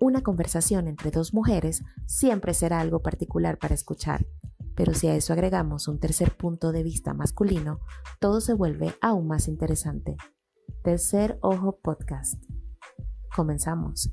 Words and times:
Una 0.00 0.22
conversación 0.22 0.86
entre 0.86 1.10
dos 1.10 1.34
mujeres 1.34 1.82
siempre 2.06 2.54
será 2.54 2.78
algo 2.78 3.02
particular 3.02 3.58
para 3.58 3.74
escuchar, 3.74 4.26
pero 4.76 4.94
si 4.94 5.08
a 5.08 5.16
eso 5.16 5.32
agregamos 5.32 5.88
un 5.88 5.98
tercer 5.98 6.36
punto 6.36 6.70
de 6.70 6.84
vista 6.84 7.14
masculino, 7.14 7.80
todo 8.20 8.40
se 8.40 8.54
vuelve 8.54 8.94
aún 9.00 9.26
más 9.26 9.48
interesante. 9.48 10.16
Tercer 10.84 11.36
Ojo 11.42 11.80
Podcast. 11.82 12.40
Comenzamos. 13.34 14.08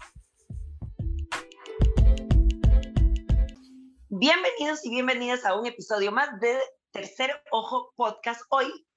Bienvenidos 4.09 4.83
y 4.85 4.89
bienvenidas 4.89 5.45
a 5.45 5.55
un 5.55 5.67
episodio 5.67 6.11
más 6.11 6.39
de 6.39 6.57
Tercer 6.93 7.29
Ojo 7.51 7.93
Podcast. 7.95 8.41
Hoy 8.49 8.87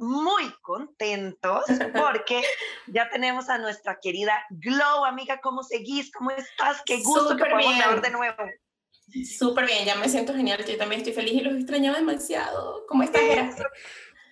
muy 0.00 0.44
contentos 0.62 1.64
porque 1.94 2.42
ya 2.86 3.08
tenemos 3.10 3.48
a 3.48 3.58
nuestra 3.58 3.98
querida 4.00 4.44
Glow, 4.50 5.04
amiga, 5.04 5.40
¿cómo 5.40 5.62
seguís? 5.62 6.10
¿Cómo 6.12 6.30
estás? 6.30 6.82
Qué 6.84 6.98
gusto 7.02 7.30
Súper 7.30 7.48
que 7.48 7.50
podamos 7.50 8.02
de 8.02 8.10
nuevo. 8.10 8.36
Súper 9.38 9.66
bien, 9.66 9.84
ya 9.84 9.94
me 9.94 10.08
siento 10.08 10.34
genial. 10.34 10.64
Yo 10.64 10.76
también 10.76 11.00
estoy 11.00 11.14
feliz 11.14 11.34
y 11.34 11.40
los 11.40 11.54
extrañaba 11.54 11.96
demasiado. 11.96 12.84
¿Cómo 12.88 13.02
estás, 13.02 13.22
Gera? 13.22 13.54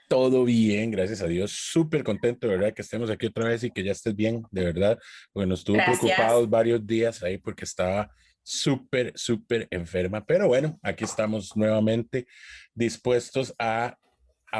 Todo 0.08 0.44
bien, 0.44 0.90
gracias 0.90 1.22
a 1.22 1.26
Dios. 1.26 1.52
Súper 1.52 2.04
contento, 2.04 2.46
de 2.46 2.56
verdad, 2.56 2.74
que 2.74 2.82
estemos 2.82 3.08
aquí 3.10 3.26
otra 3.26 3.48
vez 3.48 3.64
y 3.64 3.70
que 3.70 3.82
ya 3.82 3.92
estés 3.92 4.14
bien, 4.14 4.42
de 4.50 4.64
verdad. 4.64 4.98
Estuvo 5.34 5.76
Gracias. 5.76 5.98
preocupados 5.98 6.50
varios 6.50 6.86
días 6.86 7.22
ahí 7.22 7.38
porque 7.38 7.64
estaba 7.64 8.10
súper, 8.42 9.12
súper 9.16 9.66
enferma. 9.70 10.24
Pero 10.24 10.48
bueno, 10.48 10.78
aquí 10.82 11.04
estamos 11.04 11.56
nuevamente 11.56 12.26
dispuestos 12.74 13.54
a 13.58 13.96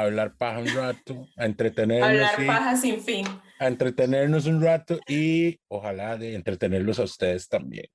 hablar 0.01 0.35
paja 0.37 0.59
un 0.59 0.67
rato, 0.73 1.27
a 1.37 1.45
entretenernos, 1.45 2.09
Hablar 2.09 2.41
y- 2.43 2.47
paja 2.47 2.75
sin 2.77 3.01
fin. 3.01 3.25
a 3.59 3.67
entretenernos 3.67 4.45
un 4.45 4.61
rato 4.61 4.99
y 5.07 5.59
ojalá 5.67 6.17
de 6.17 6.35
entretenerlos 6.35 6.99
a 6.99 7.03
ustedes 7.03 7.47
también. 7.49 7.85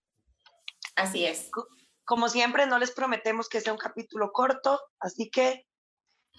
Así 0.96 1.24
es. 1.26 1.50
Como 2.04 2.28
siempre, 2.28 2.66
no 2.66 2.78
les 2.78 2.90
prometemos 2.92 3.48
que 3.48 3.60
sea 3.60 3.72
un 3.72 3.78
capítulo 3.78 4.32
corto, 4.32 4.80
así 4.98 5.30
que 5.30 5.66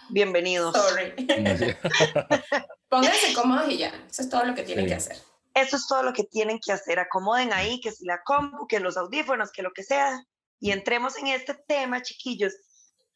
bienvenidos. 0.09 0.75
Sorry. 0.75 1.13
Pónganse 2.89 3.33
cómodos 3.33 3.69
y 3.69 3.77
ya. 3.77 3.89
Eso 4.09 4.21
es 4.21 4.29
todo 4.29 4.43
lo 4.45 4.53
que 4.55 4.63
tienen 4.63 4.85
Sí. 4.85 4.89
que 4.89 4.95
hacer. 4.95 5.17
Eso 5.53 5.75
es 5.77 5.87
todo 5.87 6.03
lo 6.03 6.13
que 6.13 6.23
tienen 6.23 6.59
que 6.59 6.71
hacer. 6.71 6.99
Acomoden 6.99 7.53
ahí, 7.53 7.79
que 7.81 7.91
si 7.91 8.05
la 8.05 8.21
compu, 8.23 8.67
que 8.67 8.79
los 8.79 8.97
audífonos, 8.97 9.51
que 9.51 9.61
lo 9.61 9.71
que 9.71 9.83
sea. 9.83 10.21
Y 10.59 10.71
entremos 10.71 11.17
en 11.17 11.27
este 11.27 11.53
tema, 11.67 12.01
chiquillos. 12.01 12.53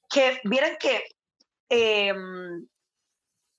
Que 0.10 0.40
vieran 0.44 0.76
que 0.80 1.02
em, 1.70 2.68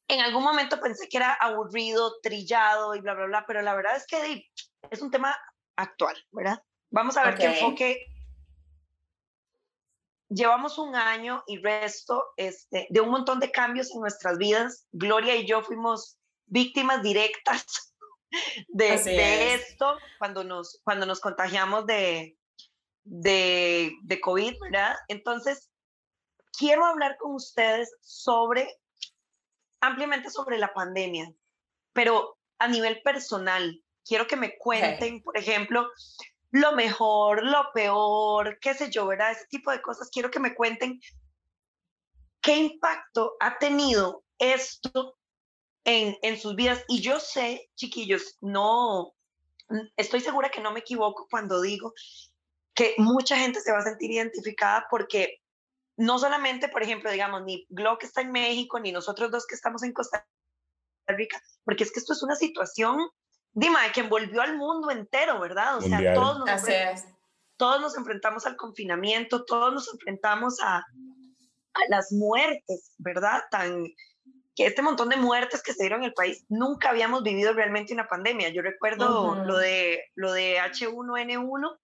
en 0.08 0.20
algún 0.20 0.42
momento 0.42 0.80
pensé 0.80 1.08
que 1.08 1.16
era 1.16 1.34
aburrido, 1.34 2.20
trillado 2.22 2.94
y 2.94 3.00
bla, 3.00 3.14
bla, 3.14 3.26
bla, 3.26 3.44
pero 3.46 3.62
la 3.62 3.74
verdad 3.74 3.96
es 3.96 4.06
que 4.06 4.44
es 4.90 5.02
un 5.02 5.10
tema 5.10 5.36
actual, 5.76 6.16
¿verdad? 6.30 6.62
Vamos 6.90 7.16
a 7.16 7.24
ver 7.24 7.36
qué 7.36 7.46
enfoque. 7.46 8.06
Llevamos 10.28 10.78
un 10.78 10.94
año 10.94 11.42
y 11.46 11.58
resto 11.58 12.24
este, 12.36 12.86
de 12.90 13.00
un 13.00 13.10
montón 13.10 13.38
de 13.40 13.50
cambios 13.50 13.92
en 13.94 14.00
nuestras 14.00 14.38
vidas. 14.38 14.86
Gloria 14.92 15.36
y 15.36 15.46
yo 15.46 15.62
fuimos 15.62 16.18
víctimas 16.46 17.02
directas 17.02 17.94
de, 18.68 18.92
Así 18.92 19.10
de 19.10 19.54
es. 19.54 19.70
esto 19.70 19.96
cuando 20.18 20.44
nos, 20.44 20.80
cuando 20.84 21.06
nos 21.06 21.20
contagiamos 21.20 21.86
de, 21.86 22.36
de, 23.04 23.92
de 24.02 24.20
COVID, 24.20 24.54
¿verdad? 24.60 24.96
Entonces, 25.08 25.70
quiero 26.56 26.84
hablar 26.84 27.16
con 27.18 27.34
ustedes 27.34 27.94
sobre, 28.00 28.78
ampliamente 29.80 30.30
sobre 30.30 30.58
la 30.58 30.72
pandemia, 30.72 31.32
pero 31.92 32.38
a 32.58 32.68
nivel 32.68 33.02
personal. 33.02 33.82
Quiero 34.04 34.26
que 34.26 34.36
me 34.36 34.56
cuenten, 34.56 35.22
por 35.22 35.36
ejemplo, 35.36 35.88
lo 36.52 36.72
mejor, 36.72 37.44
lo 37.44 37.72
peor, 37.74 38.58
qué 38.60 38.74
sé 38.74 38.90
yo, 38.90 39.06
¿verdad? 39.06 39.32
Ese 39.32 39.46
tipo 39.46 39.70
de 39.70 39.82
cosas. 39.82 40.10
Quiero 40.10 40.30
que 40.30 40.38
me 40.38 40.54
cuenten 40.54 41.00
qué 42.40 42.56
impacto 42.56 43.34
ha 43.40 43.58
tenido 43.58 44.22
esto 44.38 45.18
en, 45.84 46.16
en 46.22 46.38
sus 46.38 46.54
vidas. 46.54 46.84
Y 46.88 47.00
yo 47.00 47.18
sé, 47.18 47.68
chiquillos, 47.74 48.38
no, 48.40 49.14
estoy 49.96 50.20
segura 50.20 50.50
que 50.50 50.60
no 50.60 50.70
me 50.70 50.80
equivoco 50.80 51.26
cuando 51.28 51.60
digo 51.60 51.92
que 52.74 52.94
mucha 52.98 53.36
gente 53.36 53.60
se 53.60 53.72
va 53.72 53.78
a 53.78 53.84
sentir 53.84 54.10
identificada 54.12 54.86
porque 54.90 55.40
no 55.96 56.18
solamente, 56.18 56.68
por 56.68 56.82
ejemplo, 56.82 57.10
digamos, 57.10 57.42
ni 57.44 57.66
Glo 57.70 57.98
que 57.98 58.06
está 58.06 58.20
en 58.20 58.32
México, 58.32 58.78
ni 58.80 58.92
nosotros 58.92 59.30
dos 59.30 59.46
que 59.46 59.54
estamos 59.54 59.82
en 59.82 59.92
Costa 59.92 60.26
Rica, 61.06 61.40
porque 61.64 61.84
es 61.84 61.92
que 61.92 62.00
esto 62.00 62.12
es 62.12 62.22
una 62.22 62.36
situación, 62.36 62.98
Dima, 63.52 63.80
que 63.92 64.00
envolvió 64.00 64.42
al 64.42 64.56
mundo 64.56 64.90
entero, 64.90 65.40
¿verdad? 65.40 65.78
O 65.78 65.80
sea, 65.80 66.12
todos 66.14 66.38
nos, 66.40 66.48
Así 66.50 66.72
enfren- 66.72 66.92
es. 66.94 67.04
todos 67.56 67.80
nos 67.80 67.96
enfrentamos 67.96 68.44
al 68.46 68.56
confinamiento, 68.56 69.44
todos 69.46 69.72
nos 69.72 69.92
enfrentamos 69.94 70.60
a, 70.60 70.76
a 70.78 71.80
las 71.88 72.12
muertes, 72.12 72.92
¿verdad? 72.98 73.42
Tan, 73.50 73.84
que 74.54 74.66
este 74.66 74.82
montón 74.82 75.08
de 75.10 75.16
muertes 75.16 75.62
que 75.62 75.72
se 75.72 75.82
dieron 75.84 76.00
en 76.00 76.06
el 76.08 76.12
país, 76.14 76.44
nunca 76.50 76.90
habíamos 76.90 77.22
vivido 77.22 77.52
realmente 77.54 77.94
una 77.94 78.08
pandemia. 78.08 78.50
Yo 78.50 78.60
recuerdo 78.62 79.34
lo, 79.44 79.56
de, 79.58 80.02
lo 80.14 80.32
de 80.32 80.58
H1N1, 80.60 81.78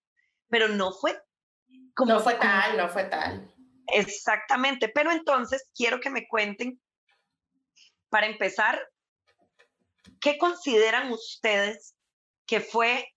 pero 0.49 0.67
no 0.67 0.91
fue 0.91 1.19
como... 1.95 2.13
No 2.13 2.19
fue 2.19 2.37
como- 2.37 2.49
tal, 2.49 2.77
no 2.77 2.89
fue 2.89 3.03
tal. 3.05 3.52
Exactamente, 3.87 4.89
pero 4.89 5.11
entonces 5.11 5.67
quiero 5.75 5.99
que 5.99 6.09
me 6.09 6.27
cuenten, 6.27 6.79
para 8.09 8.27
empezar, 8.27 8.79
¿qué 10.19 10.37
consideran 10.37 11.11
ustedes 11.11 11.95
que 12.45 12.59
fue, 12.59 13.07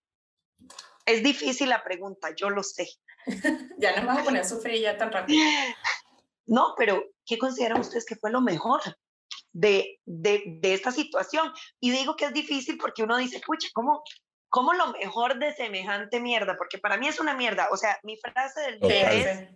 es 1.05 1.23
difícil 1.23 1.69
la 1.69 1.85
pregunta, 1.85 2.35
yo 2.35 2.51
lo 2.51 2.63
sé, 2.63 2.89
Ya 3.79 3.97
nos 3.97 4.07
vas 4.07 4.19
a 4.19 4.25
poner 4.25 4.43
a 4.43 4.49
sufrir 4.49 4.81
ya 4.81 4.97
tan 4.97 5.13
rápido. 5.13 5.39
no, 6.47 6.75
pero 6.77 7.05
¿qué 7.25 7.39
consideran 7.39 7.81
ustedes 7.81 8.05
que 8.05 8.17
fue 8.17 8.31
lo 8.31 8.41
mejor 8.41 8.81
de, 9.53 10.01
de, 10.05 10.43
de 10.47 10.75
esta 10.75 10.93
situación? 10.93 11.53
Y 11.81 11.91
digo 11.91 12.17
que 12.17 12.27
es 12.27 12.33
difícil 12.33 12.79
porque 12.79 13.03
uno 13.03 13.17
dice, 13.17 13.41
pucha, 13.45 13.69
¿cómo, 13.75 14.03
¿cómo 14.49 14.73
lo 14.75 14.93
mejor 14.93 15.39
de 15.39 15.55
semejante 15.55 16.21
mierda? 16.21 16.57
Porque 16.57 16.79
para 16.79 16.97
mí 16.97 17.09
es 17.09 17.21
una 17.21 17.35
mierda, 17.35 17.69
o 17.71 17.77
sea, 17.77 17.99
mi 18.03 18.17
frase 18.17 18.61
del 18.63 18.81
día 18.81 19.13
es. 19.13 19.49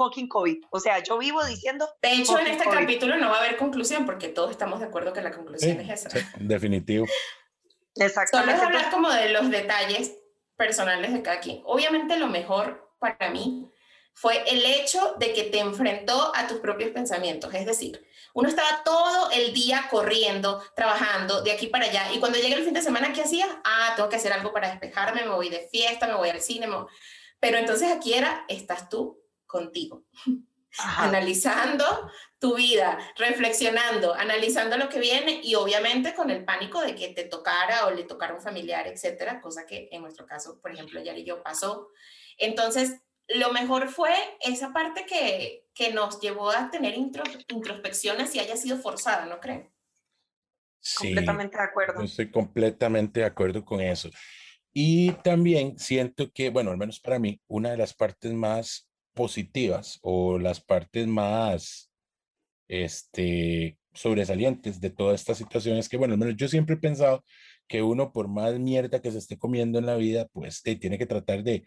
Fucking 0.00 0.28
COVID, 0.28 0.64
o 0.70 0.80
sea, 0.80 1.02
yo 1.02 1.18
vivo 1.18 1.44
diciendo... 1.44 1.86
De 2.00 2.12
hecho, 2.12 2.38
en 2.38 2.46
este 2.46 2.64
COVID. 2.64 2.78
capítulo 2.78 3.16
no 3.18 3.28
va 3.28 3.36
a 3.36 3.40
haber 3.40 3.58
conclusión 3.58 4.06
porque 4.06 4.28
todos 4.28 4.50
estamos 4.50 4.80
de 4.80 4.86
acuerdo 4.86 5.12
que 5.12 5.20
la 5.20 5.30
conclusión 5.30 5.76
Sí, 5.78 5.90
es 5.90 6.06
esa. 6.06 6.10
sí, 6.10 6.26
definitivo. 6.38 7.06
Solo 7.06 8.06
Exactamente. 8.06 8.52
es 8.54 8.58
entonces- 8.62 8.76
hablar 8.86 8.90
como 8.92 9.10
de 9.10 9.28
los 9.28 9.50
detalles 9.50 10.12
personales 10.56 11.12
de 11.12 11.20
cada 11.20 11.40
quien. 11.40 11.60
Obviamente 11.64 12.16
lo 12.16 12.28
mejor 12.28 12.90
para 12.98 13.30
mí 13.30 13.70
fue 14.14 14.42
el 14.50 14.64
hecho 14.64 15.16
de 15.18 15.32
que 15.34 15.44
te 15.44 15.58
enfrentó 15.58 16.32
a 16.34 16.46
tus 16.46 16.60
propios 16.60 16.90
pensamientos. 16.90 17.52
Es 17.54 17.66
decir, 17.66 18.06
uno 18.32 18.48
estaba 18.48 18.82
todo 18.84 19.30
el 19.32 19.52
día 19.52 19.86
corriendo, 19.90 20.62
trabajando 20.74 21.42
de 21.42 21.52
aquí 21.52 21.66
para 21.66 21.86
allá 21.86 22.12
y 22.12 22.20
cuando 22.20 22.38
llega 22.38 22.56
el 22.56 22.64
fin 22.64 22.74
de 22.74 22.82
semana, 22.82 23.12
¿qué 23.12 23.22
hacías? 23.22 23.48
Ah, 23.64 23.92
tengo 23.96 24.08
que 24.08 24.16
hacer 24.16 24.32
algo 24.32 24.52
para 24.52 24.70
despejarme, 24.70 25.24
me 25.24 25.34
voy 25.34 25.48
de 25.50 25.68
fiesta, 25.70 26.06
me 26.06 26.14
voy 26.14 26.30
al 26.30 26.40
cine. 26.40 26.68
Pero 27.38 27.58
entonces 27.58 27.90
aquí 27.90 28.14
era, 28.14 28.44
estás 28.48 28.88
tú 28.88 29.19
contigo 29.50 30.04
Ajá. 30.78 31.04
analizando 31.04 31.84
tu 32.38 32.56
vida, 32.56 32.98
reflexionando, 33.16 34.14
analizando 34.14 34.76
lo 34.76 34.88
que 34.88 35.00
viene 35.00 35.40
y 35.42 35.54
obviamente 35.54 36.14
con 36.14 36.30
el 36.30 36.44
pánico 36.44 36.80
de 36.80 36.94
que 36.94 37.08
te 37.08 37.24
tocara 37.24 37.86
o 37.86 37.90
le 37.90 38.04
tocara 38.04 38.32
a 38.32 38.36
un 38.36 38.42
familiar, 38.42 38.86
etcétera, 38.86 39.40
cosa 39.40 39.66
que 39.66 39.88
en 39.90 40.02
nuestro 40.02 40.26
caso, 40.26 40.60
por 40.60 40.72
ejemplo, 40.72 41.02
Yari 41.02 41.22
y 41.22 41.24
yo 41.24 41.42
pasó. 41.42 41.88
Entonces, 42.38 43.02
lo 43.28 43.52
mejor 43.52 43.88
fue 43.88 44.12
esa 44.40 44.72
parte 44.72 45.04
que, 45.06 45.66
que 45.74 45.92
nos 45.92 46.20
llevó 46.20 46.50
a 46.50 46.70
tener 46.70 46.94
intro, 46.94 47.24
introspecciones 47.48 48.34
y 48.34 48.40
haya 48.40 48.56
sido 48.56 48.78
forzada, 48.78 49.26
¿no 49.26 49.40
creen? 49.40 49.70
Sí. 50.80 51.08
Completamente 51.08 51.58
de 51.58 51.62
acuerdo. 51.62 52.02
Estoy 52.02 52.30
completamente 52.30 53.20
de 53.20 53.26
acuerdo 53.26 53.64
con 53.64 53.80
eso. 53.80 54.08
Y 54.72 55.12
también 55.24 55.78
siento 55.78 56.30
que, 56.32 56.48
bueno, 56.48 56.70
al 56.70 56.78
menos 56.78 57.00
para 57.00 57.18
mí, 57.18 57.40
una 57.48 57.72
de 57.72 57.76
las 57.76 57.92
partes 57.92 58.32
más 58.32 58.89
positivas 59.20 59.98
o 60.00 60.38
las 60.38 60.62
partes 60.62 61.06
más 61.06 61.92
este, 62.68 63.76
sobresalientes 63.92 64.80
de 64.80 64.88
toda 64.88 65.14
esta 65.14 65.34
situación 65.34 65.76
es 65.76 65.90
que, 65.90 65.98
bueno, 65.98 66.14
al 66.14 66.18
menos 66.20 66.36
yo 66.36 66.48
siempre 66.48 66.76
he 66.76 66.78
pensado 66.78 67.22
que 67.68 67.82
uno, 67.82 68.12
por 68.12 68.28
más 68.28 68.58
mierda 68.58 69.02
que 69.02 69.10
se 69.10 69.18
esté 69.18 69.36
comiendo 69.36 69.78
en 69.78 69.84
la 69.84 69.96
vida, 69.96 70.26
pues 70.32 70.62
te 70.62 70.74
tiene 70.74 70.96
que 70.96 71.04
tratar 71.04 71.42
de, 71.42 71.66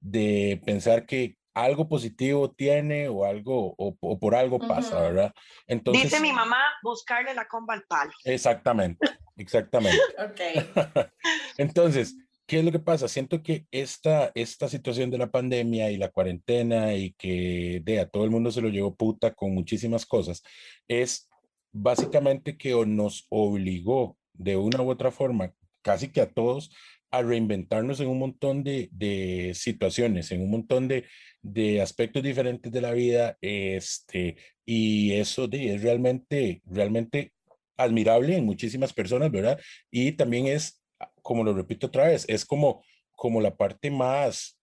de 0.00 0.62
pensar 0.64 1.04
que 1.04 1.36
algo 1.52 1.90
positivo 1.90 2.50
tiene 2.50 3.08
o 3.08 3.26
algo, 3.26 3.74
o, 3.76 3.94
o 4.00 4.18
por 4.18 4.34
algo 4.34 4.58
pasa, 4.58 4.96
Ujú. 4.96 5.04
¿verdad? 5.04 5.34
Entonces, 5.66 6.04
Dice 6.04 6.20
mi 6.22 6.32
mamá, 6.32 6.62
buscarle 6.82 7.34
la 7.34 7.46
comba 7.46 7.74
al 7.74 7.82
palo. 7.82 8.12
exactamente, 8.24 9.06
exactamente. 9.36 10.00
Ok. 10.18 11.10
Entonces, 11.58 12.16
¿qué 12.46 12.58
es 12.58 12.64
lo 12.64 12.72
que 12.72 12.78
pasa? 12.78 13.08
Siento 13.08 13.42
que 13.42 13.66
esta, 13.70 14.30
esta 14.34 14.68
situación 14.68 15.10
de 15.10 15.18
la 15.18 15.30
pandemia 15.30 15.90
y 15.90 15.96
la 15.96 16.10
cuarentena 16.10 16.94
y 16.94 17.12
que 17.14 17.80
de, 17.84 18.00
a 18.00 18.08
todo 18.08 18.24
el 18.24 18.30
mundo 18.30 18.50
se 18.50 18.60
lo 18.60 18.68
llevó 18.68 18.94
puta 18.94 19.34
con 19.34 19.54
muchísimas 19.54 20.06
cosas, 20.06 20.42
es 20.88 21.28
básicamente 21.72 22.56
que 22.56 22.72
nos 22.86 23.26
obligó 23.30 24.16
de 24.32 24.56
una 24.56 24.82
u 24.82 24.90
otra 24.90 25.10
forma 25.10 25.52
casi 25.82 26.08
que 26.08 26.20
a 26.20 26.30
todos 26.30 26.70
a 27.10 27.22
reinventarnos 27.22 28.00
en 28.00 28.08
un 28.08 28.18
montón 28.18 28.64
de, 28.64 28.88
de 28.90 29.52
situaciones, 29.54 30.32
en 30.32 30.42
un 30.42 30.50
montón 30.50 30.88
de, 30.88 31.04
de, 31.42 31.80
aspectos 31.80 32.22
diferentes 32.22 32.72
de 32.72 32.80
la 32.80 32.92
vida, 32.92 33.38
este, 33.40 34.36
y 34.66 35.12
eso 35.12 35.46
de, 35.46 35.74
es 35.74 35.82
realmente, 35.82 36.62
realmente 36.66 37.32
admirable 37.76 38.36
en 38.36 38.44
muchísimas 38.44 38.92
personas, 38.92 39.30
¿verdad? 39.30 39.60
Y 39.92 40.12
también 40.12 40.46
es, 40.48 40.82
como 41.22 41.44
lo 41.44 41.54
repito 41.54 41.86
otra 41.88 42.08
vez, 42.08 42.24
es 42.28 42.44
como, 42.44 42.84
como 43.12 43.40
la 43.40 43.56
parte 43.56 43.90
más, 43.90 44.58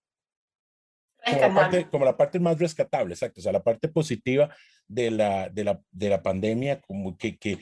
como 1.24 1.40
la 1.40 1.54
parte, 1.54 1.88
como 1.88 2.04
la 2.04 2.16
parte, 2.16 2.40
más 2.40 2.58
rescatable, 2.58 3.14
exacto, 3.14 3.40
o 3.40 3.42
sea, 3.42 3.52
la 3.52 3.62
parte 3.62 3.88
positiva 3.88 4.54
de 4.88 5.10
la, 5.10 5.48
de 5.48 5.64
la, 5.64 5.80
de 5.90 6.08
la 6.08 6.22
pandemia, 6.22 6.80
como 6.80 7.16
que, 7.16 7.36
que 7.36 7.58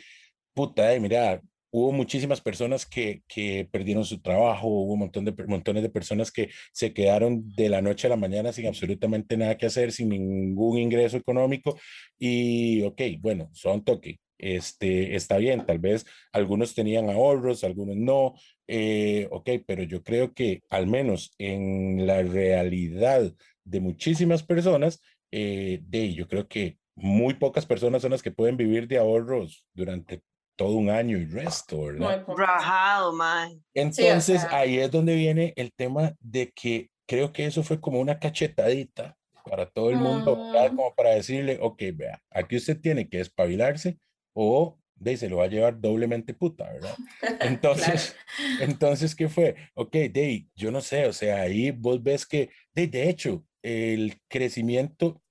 puta, 0.55 0.93
eh, 0.95 1.01
mira, 1.01 1.43
hubo 1.71 1.93
muchísimas 1.93 2.41
personas 2.41 2.85
que, 2.85 3.23
que 3.29 3.69
perdieron 3.71 4.05
su 4.05 4.21
trabajo, 4.21 4.69
hubo 4.69 4.93
un 4.93 5.01
montón 5.01 5.25
de, 5.25 5.33
montones 5.47 5.83
de 5.83 5.89
personas 5.89 6.31
que 6.31 6.51
se 6.73 6.93
quedaron 6.93 7.55
de 7.55 7.69
la 7.69 7.81
noche 7.81 8.07
a 8.07 8.11
la 8.11 8.17
mañana 8.17 8.53
sin 8.53 8.67
absolutamente 8.67 9.37
nada 9.37 9.57
que 9.57 9.67
hacer, 9.67 9.93
sin 9.93 10.09
ningún 10.09 10.79
ingreso 10.79 11.17
económico. 11.17 11.79
Y, 12.19 12.83
ok, 12.83 13.03
bueno, 13.21 13.51
son 13.53 13.85
toque. 13.85 14.19
Este, 14.39 15.15
está 15.17 15.37
bien, 15.37 15.67
tal 15.67 15.79
vez 15.79 16.07
algunos 16.33 16.75
tenían 16.75 17.11
ahorros, 17.11 17.63
algunos 17.63 17.97
no, 17.97 18.35
eh, 18.73 19.27
ok, 19.33 19.51
pero 19.67 19.83
yo 19.83 20.05
creo 20.05 20.33
que 20.33 20.63
al 20.71 20.87
menos 20.87 21.33
en 21.39 22.07
la 22.07 22.23
realidad 22.23 23.33
de 23.65 23.81
muchísimas 23.81 24.45
personas, 24.45 25.01
eh, 25.33 25.81
de, 25.83 26.15
yo 26.15 26.29
creo 26.29 26.47
que 26.47 26.79
muy 26.95 27.35
pocas 27.35 27.67
personas 27.67 28.03
son 28.03 28.13
las 28.13 28.23
que 28.23 28.31
pueden 28.31 28.57
vivir 28.57 28.87
de 28.87 28.99
ahorros 28.99 29.67
durante 29.75 30.23
todo 30.55 30.75
un 30.75 30.89
año 30.89 31.19
y 31.19 31.25
resto, 31.25 31.83
¿verdad? 31.83 32.25
Rajado, 32.29 33.13
man. 33.13 33.61
Entonces 33.75 34.45
ahí 34.51 34.79
es 34.79 34.91
donde 34.93 35.17
viene 35.17 35.53
el 35.57 35.73
tema 35.73 36.15
de 36.21 36.53
que 36.53 36.91
creo 37.09 37.33
que 37.33 37.47
eso 37.47 37.65
fue 37.65 37.81
como 37.81 37.99
una 37.99 38.21
cachetadita 38.21 39.17
para 39.45 39.67
todo 39.67 39.91
el 39.91 39.97
mundo, 39.97 40.37
mm. 40.37 40.77
como 40.77 40.95
para 40.95 41.11
decirle, 41.11 41.59
ok, 41.61 41.83
vea, 41.95 42.23
aquí 42.31 42.55
usted 42.55 42.81
tiene 42.81 43.09
que 43.09 43.19
espabilarse 43.19 43.99
o 44.33 44.79
de 45.01 45.17
se 45.17 45.29
lo 45.29 45.39
va 45.39 45.45
a 45.45 45.49
llevar 45.49 45.81
doblemente 45.81 46.35
puta, 46.35 46.71
¿verdad? 46.71 46.95
Entonces, 47.41 48.15
entonces, 48.61 49.15
¿qué 49.15 49.29
fue? 49.29 49.57
Ok, 49.75 49.93
de 49.93 50.47
yo 50.55 50.71
no 50.71 50.81
sé, 50.81 51.07
o 51.07 51.13
sea, 51.13 51.41
ahí 51.41 51.71
vos 51.71 52.03
ves 52.03 52.27
que, 52.27 52.51
de, 52.75 52.87
de 52.87 53.09
hecho, 53.09 53.45
el 53.63 54.21
crecimiento 54.29 55.23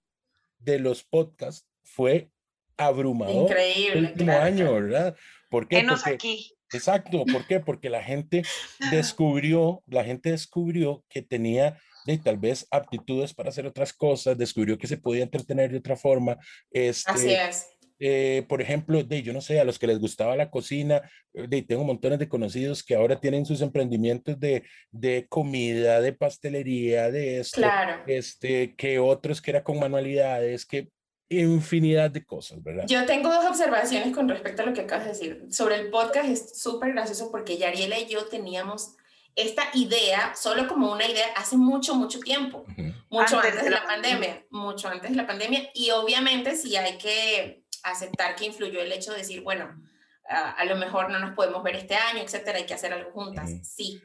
de 0.57 0.79
los 0.79 1.03
podcasts 1.03 1.67
fue 1.83 2.31
abrumador 2.77 3.51
Increíble, 3.51 3.99
el 3.99 4.05
último 4.05 4.31
año, 4.33 4.73
¿verdad? 4.73 5.15
¿Por 5.49 5.67
qué? 5.67 5.85
Porque, 5.87 6.09
aquí. 6.09 6.53
Exacto, 6.71 7.25
¿por 7.25 7.45
qué? 7.47 7.59
Porque 7.59 7.89
la 7.89 8.03
gente 8.03 8.43
descubrió, 8.91 9.83
la 9.87 10.03
gente 10.03 10.31
descubrió 10.31 11.03
que 11.09 11.21
tenía 11.21 11.79
de, 12.05 12.17
tal 12.17 12.37
vez 12.37 12.67
aptitudes 12.71 13.33
para 13.33 13.49
hacer 13.49 13.67
otras 13.67 13.93
cosas, 13.93 14.37
descubrió 14.37 14.77
que 14.77 14.87
se 14.87 14.97
podía 14.97 15.23
entretener 15.23 15.71
de 15.71 15.77
otra 15.77 15.95
forma. 15.95 16.37
Este, 16.71 17.11
Así 17.11 17.31
es. 17.31 17.67
Eh, 17.99 18.45
por 18.47 18.61
ejemplo, 18.61 19.03
de, 19.03 19.21
yo 19.21 19.33
no 19.33 19.41
sé, 19.41 19.59
a 19.59 19.65
los 19.65 19.77
que 19.77 19.87
les 19.87 19.99
gustaba 19.99 20.35
la 20.35 20.49
cocina, 20.49 21.01
eh, 21.33 21.47
de, 21.47 21.61
tengo 21.61 21.83
montones 21.83 22.17
de 22.17 22.29
conocidos 22.29 22.83
que 22.83 22.95
ahora 22.95 23.19
tienen 23.19 23.45
sus 23.45 23.61
emprendimientos 23.61 24.39
de, 24.39 24.63
de 24.91 25.27
comida, 25.27 25.99
de 25.99 26.13
pastelería, 26.13 27.11
de 27.11 27.39
esto, 27.39 27.61
claro. 27.61 28.01
este, 28.07 28.75
que 28.75 28.99
otros 28.99 29.41
que 29.41 29.51
era 29.51 29.63
con 29.63 29.79
manualidades, 29.79 30.65
que 30.65 30.89
infinidad 31.29 32.09
de 32.09 32.25
cosas, 32.25 32.63
¿verdad? 32.63 32.85
Yo 32.87 33.05
tengo 33.05 33.29
dos 33.29 33.45
observaciones 33.45 34.15
con 34.15 34.27
respecto 34.27 34.63
a 34.63 34.65
lo 34.65 34.73
que 34.73 34.81
acabas 34.81 35.05
de 35.05 35.11
decir. 35.11 35.45
Sobre 35.51 35.75
el 35.75 35.89
podcast 35.89 36.27
es 36.27 36.59
súper 36.59 36.93
gracioso 36.93 37.29
porque 37.29 37.57
Yariela 37.57 37.99
y 37.99 38.07
yo 38.07 38.25
teníamos 38.25 38.95
esta 39.35 39.69
idea, 39.73 40.33
solo 40.35 40.67
como 40.67 40.91
una 40.91 41.07
idea, 41.07 41.27
hace 41.35 41.55
mucho, 41.55 41.95
mucho 41.95 42.19
tiempo, 42.19 42.65
mucho 43.09 43.37
antes, 43.37 43.51
antes 43.51 43.63
de 43.63 43.69
la 43.69 43.85
pandemia, 43.85 44.45
mucho 44.49 44.89
antes 44.89 45.11
de 45.11 45.15
la 45.15 45.27
pandemia, 45.27 45.69
y 45.73 45.91
obviamente 45.91 46.55
sí 46.55 46.75
hay 46.75 46.97
que 46.97 47.58
aceptar 47.83 48.35
que 48.35 48.45
influyó 48.45 48.81
el 48.81 48.91
hecho 48.91 49.11
de 49.11 49.19
decir, 49.19 49.41
bueno, 49.41 49.81
a, 50.27 50.51
a 50.51 50.65
lo 50.65 50.75
mejor 50.75 51.09
no 51.09 51.19
nos 51.19 51.35
podemos 51.35 51.63
ver 51.63 51.75
este 51.75 51.95
año, 51.95 52.21
etcétera, 52.21 52.57
hay 52.57 52.65
que 52.65 52.73
hacer 52.73 52.93
algo 52.93 53.11
juntas, 53.11 53.49
sí. 53.63 54.01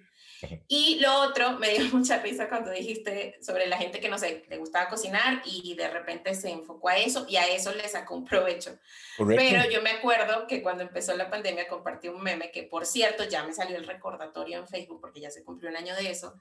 Y 0.69 0.99
lo 1.01 1.23
otro, 1.23 1.59
me 1.59 1.71
dio 1.71 1.85
mucha 1.93 2.19
risa 2.19 2.49
cuando 2.49 2.71
dijiste 2.71 3.39
sobre 3.43 3.67
la 3.67 3.77
gente 3.77 4.01
que, 4.01 4.09
no 4.09 4.19
sé, 4.19 4.45
le 4.49 4.59
gustaba 4.59 4.89
cocinar 4.89 5.43
y 5.45 5.75
de 5.75 5.89
repente 5.89 6.35
se 6.35 6.51
enfocó 6.51 6.89
a 6.89 6.97
eso 6.97 7.27
y 7.29 7.37
a 7.37 7.47
eso 7.49 7.73
le 7.75 7.89
sacó 7.89 8.15
un 8.15 8.25
provecho. 8.25 8.79
Correcto. 9.17 9.43
Pero 9.43 9.71
yo 9.71 9.83
me 9.83 9.91
acuerdo 9.91 10.47
que 10.47 10.63
cuando 10.63 10.83
empezó 10.83 11.17
la 11.17 11.31
pandemia 11.31 11.69
compartí 11.69 12.09
un 12.09 12.23
meme 12.23 12.51
que, 12.51 12.65
por 12.65 12.87
cierto, 12.87 13.25
ya 13.25 13.45
me 13.45 13.53
salió 13.53 13.77
el 13.77 13.87
recordatorio 13.87 14.59
en 14.59 14.69
Facebook 14.69 15.01
porque 15.01 15.21
ya 15.21 15.31
se 15.31 15.45
cumplió 15.45 15.71
un 15.71 15.77
año 15.77 15.95
de 15.95 16.11
eso, 16.11 16.35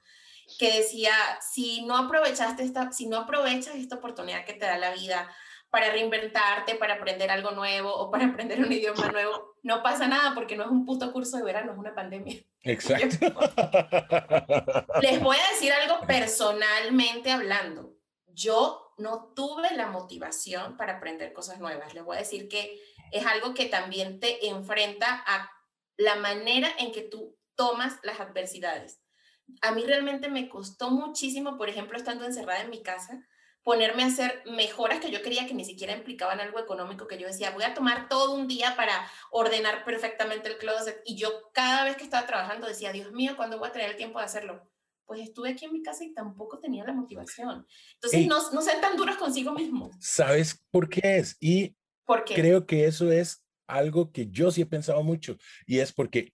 que 0.58 0.72
decía, 0.72 1.12
si 1.40 1.82
no 1.86 1.96
aprovechaste 1.96 2.62
esta, 2.62 2.92
si 2.92 3.06
no 3.06 3.18
aprovechas 3.18 3.74
esta 3.76 3.96
oportunidad 3.96 4.44
que 4.44 4.52
te 4.52 4.66
da 4.66 4.76
la 4.76 4.92
vida 4.92 5.34
para 5.74 5.90
reinventarte, 5.90 6.76
para 6.76 6.94
aprender 6.94 7.32
algo 7.32 7.50
nuevo 7.50 7.92
o 7.92 8.08
para 8.08 8.26
aprender 8.26 8.60
un 8.60 8.70
idioma 8.70 9.08
nuevo, 9.08 9.56
no 9.64 9.82
pasa 9.82 10.06
nada 10.06 10.32
porque 10.32 10.54
no 10.54 10.62
es 10.62 10.70
un 10.70 10.86
puto 10.86 11.12
curso 11.12 11.36
de 11.36 11.42
verano, 11.42 11.72
es 11.72 11.78
una 11.78 11.96
pandemia. 11.96 12.44
Exacto. 12.62 13.26
Les 15.02 15.20
voy 15.20 15.36
a 15.36 15.52
decir 15.52 15.72
algo 15.72 16.06
personalmente 16.06 17.32
hablando. 17.32 17.98
Yo 18.28 18.94
no 18.98 19.32
tuve 19.34 19.74
la 19.74 19.88
motivación 19.88 20.76
para 20.76 20.98
aprender 20.98 21.32
cosas 21.32 21.58
nuevas. 21.58 21.92
Les 21.92 22.04
voy 22.04 22.18
a 22.18 22.20
decir 22.20 22.46
que 22.48 22.80
es 23.10 23.26
algo 23.26 23.52
que 23.52 23.66
también 23.66 24.20
te 24.20 24.46
enfrenta 24.46 25.24
a 25.26 25.50
la 25.96 26.14
manera 26.14 26.68
en 26.78 26.92
que 26.92 27.02
tú 27.02 27.36
tomas 27.56 27.98
las 28.04 28.20
adversidades. 28.20 29.02
A 29.60 29.72
mí 29.72 29.82
realmente 29.84 30.28
me 30.28 30.48
costó 30.48 30.92
muchísimo, 30.92 31.56
por 31.56 31.68
ejemplo, 31.68 31.98
estando 31.98 32.24
encerrada 32.24 32.60
en 32.60 32.70
mi 32.70 32.80
casa, 32.80 33.26
ponerme 33.64 34.02
a 34.04 34.06
hacer 34.06 34.42
mejoras 34.44 35.00
que 35.00 35.10
yo 35.10 35.22
quería 35.22 35.46
que 35.46 35.54
ni 35.54 35.64
siquiera 35.64 35.96
implicaban 35.96 36.38
algo 36.38 36.60
económico, 36.60 37.08
que 37.08 37.18
yo 37.18 37.26
decía, 37.26 37.50
voy 37.50 37.64
a 37.64 37.72
tomar 37.72 38.08
todo 38.08 38.34
un 38.34 38.46
día 38.46 38.76
para 38.76 39.10
ordenar 39.30 39.84
perfectamente 39.84 40.50
el 40.50 40.58
closet. 40.58 41.00
Y 41.06 41.16
yo 41.16 41.50
cada 41.52 41.84
vez 41.84 41.96
que 41.96 42.04
estaba 42.04 42.26
trabajando 42.26 42.66
decía, 42.66 42.92
Dios 42.92 43.10
mío, 43.12 43.32
¿cuándo 43.36 43.58
voy 43.58 43.68
a 43.68 43.72
tener 43.72 43.90
el 43.90 43.96
tiempo 43.96 44.18
de 44.18 44.26
hacerlo? 44.26 44.70
Pues 45.06 45.20
estuve 45.20 45.50
aquí 45.50 45.64
en 45.64 45.72
mi 45.72 45.82
casa 45.82 46.04
y 46.04 46.12
tampoco 46.12 46.58
tenía 46.58 46.84
la 46.84 46.92
motivación. 46.92 47.66
Entonces, 47.94 48.20
hey, 48.20 48.26
no, 48.26 48.50
no 48.52 48.60
sean 48.60 48.82
tan 48.82 48.96
duros 48.96 49.16
consigo 49.16 49.52
mismo. 49.52 49.90
¿Sabes 49.98 50.62
por 50.70 50.88
qué 50.88 51.16
es? 51.18 51.36
Y 51.40 51.74
¿Por 52.04 52.24
qué? 52.24 52.34
creo 52.34 52.66
que 52.66 52.84
eso 52.84 53.10
es 53.10 53.42
algo 53.66 54.12
que 54.12 54.28
yo 54.28 54.50
sí 54.50 54.60
he 54.60 54.66
pensado 54.66 55.02
mucho. 55.02 55.38
Y 55.66 55.78
es 55.78 55.90
porque 55.90 56.33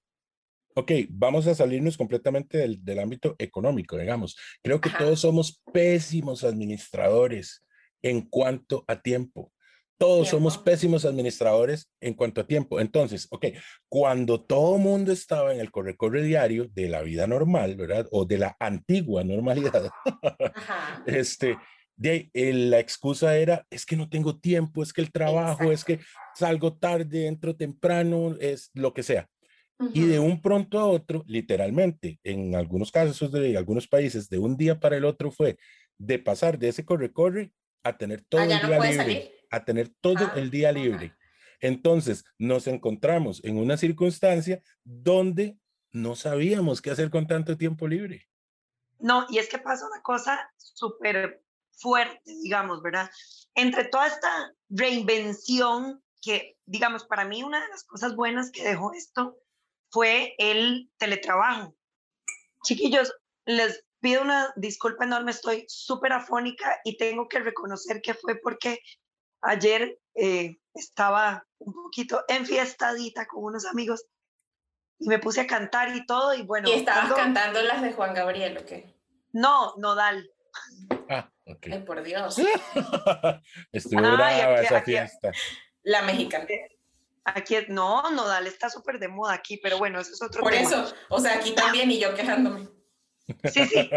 ok, 0.80 0.92
vamos 1.10 1.46
a 1.46 1.54
salirnos 1.54 1.96
completamente 1.96 2.58
del, 2.58 2.84
del 2.84 2.98
ámbito 2.98 3.36
económico, 3.38 3.96
digamos. 3.96 4.36
Creo 4.62 4.80
que 4.80 4.88
Ajá. 4.88 4.98
todos 4.98 5.20
somos 5.20 5.62
pésimos 5.72 6.44
administradores 6.44 7.64
en 8.02 8.22
cuanto 8.22 8.84
a 8.88 9.00
tiempo. 9.00 9.52
Todos 9.98 10.30
Tiempo. 10.30 10.38
somos 10.38 10.56
pésimos 10.56 11.04
administradores 11.04 11.90
en 12.00 12.14
cuanto 12.14 12.40
a 12.40 12.46
tiempo. 12.46 12.80
Entonces, 12.80 13.28
ok, 13.30 13.48
cuando 13.86 14.42
todo 14.42 14.78
mundo 14.78 15.12
estaba 15.12 15.52
en 15.52 15.60
el 15.60 15.70
corre-corre 15.70 16.22
diario 16.22 16.68
de 16.72 16.88
la 16.88 17.02
vida 17.02 17.26
normal, 17.26 17.76
¿verdad? 17.76 18.08
O 18.10 18.24
de 18.24 18.38
la 18.38 18.56
antigua 18.58 19.24
normalidad, 19.24 19.90
Ajá. 20.54 21.04
este, 21.06 21.58
de 21.96 22.30
eh, 22.32 22.54
la 22.54 22.78
excusa 22.78 23.36
era, 23.36 23.66
es 23.68 23.84
que 23.84 23.94
no 23.94 24.08
tengo 24.08 24.38
tiempo, 24.38 24.82
es 24.82 24.94
que 24.94 25.02
el 25.02 25.12
trabajo, 25.12 25.70
es 25.70 25.84
que 25.84 26.00
salgo 26.34 26.72
tarde, 26.72 27.26
entro 27.26 27.54
temprano, 27.54 28.36
es 28.40 28.70
lo 28.72 28.94
que 28.94 29.02
sea. 29.02 29.28
Y 29.94 30.06
de 30.06 30.18
un 30.18 30.42
pronto 30.42 30.78
a 30.78 30.84
otro, 30.86 31.24
literalmente, 31.26 32.20
en 32.22 32.54
algunos 32.54 32.92
casos 32.92 33.32
de 33.32 33.56
algunos 33.56 33.88
países, 33.88 34.28
de 34.28 34.38
un 34.38 34.56
día 34.56 34.78
para 34.78 34.96
el 34.96 35.04
otro 35.04 35.30
fue 35.30 35.58
de 35.98 36.18
pasar 36.18 36.58
de 36.58 36.68
ese 36.68 36.84
corre-corre 36.84 37.52
a 37.82 37.96
tener 37.96 38.22
todo 38.22 38.42
Ah, 38.42 38.44
el 38.44 38.50
no 38.62 38.68
día 38.68 38.76
puedes 38.78 38.96
libre, 38.96 39.04
salir. 39.14 39.30
a 39.50 39.64
tener 39.64 39.88
todo 40.00 40.24
Ah, 40.26 40.32
el 40.36 40.50
día 40.50 40.72
libre. 40.72 41.14
Entonces, 41.60 42.24
nos 42.38 42.66
encontramos 42.66 43.42
en 43.44 43.56
una 43.58 43.76
circunstancia 43.76 44.62
donde 44.84 45.58
no 45.92 46.14
sabíamos 46.14 46.80
qué 46.80 46.90
hacer 46.90 47.10
con 47.10 47.26
tanto 47.26 47.56
tiempo 47.56 47.88
libre. 47.88 48.28
No, 48.98 49.26
y 49.30 49.38
es 49.38 49.48
que 49.48 49.58
pasa 49.58 49.86
una 49.90 50.02
cosa 50.02 50.50
súper 50.56 51.42
fuerte, 51.72 52.20
digamos, 52.42 52.82
¿verdad? 52.82 53.10
Entre 53.54 53.84
toda 53.84 54.06
esta 54.06 54.54
reinvención 54.68 56.02
que, 56.20 56.58
digamos, 56.66 57.04
para 57.04 57.24
mí 57.24 57.42
una 57.42 57.62
de 57.62 57.68
las 57.68 57.84
cosas 57.84 58.14
buenas 58.14 58.50
que 58.50 58.62
dejó 58.62 58.92
esto 58.92 59.38
fue 59.90 60.34
el 60.38 60.90
teletrabajo. 60.98 61.74
Chiquillos, 62.64 63.12
les 63.46 63.84
pido 64.00 64.22
una 64.22 64.52
disculpa 64.56 65.04
enorme, 65.04 65.30
estoy 65.30 65.64
súper 65.68 66.12
afónica 66.12 66.80
y 66.84 66.96
tengo 66.96 67.28
que 67.28 67.40
reconocer 67.40 68.00
que 68.02 68.14
fue 68.14 68.36
porque 68.40 68.78
ayer 69.42 69.98
eh, 70.14 70.56
estaba 70.74 71.46
un 71.58 71.72
poquito 71.72 72.24
enfiestadita 72.28 73.26
con 73.26 73.44
unos 73.44 73.66
amigos 73.66 74.06
y 74.98 75.08
me 75.08 75.18
puse 75.18 75.40
a 75.42 75.46
cantar 75.46 75.94
y 75.96 76.04
todo 76.06 76.34
y 76.34 76.42
bueno, 76.42 76.68
Y 76.68 76.72
estabas 76.74 77.06
ando- 77.10 77.16
cantando 77.16 77.62
las 77.62 77.82
de 77.82 77.92
Juan 77.92 78.14
Gabriel, 78.14 78.58
¿o 78.58 78.64
qué? 78.66 78.94
no, 79.32 79.74
nodal. 79.78 80.30
Ah, 81.08 81.30
ok. 81.46 81.66
Ay, 81.72 81.82
por 81.82 82.02
Dios. 82.02 82.36
Estuvo 83.72 84.00
Ay, 84.00 84.12
brava 84.16 84.54
aquí- 84.56 84.64
esa 84.66 84.76
aquí- 84.78 84.90
fiesta. 84.92 85.32
La 85.82 86.02
mexicana. 86.02 86.46
Aquí 87.34 87.54
es, 87.56 87.68
no, 87.68 88.10
Nodal 88.10 88.46
está 88.46 88.68
súper 88.70 88.98
de 88.98 89.08
moda 89.08 89.34
aquí, 89.34 89.58
pero 89.62 89.78
bueno, 89.78 90.00
eso 90.00 90.12
es 90.12 90.22
otro 90.22 90.42
Por 90.42 90.52
tema. 90.52 90.62
eso, 90.68 90.94
o 91.08 91.18
sea, 91.20 91.34
aquí 91.34 91.54
también 91.54 91.90
y 91.90 91.98
yo 92.00 92.14
quejándome. 92.14 92.68
Sí, 93.52 93.66
sí. 93.66 93.90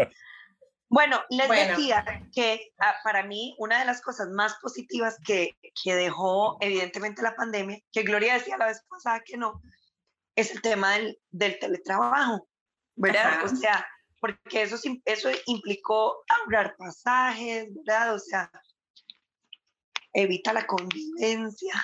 Bueno, 0.88 1.20
les 1.30 1.48
Bueno. 1.48 1.76
decía 1.76 2.04
que 2.32 2.72
ah, 2.78 2.94
para 3.02 3.24
mí 3.24 3.56
una 3.58 3.80
de 3.80 3.84
las 3.84 4.00
cosas 4.00 4.28
más 4.28 4.54
positivas 4.62 5.16
que, 5.26 5.50
que 5.82 5.94
dejó 5.94 6.56
evidentemente 6.60 7.22
la 7.22 7.34
pandemia, 7.34 7.80
que 7.92 8.02
Gloria 8.02 8.34
decía 8.34 8.56
la 8.58 8.66
vez 8.66 8.80
pasada 8.88 9.20
que 9.24 9.36
no, 9.36 9.60
es 10.36 10.52
el 10.52 10.62
tema 10.62 10.92
del, 10.92 11.18
del 11.30 11.58
teletrabajo, 11.58 12.46
¿verdad? 12.94 13.26
Ajá. 13.38 13.44
O 13.44 13.48
sea, 13.48 13.86
porque 14.20 14.62
eso, 14.62 14.76
eso 15.04 15.30
implicó 15.46 16.22
ahorrar 16.28 16.76
pasajes, 16.76 17.66
¿verdad? 17.74 18.14
O 18.14 18.18
sea, 18.20 18.50
evita 20.12 20.52
la 20.52 20.66
convivencia, 20.66 21.74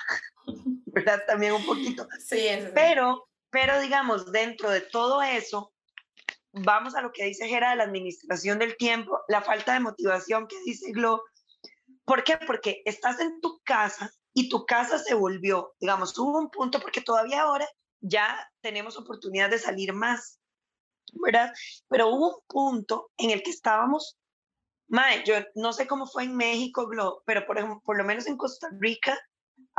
¿verdad? 0.85 1.23
También 1.27 1.53
un 1.53 1.65
poquito. 1.65 2.07
Sí, 2.19 2.47
es- 2.47 2.71
Pero, 2.71 3.27
pero 3.49 3.79
digamos, 3.79 4.31
dentro 4.31 4.69
de 4.69 4.81
todo 4.81 5.21
eso, 5.21 5.73
vamos 6.53 6.95
a 6.95 7.01
lo 7.01 7.11
que 7.11 7.25
dice 7.25 7.47
Gera 7.47 7.71
de 7.71 7.77
la 7.77 7.83
administración 7.83 8.59
del 8.59 8.75
tiempo, 8.77 9.19
la 9.27 9.41
falta 9.41 9.73
de 9.73 9.79
motivación 9.79 10.47
que 10.47 10.57
dice 10.65 10.91
Glo. 10.91 11.23
¿Por 12.05 12.23
qué? 12.23 12.37
Porque 12.45 12.81
estás 12.85 13.19
en 13.19 13.39
tu 13.41 13.59
casa 13.63 14.11
y 14.33 14.49
tu 14.49 14.65
casa 14.65 14.97
se 14.99 15.13
volvió, 15.13 15.73
digamos, 15.79 16.17
hubo 16.17 16.39
un 16.39 16.49
punto, 16.49 16.79
porque 16.79 17.01
todavía 17.01 17.41
ahora 17.41 17.67
ya 18.01 18.49
tenemos 18.61 18.97
oportunidad 18.97 19.49
de 19.49 19.59
salir 19.59 19.93
más, 19.93 20.39
¿verdad? 21.13 21.53
Pero 21.89 22.09
hubo 22.09 22.35
un 22.35 22.41
punto 22.47 23.11
en 23.17 23.29
el 23.29 23.43
que 23.43 23.51
estábamos, 23.51 24.17
mae, 24.87 25.23
yo 25.25 25.35
no 25.55 25.73
sé 25.73 25.87
cómo 25.87 26.05
fue 26.07 26.23
en 26.23 26.35
México, 26.35 26.87
Glo, 26.87 27.23
pero 27.25 27.45
por, 27.45 27.57
ejemplo, 27.57 27.81
por 27.83 27.97
lo 27.97 28.03
menos 28.03 28.25
en 28.27 28.37
Costa 28.37 28.69
Rica, 28.79 29.17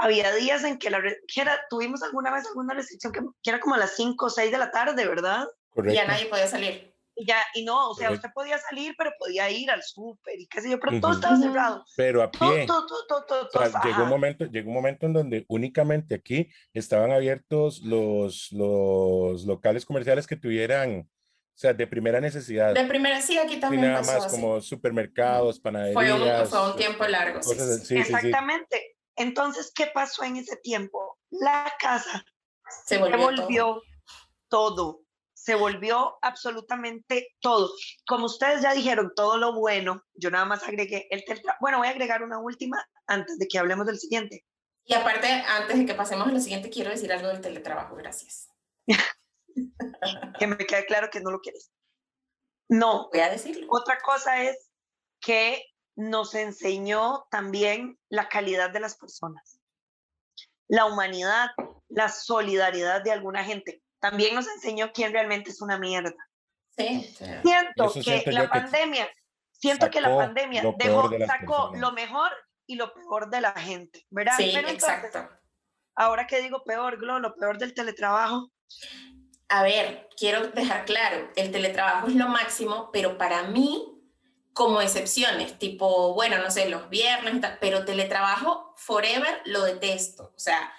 había 0.02 0.34
días 0.34 0.64
en 0.64 0.78
que, 0.78 0.90
la, 0.90 1.00
que 1.00 1.40
era, 1.40 1.60
tuvimos 1.70 2.02
alguna 2.02 2.32
vez 2.32 2.46
alguna 2.46 2.74
restricción 2.74 3.12
que, 3.12 3.20
que 3.42 3.50
era 3.50 3.60
como 3.60 3.76
a 3.76 3.78
las 3.78 3.94
5 3.94 4.26
o 4.26 4.30
6 4.30 4.50
de 4.50 4.58
la 4.58 4.70
tarde, 4.70 5.06
¿verdad? 5.06 5.44
y 5.44 5.74
Correcto. 5.74 5.94
ya 5.94 6.06
nadie 6.06 6.26
podía 6.26 6.46
salir. 6.46 6.92
Y 7.14 7.26
ya, 7.26 7.38
y 7.54 7.64
no, 7.64 7.90
o 7.90 7.94
sea, 7.94 8.08
Correcto. 8.08 8.26
usted 8.28 8.34
podía 8.34 8.58
salir, 8.58 8.94
pero 8.98 9.10
podía 9.18 9.48
ir 9.50 9.70
al 9.70 9.82
súper 9.82 10.40
y 10.40 10.46
qué 10.46 10.60
sé 10.62 10.70
yo, 10.70 10.80
pero 10.80 10.98
todo 11.00 11.10
Ujú. 11.10 11.18
estaba 11.20 11.34
Ujú. 11.34 11.42
cerrado. 11.44 11.84
Pero 11.96 12.22
a 12.22 12.30
Todo, 12.30 12.50
pie. 12.52 12.66
todo, 12.66 12.86
todo, 12.86 13.06
todo, 13.06 13.26
todo, 13.26 13.48
O 13.48 13.50
sea, 13.70 13.70
todo, 13.80 13.82
llegó 13.90 14.02
un 14.04 14.08
momento, 14.08 14.44
llegó 14.46 14.68
un 14.68 14.74
momento 14.74 15.06
en 15.06 15.12
donde 15.12 15.44
únicamente 15.48 16.14
aquí 16.14 16.48
estaban 16.72 17.12
abiertos 17.12 17.80
los, 17.82 18.50
los 18.52 19.44
locales 19.44 19.84
comerciales 19.86 20.26
que 20.26 20.36
tuvieran, 20.36 21.00
o 21.00 21.08
sea, 21.54 21.74
de 21.74 21.86
primera 21.86 22.20
necesidad. 22.20 22.74
De 22.74 22.84
primera, 22.86 23.20
sí, 23.20 23.38
aquí 23.38 23.54
Y 23.54 23.60
también 23.60 23.82
nada 23.82 23.98
pasó 24.00 24.12
más 24.14 24.24
así. 24.26 24.34
como 24.36 24.60
supermercados, 24.62 25.56
Fue 25.60 25.70
panaderías. 25.70 26.40
un, 26.42 26.48
fue 26.48 26.70
un 26.70 26.76
tiempo 26.76 27.04
largo. 27.04 27.42
sí, 27.42 27.48
cosas 27.50 27.68
sí, 27.68 27.72
así. 27.74 27.84
sí. 27.84 27.86
Sí, 27.86 27.94
sí, 27.94 28.04
sí. 28.04 28.14
Exactamente. 28.16 28.96
Entonces, 29.16 29.72
¿qué 29.74 29.86
pasó 29.92 30.24
en 30.24 30.36
ese 30.36 30.56
tiempo? 30.56 31.18
La 31.30 31.72
casa 31.78 32.24
Se 32.86 32.96
se 32.96 32.98
volvió, 32.98 33.82
todo. 34.48 35.00
Se 35.34 35.54
volvió 35.56 36.18
absolutamente 36.22 37.34
todo. 37.40 37.70
Como 38.06 38.26
ustedes 38.26 38.62
ya 38.62 38.74
dijeron, 38.74 39.12
todo 39.16 39.38
lo 39.38 39.54
bueno, 39.54 40.02
yo 40.14 40.30
nada 40.30 40.44
más 40.44 40.62
agregué 40.62 41.08
el 41.10 41.24
teletra- 41.24 41.56
Bueno, 41.60 41.78
voy 41.78 41.88
a 41.88 41.90
agregar 41.90 42.22
una 42.22 42.38
última 42.38 42.84
antes 43.06 43.38
de 43.38 43.48
que 43.48 43.58
hablemos 43.58 43.86
del 43.86 43.98
siguiente. 43.98 44.44
Y 44.84 44.94
aparte, 44.94 45.26
antes 45.28 45.78
de 45.78 45.86
que 45.86 45.94
pasemos 45.94 46.28
a 46.28 46.32
lo 46.32 46.40
siguiente, 46.40 46.70
quiero 46.70 46.90
decir 46.90 47.12
algo 47.12 47.28
del 47.28 47.40
teletrabajo. 47.40 47.94
Gracias. 47.96 48.48
Que 50.38 50.46
me 50.46 50.56
quede 50.56 50.86
claro 50.86 51.08
que 51.10 51.20
no 51.20 51.30
lo 51.30 51.40
quieres. 51.40 51.70
No, 52.68 53.10
Voy 53.12 53.20
a 53.20 53.28
decirlo. 53.30 53.66
otra 53.70 53.98
cosa 54.00 54.42
es 54.42 54.70
que 55.20 55.62
nos 55.96 56.34
enseñó 56.34 57.26
también 57.30 57.98
la 58.08 58.28
calidad 58.28 58.70
de 58.70 58.80
las 58.80 58.96
personas, 58.96 59.60
la 60.68 60.86
humanidad, 60.86 61.50
la 61.88 62.08
solidaridad 62.08 63.02
de 63.02 63.12
alguna 63.12 63.44
gente. 63.44 63.82
También 64.00 64.34
nos 64.34 64.48
enseñó 64.48 64.92
quién 64.92 65.12
realmente 65.12 65.50
es 65.50 65.60
una 65.60 65.78
mierda. 65.78 66.14
Sí, 66.76 67.02
sí. 67.16 67.24
Siento 67.42 67.92
que 67.92 68.02
siento 68.02 68.30
la 68.30 68.42
que 68.42 68.48
pandemia, 68.48 69.08
siento 69.52 69.90
que 69.90 70.00
la 70.00 70.08
sacó 70.08 70.18
pandemia 70.18 70.62
lo 70.62 70.76
peor 70.76 71.02
dejó, 71.02 71.08
de 71.10 71.18
las 71.20 71.28
sacó 71.28 71.70
personas. 71.70 71.80
lo 71.80 71.92
mejor 71.92 72.32
y 72.66 72.76
lo 72.76 72.94
peor 72.94 73.28
de 73.30 73.40
la 73.42 73.52
gente, 73.52 74.06
¿verdad? 74.10 74.36
Sí, 74.38 74.50
Pero 74.54 74.68
entonces, 74.68 75.04
exacto. 75.04 75.38
ahora 75.94 76.26
que 76.26 76.40
digo 76.40 76.64
peor, 76.64 76.98
Glo, 76.98 77.18
lo 77.18 77.34
peor 77.34 77.58
del 77.58 77.74
teletrabajo, 77.74 78.50
A 79.48 79.62
ver, 79.62 80.08
quiero 80.16 80.48
dejar 80.48 80.86
claro, 80.86 81.30
el 81.36 81.52
teletrabajo 81.52 82.06
es 82.06 82.14
lo 82.14 82.28
máximo, 82.28 82.88
pero 82.90 83.18
para 83.18 83.42
mí, 83.42 83.91
como 84.52 84.80
excepciones, 84.80 85.58
tipo, 85.58 86.14
bueno, 86.14 86.38
no 86.38 86.50
sé, 86.50 86.68
los 86.68 86.88
viernes, 86.90 87.34
pero 87.60 87.84
teletrabajo 87.84 88.74
forever 88.76 89.40
lo 89.46 89.62
detesto. 89.62 90.32
O 90.36 90.38
sea, 90.38 90.72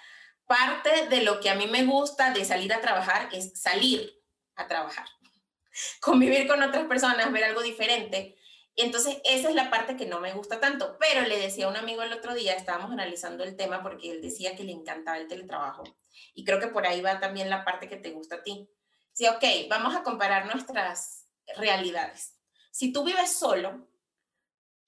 parte 0.46 1.08
de 1.08 1.22
lo 1.22 1.40
que 1.40 1.50
a 1.50 1.54
mí 1.54 1.66
me 1.66 1.84
gusta 1.84 2.32
de 2.32 2.44
salir 2.44 2.72
a 2.72 2.80
trabajar 2.80 3.28
es 3.32 3.60
salir 3.60 4.22
a 4.56 4.68
trabajar, 4.68 5.06
convivir 6.00 6.46
con 6.46 6.62
otras 6.62 6.86
personas, 6.86 7.32
ver 7.32 7.44
algo 7.44 7.62
diferente. 7.62 8.36
Entonces 8.76 9.18
esa 9.24 9.48
es 9.48 9.54
la 9.54 9.70
parte 9.70 9.96
que 9.96 10.06
no 10.06 10.20
me 10.20 10.32
gusta 10.32 10.58
tanto, 10.58 10.96
pero 10.98 11.26
le 11.26 11.38
decía 11.38 11.66
a 11.66 11.68
un 11.68 11.76
amigo 11.76 12.02
el 12.02 12.12
otro 12.12 12.34
día, 12.34 12.54
estábamos 12.54 12.90
analizando 12.90 13.44
el 13.44 13.56
tema 13.56 13.82
porque 13.82 14.10
él 14.10 14.20
decía 14.20 14.56
que 14.56 14.64
le 14.64 14.72
encantaba 14.72 15.18
el 15.18 15.28
teletrabajo. 15.28 15.84
Y 16.34 16.44
creo 16.44 16.58
que 16.58 16.68
por 16.68 16.86
ahí 16.86 17.00
va 17.00 17.20
también 17.20 17.50
la 17.50 17.64
parte 17.64 17.88
que 17.88 17.96
te 17.96 18.10
gusta 18.10 18.36
a 18.36 18.42
ti. 18.42 18.68
Sí, 19.12 19.28
ok, 19.28 19.44
vamos 19.68 19.94
a 19.94 20.02
comparar 20.02 20.46
nuestras 20.46 21.26
realidades. 21.56 22.33
Si 22.74 22.92
tú 22.92 23.04
vives 23.04 23.30
solo, 23.30 23.86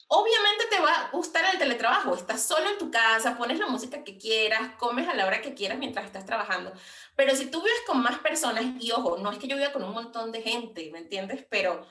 obviamente 0.09 0.65
te 0.69 0.81
va 0.81 0.93
a 0.93 1.11
gustar 1.13 1.45
el 1.53 1.57
teletrabajo. 1.61 2.17
Estás 2.17 2.43
solo 2.43 2.69
en 2.69 2.79
tu 2.79 2.91
casa, 2.91 3.39
pones 3.39 3.61
la 3.61 3.69
música 3.69 4.03
que 4.03 4.19
quieras, 4.19 4.73
comes 4.77 5.07
a 5.07 5.15
la 5.15 5.25
hora 5.25 5.41
que 5.41 5.55
quieras 5.55 5.79
mientras 5.79 6.05
estás 6.05 6.27
trabajando. 6.27 6.73
Pero 7.15 7.37
si 7.37 7.47
tú 7.47 7.63
vives 7.63 7.83
con 7.87 8.03
más 8.03 8.19
personas, 8.19 8.65
y 8.81 8.91
ojo, 8.91 9.19
no 9.19 9.31
es 9.31 9.39
que 9.39 9.47
yo 9.47 9.57
viva 9.57 9.73
con 9.73 9.85
un 9.85 9.93
montón 9.93 10.33
de 10.33 10.43
gente, 10.43 10.91
¿me 10.91 10.99
entiendes? 10.99 11.47
Pero 11.49 11.87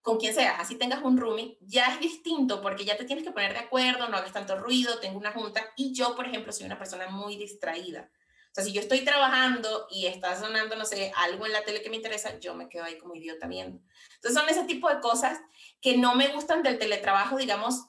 con 0.00 0.16
quien 0.16 0.32
sea, 0.32 0.56
así 0.56 0.76
tengas 0.76 1.02
un 1.02 1.18
roomie, 1.18 1.58
ya 1.60 1.88
es 1.92 2.00
distinto 2.00 2.62
porque 2.62 2.86
ya 2.86 2.96
te 2.96 3.04
tienes 3.04 3.22
que 3.22 3.32
poner 3.32 3.52
de 3.52 3.58
acuerdo, 3.58 4.08
no 4.08 4.16
hagas 4.16 4.32
tanto 4.32 4.56
ruido, 4.56 5.00
tengo 5.00 5.18
una 5.18 5.32
junta 5.32 5.70
y 5.76 5.92
yo, 5.92 6.16
por 6.16 6.26
ejemplo, 6.26 6.50
soy 6.50 6.64
una 6.64 6.78
persona 6.78 7.08
muy 7.08 7.36
distraída. 7.36 8.10
Sea, 8.56 8.64
si 8.64 8.72
yo 8.72 8.80
estoy 8.80 9.00
trabajando 9.04 9.86
y 9.90 10.06
está 10.06 10.34
sonando, 10.40 10.76
no 10.76 10.86
sé, 10.86 11.12
algo 11.16 11.44
en 11.44 11.52
la 11.52 11.62
tele 11.62 11.82
que 11.82 11.90
me 11.90 11.96
interesa, 11.96 12.38
yo 12.38 12.54
me 12.54 12.70
quedo 12.70 12.84
ahí 12.84 12.96
como 12.96 13.14
idiota 13.14 13.46
viendo. 13.46 13.80
Entonces 14.14 14.40
son 14.40 14.48
ese 14.48 14.64
tipo 14.64 14.88
de 14.88 15.00
cosas 15.00 15.38
que 15.82 15.98
no 15.98 16.14
me 16.14 16.28
gustan 16.28 16.62
del 16.62 16.78
teletrabajo, 16.78 17.36
digamos, 17.36 17.84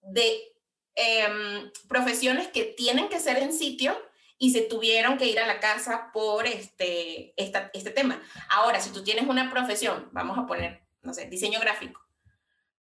de 0.00 0.42
em, 0.96 1.70
profesiones 1.88 2.48
que 2.48 2.64
tienen 2.64 3.08
que 3.08 3.20
ser 3.20 3.38
en 3.38 3.52
sitio 3.52 3.96
y 4.38 4.50
se 4.52 4.62
tuvieron 4.62 5.18
que 5.18 5.26
ir 5.26 5.38
a 5.38 5.46
la 5.46 5.60
casa 5.60 6.10
por 6.12 6.46
este, 6.48 7.32
esta- 7.40 7.70
este 7.72 7.90
tema. 7.92 8.20
Ahora, 8.50 8.80
si 8.80 8.90
tú 8.90 9.04
tienes 9.04 9.28
una 9.28 9.48
profesión, 9.52 10.08
vamos 10.10 10.36
a 10.36 10.46
poner, 10.46 10.82
no 11.02 11.14
sé, 11.14 11.26
diseño 11.26 11.60
gráfico, 11.60 12.00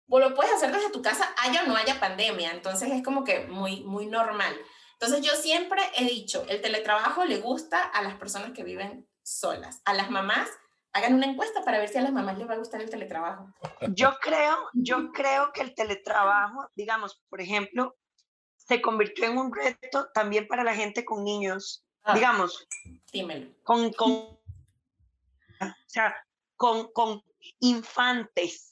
o 0.08 0.20
lo 0.20 0.34
puedes 0.34 0.54
hacer 0.54 0.72
desde 0.72 0.90
tu 0.92 1.02
casa, 1.02 1.34
haya 1.38 1.64
o 1.64 1.68
no 1.68 1.76
haya 1.76 2.00
pandemia, 2.00 2.52
entonces 2.52 2.90
es 2.92 3.04
como 3.04 3.26
que 3.26 3.42
muy, 3.42 3.82
muy 3.82 4.06
normal. 4.06 4.56
Entonces 5.00 5.26
yo 5.26 5.34
siempre 5.36 5.82
he 5.96 6.04
dicho, 6.06 6.46
el 6.50 6.62
teletrabajo 6.62 7.24
le 7.24 7.38
gusta 7.40 7.82
a 7.82 8.02
las 8.02 8.16
personas 8.16 8.52
que 8.52 8.64
viven 8.64 9.08
solas, 9.24 9.82
a 9.86 9.94
las 9.94 10.10
mamás, 10.10 10.50
hagan 10.92 11.14
una 11.14 11.28
encuesta 11.28 11.64
para 11.64 11.78
ver 11.80 11.88
si 11.88 11.98
a 11.98 12.02
las 12.02 12.12
mamás 12.12 12.38
les 12.38 12.50
va 12.50 12.56
a 12.56 12.58
gustar 12.58 12.82
el 12.82 12.90
teletrabajo. 12.90 13.54
Yo 13.94 14.18
creo, 14.22 14.58
yo 14.74 15.12
creo 15.14 15.54
que 15.54 15.62
el 15.62 15.74
teletrabajo, 15.74 16.70
digamos, 16.76 17.22
por 17.30 17.40
ejemplo, 17.40 17.96
se 18.58 18.82
convirtió 18.82 19.26
en 19.26 19.38
un 19.38 19.54
reto 19.56 20.10
también 20.14 20.48
para 20.48 20.64
la 20.64 20.76
gente 20.76 21.06
con 21.06 21.24
niños, 21.24 21.86
Ah. 22.04 22.14
digamos, 22.14 22.68
Dímelo. 23.12 23.52
con, 23.64 23.92
con, 23.94 24.12
o 24.12 24.40
sea, 25.88 26.16
con, 26.56 26.92
con 26.92 27.24
infantes 27.60 28.72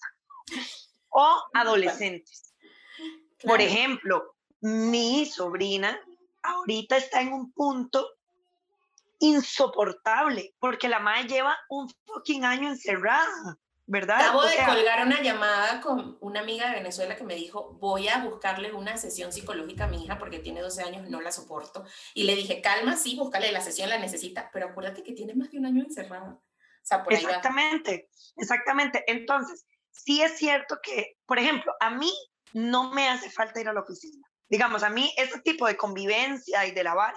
o 1.09 1.43
adolescentes. 1.53 2.53
Por 3.43 3.61
ejemplo, 3.61 4.35
mi 4.61 5.25
sobrina 5.25 5.99
ahorita 6.47 6.97
está 6.97 7.21
en 7.21 7.33
un 7.33 7.51
punto 7.51 8.07
insoportable 9.19 10.53
porque 10.59 10.87
la 10.87 10.99
madre 10.99 11.27
lleva 11.27 11.57
un 11.69 11.89
fucking 12.05 12.45
año 12.45 12.69
encerrada, 12.69 13.57
¿verdad? 13.85 14.19
Acabo 14.19 14.39
O 14.39 14.45
de 14.45 14.51
sea, 14.51 14.67
colgar 14.67 15.05
una 15.05 15.21
llamada 15.21 15.81
con 15.81 16.17
una 16.21 16.41
amiga 16.41 16.69
de 16.69 16.75
Venezuela 16.75 17.15
que 17.15 17.23
me 17.23 17.35
dijo, 17.35 17.77
voy 17.79 18.07
a 18.09 18.23
buscarle 18.23 18.71
una 18.73 18.97
sesión 18.97 19.31
psicológica 19.31 19.85
a 19.85 19.87
mi 19.87 20.03
hija 20.03 20.19
porque 20.19 20.39
tiene 20.39 20.61
12 20.61 20.83
años, 20.83 21.09
no 21.09 21.21
la 21.21 21.31
soporto. 21.31 21.85
Y 22.13 22.23
le 22.23 22.35
dije, 22.35 22.61
calma, 22.61 22.95
sí, 22.95 23.15
búscale 23.15 23.51
la 23.51 23.61
sesión, 23.61 23.89
la 23.89 23.97
necesita, 23.97 24.49
pero 24.51 24.67
acuérdate 24.67 25.03
que 25.03 25.13
tiene 25.13 25.33
más 25.33 25.51
de 25.51 25.57
un 25.57 25.65
año 25.65 25.83
encerrada. 25.83 26.29
O 26.29 26.41
sea, 26.83 27.03
por. 27.03 27.13
Exactamente, 27.13 28.09
exactamente. 28.35 29.03
Entonces, 29.07 29.65
sí 29.91 30.21
es 30.21 30.37
cierto 30.37 30.79
que, 30.81 31.17
por 31.25 31.39
ejemplo, 31.39 31.73
a 31.79 31.89
mí 31.89 32.11
no 32.53 32.91
me 32.91 33.09
hace 33.09 33.29
falta 33.29 33.59
ir 33.59 33.67
a 33.67 33.73
la 33.73 33.81
oficina. 33.81 34.27
Digamos, 34.49 34.83
a 34.83 34.89
mí 34.89 35.13
ese 35.17 35.39
tipo 35.41 35.67
de 35.67 35.75
convivencia 35.77 36.65
y 36.65 36.71
de 36.71 36.83
lavar, 36.83 37.13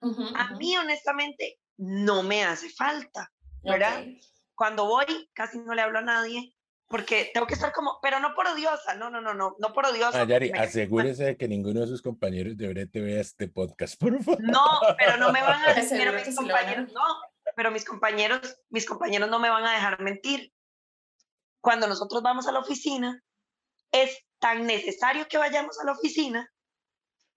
Ujú, 0.00 0.22
a 0.36 0.44
ujú. 0.50 0.56
mí 0.56 0.76
honestamente 0.76 1.58
no 1.78 2.22
me 2.22 2.44
hace 2.44 2.70
falta. 2.70 3.30
¿verdad? 3.62 4.00
Ok. 4.00 4.06
Cuando 4.54 4.86
voy, 4.86 5.28
casi 5.34 5.58
no 5.58 5.74
le 5.74 5.82
hablo 5.82 5.98
a 5.98 6.02
nadie. 6.02 6.52
porque 6.88 7.30
tengo 7.34 7.48
que 7.48 7.54
estar 7.54 7.72
como, 7.72 7.98
pero 8.00 8.20
no 8.20 8.32
por 8.36 8.46
odiosa, 8.46 8.94
no, 8.94 9.10
no, 9.10 9.20
no, 9.20 9.34
no, 9.34 9.56
no 9.58 9.72
por 9.72 9.86
odiosa. 9.86 10.22
Yari, 10.24 10.52
asegúrese 10.52 11.24
de 11.24 11.36
que 11.36 11.48
ninguno 11.48 11.80
de 11.80 11.88
sus 11.88 12.00
compañeros 12.00 12.56
de 12.56 12.68
Brete 12.68 13.00
vea 13.00 13.20
este 13.20 13.48
podcast, 13.48 13.98
por 14.00 14.22
favor. 14.22 14.40
No, 14.40 14.64
pero 14.96 15.16
no 15.16 15.32
me 15.32 15.42
van 15.42 15.64
a 15.64 15.74
decir, 15.74 16.12
mis 16.12 16.36
compañeros, 16.36 16.92
no, 16.92 17.02
pero 17.56 17.72
mis 17.72 17.84
compañeros, 17.84 18.56
mis 18.70 18.86
compañeros 18.86 19.28
no 19.28 19.40
me 19.40 19.50
van 19.50 19.64
a 19.64 19.72
dejar 19.72 20.00
mentir. 20.00 20.52
Cuando 21.60 21.88
nosotros 21.88 22.22
vamos 22.22 22.46
a 22.46 22.52
la 22.52 22.60
oficina, 22.60 23.20
es 23.90 24.24
tan 24.38 24.64
necesario 24.64 25.26
que 25.26 25.38
vayamos 25.38 25.80
a 25.80 25.86
la 25.86 25.92
oficina 25.92 26.48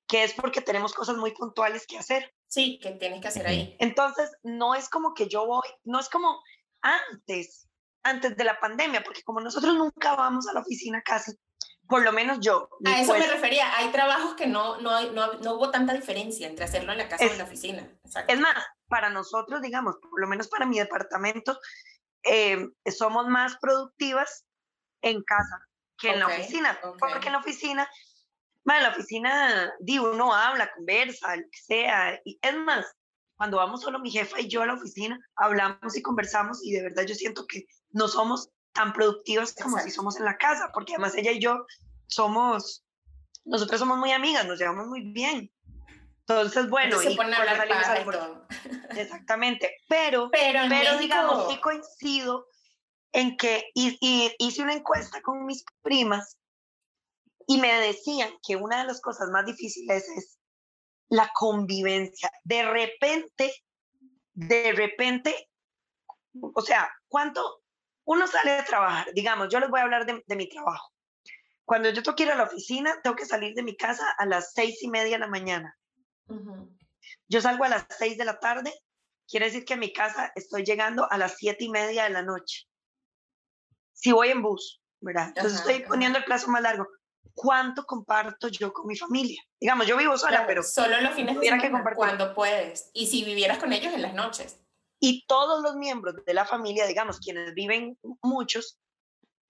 que 0.09 0.23
es 0.23 0.33
porque 0.33 0.61
tenemos 0.61 0.93
cosas 0.93 1.15
muy 1.17 1.31
puntuales 1.31 1.85
que 1.87 1.97
hacer. 1.97 2.33
Sí, 2.47 2.79
que 2.81 2.91
tienes 2.93 3.21
que 3.21 3.27
hacer 3.27 3.45
ahí. 3.45 3.77
Entonces, 3.79 4.31
no 4.41 4.73
es 4.73 4.89
como 4.89 5.13
que 5.13 5.29
yo 5.29 5.45
voy, 5.45 5.69
no 5.83 5.99
es 5.99 6.09
como 6.09 6.41
antes, 6.81 7.69
antes 8.03 8.35
de 8.35 8.43
la 8.43 8.59
pandemia, 8.59 9.03
porque 9.03 9.21
como 9.21 9.39
nosotros 9.39 9.75
nunca 9.75 10.15
vamos 10.15 10.47
a 10.47 10.53
la 10.53 10.61
oficina 10.61 11.03
casi, 11.03 11.33
por 11.87 12.01
lo 12.01 12.11
menos 12.11 12.39
yo. 12.39 12.69
A 12.85 13.01
eso 13.01 13.13
me 13.13 13.27
refería, 13.27 13.77
hay 13.77 13.91
trabajos 13.91 14.33
que 14.33 14.47
no, 14.47 14.81
no, 14.81 15.11
no, 15.11 15.33
no, 15.33 15.53
hubo 15.53 15.69
tanta 15.69 15.93
diferencia 15.93 16.47
entre 16.47 16.65
hacerlo 16.65 16.91
en 16.91 16.97
la 16.97 17.07
casa 17.07 17.25
o 17.25 17.29
en 17.29 17.37
la 17.37 17.43
oficina. 17.43 17.87
Es 18.27 18.39
más, 18.39 18.55
para 18.87 19.11
nosotros, 19.11 19.61
digamos, 19.61 19.95
por 20.01 20.19
lo 20.19 20.27
menos 20.27 20.47
para 20.47 20.65
mi 20.65 20.79
departamento, 20.79 21.59
eh, 22.23 22.67
somos 22.97 23.27
más 23.27 23.57
productivas 23.61 24.43
en 25.03 25.21
casa 25.23 25.67
que 25.99 26.11
en 26.11 26.19
la 26.19 26.27
oficina, 26.27 26.79
porque 26.97 27.27
en 27.27 27.33
la 27.33 27.39
oficina, 27.39 27.89
en 28.65 28.83
la 28.83 28.89
oficina, 28.89 29.73
digo, 29.79 30.11
uno 30.11 30.33
habla, 30.33 30.71
conversa, 30.75 31.35
lo 31.35 31.43
que 31.43 31.57
sea, 31.57 32.19
y 32.23 32.37
es 32.41 32.55
más, 32.55 32.85
cuando 33.35 33.57
vamos 33.57 33.81
solo 33.81 33.99
mi 33.99 34.11
jefa 34.11 34.39
y 34.39 34.47
yo 34.47 34.61
a 34.61 34.67
la 34.67 34.73
oficina, 34.73 35.19
hablamos 35.35 35.95
y 35.95 36.01
conversamos 36.01 36.59
y 36.63 36.73
de 36.73 36.83
verdad 36.83 37.03
yo 37.05 37.15
siento 37.15 37.45
que 37.47 37.65
no 37.91 38.07
somos 38.07 38.49
tan 38.73 38.93
productivas 38.93 39.55
como 39.55 39.79
si 39.79 39.91
somos 39.91 40.17
en 40.17 40.25
la 40.25 40.37
casa, 40.37 40.71
porque 40.73 40.93
además 40.93 41.15
ella 41.15 41.31
y 41.31 41.39
yo 41.39 41.65
somos, 42.07 42.83
nosotros 43.45 43.79
somos 43.79 43.97
muy 43.97 44.11
amigas, 44.11 44.45
nos 44.45 44.59
llevamos 44.59 44.87
muy 44.87 45.11
bien. 45.11 45.51
Entonces, 46.27 46.69
bueno, 46.69 47.01
y 47.01 47.15
pone 47.15 47.35
Exactamente, 48.97 49.77
pero, 49.87 50.29
pero, 50.31 50.61
pero 50.69 50.97
digamos, 50.99 51.49
sí 51.49 51.59
coincido 51.59 52.45
en 53.11 53.37
que 53.37 53.71
y, 53.73 53.97
hice 54.37 54.61
una 54.61 54.73
encuesta 54.73 55.21
con 55.21 55.45
mis 55.45 55.63
primas 55.81 56.37
y 57.49 57.57
me 57.57 57.73
decían 57.81 58.29
que 58.45 58.55
una 58.55 58.77
de 58.77 58.83
las 58.83 59.01
cosas 59.01 59.29
más 59.31 59.43
difíciles 59.43 60.07
es 60.07 60.37
la 61.09 61.31
convivencia. 61.33 62.31
De 62.43 62.61
repente, 62.61 63.51
de 64.33 64.71
repente, 64.71 65.49
o 66.39 66.61
sea, 66.61 66.87
¿cuánto 67.07 67.63
uno 68.03 68.27
sale 68.27 68.51
de 68.51 68.61
trabajar? 68.61 69.11
Digamos, 69.15 69.49
yo 69.49 69.59
les 69.59 69.67
voy 69.67 69.79
a 69.79 69.83
hablar 69.83 70.05
de, 70.05 70.35
mi 70.35 70.47
trabajo. 70.47 70.93
Cuando 71.65 71.89
yo 71.89 72.03
tengo 72.03 72.15
que 72.15 72.21
ir 72.21 72.31
a 72.31 72.35
la 72.35 72.43
oficina, 72.43 73.01
tengo 73.01 73.15
que 73.15 73.25
salir 73.25 73.55
de 73.55 73.63
mi 73.63 73.75
casa 73.75 74.07
a 74.19 74.27
las 74.27 74.53
seis 74.53 74.83
y 74.83 74.87
media 74.87 75.15
de 75.15 75.19
la 75.21 75.27
mañana. 75.27 75.75
Yo 77.27 77.41
salgo 77.41 77.63
a 77.63 77.69
las 77.69 77.87
seis 77.97 78.15
de 78.19 78.25
la 78.25 78.39
tarde, 78.39 78.71
quiere 79.27 79.47
decir 79.47 79.65
que 79.65 79.73
a 79.73 79.77
mi 79.77 79.91
casa 79.91 80.31
estoy 80.35 80.63
llegando 80.63 81.11
a 81.11 81.17
las 81.17 81.37
siete 81.37 81.63
y 81.63 81.69
media 81.69 82.03
de 82.03 82.11
la 82.11 82.21
noche. 82.21 82.67
Si 83.93 84.11
voy 84.11 84.29
en 84.29 84.43
bus, 84.43 84.83
¿verdad? 84.99 85.29
Entonces 85.29 85.61
estoy 85.61 85.79
poniendo 85.79 86.19
el 86.19 86.25
plazo 86.25 86.51
más 86.51 86.61
largo. 86.61 86.87
¿Cuánto 87.41 87.85
comparto 87.85 88.49
yo 88.49 88.73
con 88.73 88.85
mi 88.85 88.97
familia? 88.97 89.41
Digamos, 89.61 89.87
yo 89.87 89.95
vivo 89.95 90.17
sola, 90.17 90.45
pero... 90.45 90.61
Solo 90.61 90.99
los 90.99 91.13
fines 91.13 91.39
de 91.39 91.45
semana, 91.45 91.63
que 91.63 91.95
cuando 91.95 92.33
puedes. 92.33 92.91
Y 92.93 93.07
si 93.07 93.23
vivieras 93.23 93.59
con 93.59 93.71
ellos 93.71 93.93
en 93.93 94.01
las 94.01 94.13
noches. 94.13 94.59
Y 94.99 95.25
todos 95.25 95.63
los 95.63 95.77
miembros 95.77 96.15
de 96.25 96.33
la 96.33 96.43
familia, 96.43 96.85
digamos, 96.85 97.19
quienes 97.19 97.53
viven 97.53 97.97
muchos, 98.21 98.77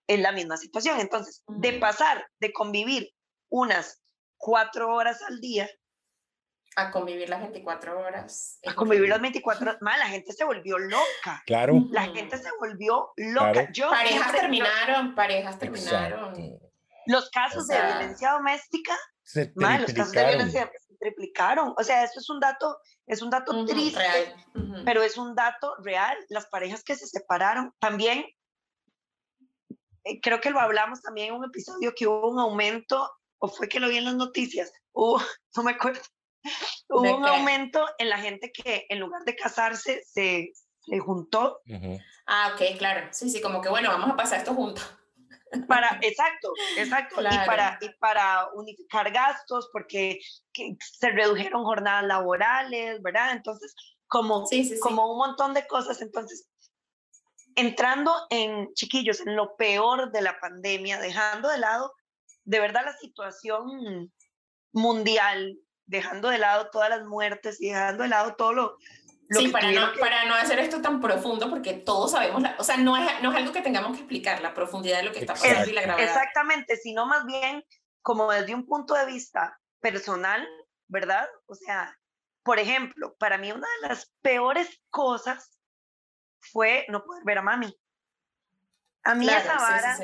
en 0.08 0.22
la 0.22 0.32
misma 0.32 0.58
situación. 0.58 1.00
Entonces, 1.00 1.44
de 1.48 1.80
pasar 1.80 2.28
de 2.40 2.54
convivir 2.54 3.12
unas 3.50 4.00
cuatro 4.38 4.94
horas 4.94 5.24
al 5.28 5.40
día 5.40 5.68
a 6.76 6.92
convivir 6.92 7.28
las 7.28 7.42
24 7.42 8.00
horas. 8.00 8.60
A 8.66 8.76
convivir 8.76 9.10
las 9.10 9.20
24 9.20 9.72
horas. 9.72 9.82
la 9.82 10.08
gente 10.08 10.32
se 10.32 10.46
volvió 10.46 10.78
loca. 10.78 11.42
Claro. 11.48 11.74
La 11.90 12.04
gente 12.04 12.38
se 12.38 12.50
volvió 12.60 13.12
loca. 13.18 13.70
Yo 13.72 13.90
parejas 13.90 14.32
terminaron, 14.32 15.16
parejas 15.16 15.58
terminaron. 15.58 16.69
Los 17.10 17.30
casos 17.32 17.68
de 17.68 17.76
violencia 17.76 18.32
doméstica, 18.34 18.96
se 19.24 19.48
triplicaron. 19.48 19.82
los 19.82 19.94
casos 19.94 20.12
de 20.12 20.26
violencia 20.26 20.72
se 20.88 20.96
triplicaron. 21.00 21.74
O 21.76 21.84
sea, 21.84 22.04
eso 22.04 22.20
es 22.20 22.30
un 22.30 22.40
dato, 22.40 22.78
es 23.08 23.22
un 23.22 23.32
dato 23.32 23.66
triste, 23.66 24.36
pero 24.86 25.02
es 25.02 25.18
un 25.18 25.34
dato 25.34 25.76
real. 25.84 26.16
Las 26.30 26.46
parejas 26.46 26.84
que 26.84 26.96
se 26.96 27.08
separaron 27.08 27.74
también, 27.80 28.26
eh, 30.04 30.22
creo 30.22 30.40
que 30.40 30.52
lo 30.52 30.60
hablamos 30.60 31.02
también 31.02 31.30
en 31.30 31.40
un 31.40 31.46
episodio 31.46 31.94
que 31.96 32.06
hubo 32.06 32.30
un 32.30 32.40
aumento, 32.40 33.12
o 33.40 33.48
fue 33.48 33.68
que 33.68 33.80
lo 33.80 33.90
vi 33.90 33.98
en 33.98 34.06
las 34.06 34.16
noticias, 34.16 34.72
hubo, 34.92 35.18
no 35.56 35.64
me 35.64 35.72
acuerdo, 35.72 36.02
Hubo 36.88 37.18
un 37.18 37.26
aumento 37.26 37.86
en 37.98 38.10
la 38.10 38.18
gente 38.18 38.52
que 38.52 38.86
en 38.90 39.00
lugar 39.00 39.24
de 39.26 39.36
casarse 39.36 40.04
se, 40.06 40.54
se 40.80 41.00
juntó. 41.00 41.62
Ah, 42.28 42.54
ok, 42.54 42.78
claro. 42.78 43.08
Sí, 43.12 43.30
sí, 43.30 43.42
como 43.42 43.62
que 43.62 43.70
bueno, 43.70 43.90
vamos 43.90 44.12
a 44.12 44.16
pasar 44.16 44.40
esto 44.40 44.54
juntos. 44.54 44.99
Para, 45.68 46.00
exacto, 46.02 46.54
exacto. 46.78 47.22
Y, 47.22 47.46
para, 47.46 47.78
y 47.82 47.90
para 48.00 48.50
unificar 48.54 49.12
gastos, 49.12 49.70
porque 49.72 50.20
se 50.54 51.10
redujeron 51.10 51.64
jornadas 51.64 52.06
laborales, 52.06 53.02
¿verdad? 53.02 53.32
Entonces, 53.32 53.74
como, 54.08 54.46
como 54.82 55.12
un 55.12 55.18
montón 55.18 55.54
de 55.54 55.66
cosas. 55.68 56.02
Entonces, 56.02 56.48
entrando 57.56 58.14
en, 58.30 58.74
chiquillos, 58.74 59.22
en 59.22 59.36
lo 59.36 59.56
peor 59.56 60.12
de 60.12 60.22
la 60.22 60.40
pandemia, 60.40 61.00
dejando 61.00 61.50
de 61.50 61.58
lado, 61.58 61.94
de 62.44 62.60
verdad, 62.60 62.86
la 62.86 62.98
situación 62.98 64.12
mundial 64.72 65.58
dejando 65.86 66.30
de 66.30 66.38
lado 66.38 66.70
todas 66.72 66.90
las 66.90 67.04
muertes 67.06 67.60
y 67.60 67.70
dejando 67.70 68.04
de 68.04 68.10
lado 68.10 68.36
todo 68.36 68.54
lo... 68.54 68.78
sí, 69.30 69.48
para 69.50 69.72
no, 69.72 69.92
para 70.00 70.26
no 70.26 70.36
hacer 70.36 70.60
esto 70.60 70.82
tan 70.82 71.00
profundo, 71.02 71.50
porque 71.50 71.74
todos 71.74 72.12
sabemos, 72.12 72.44
o 72.58 72.64
sea, 72.64 72.78
no 72.78 72.98
es, 72.98 73.22
no 73.22 73.32
es 73.32 73.38
algo 73.38 73.52
que 73.54 73.62
tengamos 73.62 73.94
que 73.94 74.00
explicar, 74.00 74.42
la 74.42 74.54
profundidad 74.54 74.98
de 74.98 75.04
lo 75.04 75.12
que 75.12 75.20
está 75.20 75.34
pasando 75.34 75.70
y 75.70 75.74
la 75.74 75.82
gravedad. 75.82 76.08
Exactamente, 76.08 76.78
sino 76.78 77.06
más 77.06 77.26
bien 77.26 77.64
como 78.02 78.32
desde 78.32 78.56
un 78.56 78.66
punto 78.66 78.94
de 78.94 79.06
vista 79.06 79.60
personal, 79.80 80.48
¿verdad? 80.88 81.28
O 81.46 81.56
sea, 81.56 81.98
por 82.44 82.60
ejemplo, 82.60 83.16
para 83.20 83.38
mí 83.38 83.52
una 83.52 83.68
de 83.82 83.88
las 83.88 84.12
peores 84.22 84.82
cosas 84.90 85.60
fue 86.40 86.86
no 86.90 87.04
poder 87.04 87.24
ver 87.24 87.38
a 87.38 87.42
mami. 87.42 87.76
A 89.04 89.16
mí 89.16 89.30
esa 89.30 89.56
vara, 89.56 89.98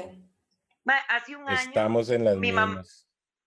hace 1.10 1.36
un 1.36 1.50
año, 1.50 1.60
Estamos 1.60 2.10
en 2.10 2.26
las 2.26 2.36
mi 2.36 2.52
mismas 2.52 3.06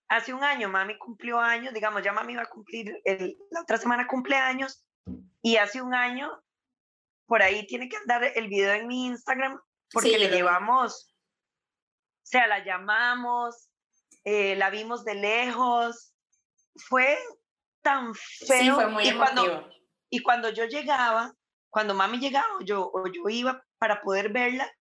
hace 0.09 0.33
un 0.33 0.43
año 0.43 0.67
mami 0.67 0.97
cumplió 0.97 1.39
años, 1.39 1.73
digamos, 1.73 2.03
ya 2.03 2.11
mami 2.11 2.35
va 2.35 2.43
a 2.43 2.49
cumplir, 2.49 2.99
el, 3.05 3.37
la 3.51 3.61
otra 3.61 3.77
semana 3.77 4.07
cumpleaños, 4.07 4.83
y 5.41 5.57
hace 5.57 5.81
un 5.81 5.93
año, 5.93 6.31
por 7.25 7.41
ahí 7.41 7.65
tiene 7.67 7.89
que 7.89 7.97
andar 7.97 8.23
el 8.35 8.47
video 8.47 8.73
en 8.73 8.87
mi 8.87 9.05
Instagram, 9.07 9.59
porque 9.91 10.17
le 10.17 10.29
llevamos, 10.29 11.13
o 11.13 12.25
sea, 12.25 12.47
la 12.47 12.63
llamamos, 12.63 13.69
eh, 14.23 14.55
la 14.55 14.69
vimos 14.69 15.03
de 15.03 15.15
lejos, 15.15 16.13
fue 16.75 17.17
tan 17.81 18.13
feo. 18.13 18.59
Sí, 18.59 18.71
fue 18.71 18.87
muy 18.87 19.07
y 19.07 19.15
cuando, 19.15 19.69
y 20.09 20.21
cuando 20.21 20.49
yo 20.49 20.65
llegaba, 20.65 21.33
cuando 21.69 21.93
mami 21.93 22.19
llegaba 22.19 22.47
yo, 22.63 22.89
o 22.93 23.07
yo 23.07 23.29
iba 23.29 23.63
para 23.77 24.01
poder 24.01 24.31
verla, 24.31 24.71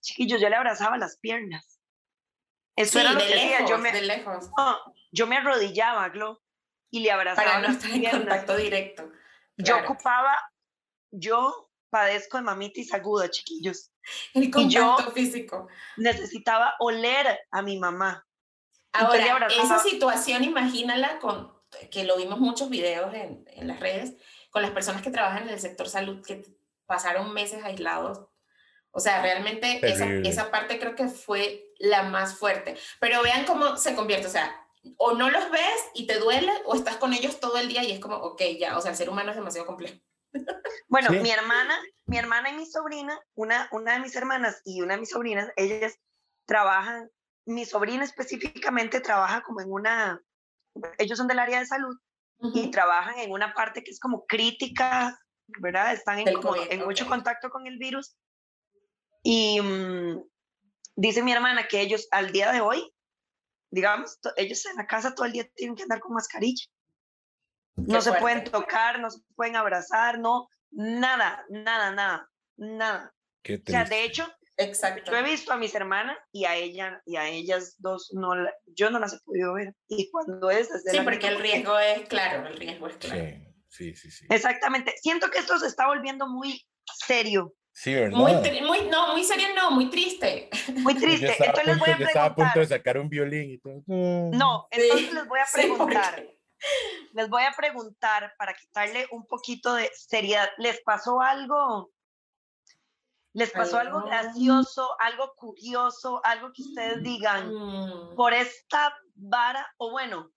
chiquillos, 0.00 0.40
yo 0.40 0.48
le 0.48 0.56
abrazaba 0.56 0.98
las 0.98 1.18
piernas 1.18 1.74
eso 2.76 2.98
era 2.98 3.12
lo 3.12 3.18
que 3.18 3.34
lejos, 3.34 3.70
Yo 3.70 3.78
me, 3.78 3.92
de 3.92 4.02
lejos. 4.02 4.50
yo 5.12 5.26
me 5.26 5.36
arrodillaba, 5.36 6.08
Glo, 6.08 6.42
y 6.90 7.00
le 7.00 7.12
abrazaba. 7.12 7.46
Para 7.46 7.68
no 7.68 7.74
estar 7.74 7.90
en 7.90 8.10
contacto 8.10 8.56
directo. 8.56 9.08
Yo 9.56 9.78
ocupaba, 9.78 10.36
yo 11.10 11.70
padezco 11.90 12.38
de 12.38 12.42
mamitis 12.42 12.92
aguda, 12.92 13.30
chiquillos. 13.30 13.92
El 14.34 14.50
contacto 14.50 15.12
físico. 15.12 15.68
Necesitaba 15.96 16.74
oler 16.80 17.38
a 17.50 17.62
mi 17.62 17.78
mamá. 17.78 18.26
Ahora, 18.92 19.48
esa 19.48 19.78
situación, 19.78 20.44
imagínala 20.44 21.18
con, 21.18 21.52
que 21.90 22.04
lo 22.04 22.16
vimos 22.16 22.38
muchos 22.38 22.68
videos 22.68 23.12
en, 23.14 23.44
en 23.48 23.66
las 23.68 23.80
redes, 23.80 24.14
con 24.50 24.62
las 24.62 24.70
personas 24.70 25.02
que 25.02 25.10
trabajan 25.10 25.44
en 25.44 25.50
el 25.50 25.60
sector 25.60 25.88
salud, 25.88 26.24
que 26.24 26.44
pasaron 26.86 27.32
meses 27.32 27.64
aislados 27.64 28.28
o 28.96 29.00
sea, 29.00 29.20
realmente 29.22 29.80
esa, 29.82 30.06
esa, 30.06 30.52
parte 30.52 30.78
creo 30.78 30.94
que 30.94 31.08
fue 31.08 31.72
la 31.80 32.04
más 32.04 32.38
fuerte. 32.38 32.76
Pero 33.00 33.22
vean 33.22 33.44
cómo 33.44 33.76
se 33.76 33.96
convierte, 33.96 34.28
o 34.28 34.30
sea, 34.30 34.63
o 34.98 35.12
no 35.12 35.30
los 35.30 35.50
ves 35.50 35.90
y 35.94 36.06
te 36.06 36.18
duele, 36.18 36.52
o 36.66 36.74
estás 36.74 36.96
con 36.96 37.12
ellos 37.12 37.40
todo 37.40 37.56
el 37.58 37.68
día 37.68 37.82
y 37.84 37.92
es 37.92 38.00
como, 38.00 38.16
ok, 38.16 38.42
ya, 38.58 38.76
o 38.76 38.80
sea, 38.80 38.90
el 38.90 38.96
ser 38.96 39.08
humano 39.08 39.30
es 39.30 39.36
demasiado 39.36 39.66
complejo. 39.66 39.98
Bueno, 40.88 41.10
mi 41.10 41.30
hermana, 41.30 41.78
mi 42.06 42.18
hermana 42.18 42.50
y 42.50 42.56
mi 42.56 42.66
sobrina, 42.66 43.18
una, 43.34 43.68
una 43.72 43.94
de 43.94 44.00
mis 44.00 44.16
hermanas 44.16 44.60
y 44.64 44.82
una 44.82 44.94
de 44.94 45.00
mis 45.00 45.10
sobrinas, 45.10 45.50
ellas 45.56 45.98
trabajan, 46.46 47.08
mi 47.46 47.64
sobrina 47.64 48.04
específicamente 48.04 49.00
trabaja 49.00 49.42
como 49.42 49.60
en 49.60 49.70
una, 49.70 50.20
ellos 50.98 51.18
son 51.18 51.28
del 51.28 51.38
área 51.38 51.60
de 51.60 51.66
salud 51.66 51.96
y 52.52 52.70
trabajan 52.70 53.18
en 53.18 53.30
una 53.30 53.54
parte 53.54 53.82
que 53.82 53.90
es 53.90 54.00
como 54.00 54.26
crítica, 54.26 55.18
¿verdad? 55.60 55.92
Están 55.92 56.18
en, 56.18 56.28
en 56.70 56.84
mucho 56.84 57.06
contacto 57.06 57.48
con 57.48 57.66
el 57.66 57.78
virus 57.78 58.16
y, 59.24 59.60
mm, 59.60 60.22
dice 60.96 61.22
mi 61.22 61.32
hermana 61.32 61.66
que 61.66 61.80
ellos 61.80 62.06
al 62.10 62.30
día 62.30 62.52
de 62.52 62.60
hoy, 62.60 62.93
digamos, 63.74 64.18
ellos 64.36 64.64
en 64.66 64.76
la 64.76 64.86
casa 64.86 65.14
todo 65.14 65.26
el 65.26 65.32
día 65.32 65.48
tienen 65.54 65.76
que 65.76 65.82
andar 65.82 66.00
con 66.00 66.14
mascarilla. 66.14 66.64
No 67.76 68.00
se 68.00 68.12
pueden 68.14 68.44
tocar, 68.44 69.00
no 69.00 69.10
se 69.10 69.20
pueden 69.34 69.56
abrazar, 69.56 70.18
no, 70.18 70.48
nada, 70.70 71.44
nada, 71.48 71.90
nada, 71.90 72.30
nada. 72.56 73.14
o 73.44 73.70
sea, 73.70 73.84
de 73.84 74.04
hecho, 74.04 74.26
Exacto. 74.56 75.10
Yo 75.10 75.18
he 75.18 75.22
visto 75.24 75.52
a 75.52 75.56
mis 75.56 75.74
hermanas 75.74 76.16
y 76.30 76.44
a 76.44 76.54
ella 76.54 77.02
y 77.06 77.16
a 77.16 77.28
ellas 77.28 77.74
dos 77.78 78.10
no 78.12 78.34
yo 78.66 78.88
no 78.88 79.00
las 79.00 79.14
he 79.14 79.18
podido 79.24 79.52
ver 79.54 79.74
y 79.88 80.08
cuando 80.10 80.48
es 80.48 80.68
Sí, 80.86 80.98
porque 81.02 81.26
el 81.26 81.40
riesgo 81.40 81.76
es 81.76 82.08
claro, 82.08 82.46
el 82.46 82.56
riesgo 82.56 82.86
es 82.86 82.96
claro. 82.98 83.36
Sí, 83.68 83.96
sí, 83.96 84.12
sí. 84.12 84.26
Exactamente. 84.30 84.94
Siento 85.02 85.28
que 85.28 85.38
esto 85.38 85.58
se 85.58 85.66
está 85.66 85.88
volviendo 85.88 86.28
muy 86.28 86.64
serio. 87.04 87.52
Sí, 87.74 87.92
¿verdad? 87.92 88.16
Muy, 88.16 88.32
muy, 88.62 88.88
no, 88.88 89.12
muy 89.12 89.24
serio 89.24 89.48
no, 89.54 89.72
muy 89.72 89.90
triste. 89.90 90.48
Muy 90.76 90.94
triste. 90.94 91.34
entonces 91.38 91.66
les 91.66 91.78
voy 91.78 91.90
a 91.90 91.96
preguntar. 91.96 91.98
Yo 91.98 92.06
estaba 92.06 92.26
a 92.26 92.34
punto 92.34 92.60
de 92.60 92.66
sacar 92.66 92.98
un 92.98 93.08
violín 93.08 93.50
y 93.50 93.58
todo. 93.58 93.82
No, 93.86 94.68
entonces 94.70 95.12
les 95.12 95.26
voy 95.26 95.40
a 95.40 95.46
preguntar. 95.52 96.24
les 97.12 97.28
voy 97.28 97.42
a 97.42 97.52
preguntar 97.52 98.32
para 98.38 98.54
quitarle 98.54 99.08
un 99.10 99.26
poquito 99.26 99.74
de 99.74 99.90
seriedad. 99.92 100.48
¿Les 100.58 100.80
pasó 100.82 101.20
algo 101.20 101.90
¿Les 103.34 103.50
pasó 103.50 103.78
algo 103.78 104.02
gracioso, 104.02 104.88
algo 105.00 105.34
curioso, 105.34 106.20
algo 106.24 106.52
que 106.52 106.62
ustedes 106.62 107.02
digan 107.02 107.52
mm. 107.52 108.14
por 108.14 108.32
esta 108.32 108.96
vara? 109.16 109.74
O 109.76 109.90
bueno, 109.90 110.30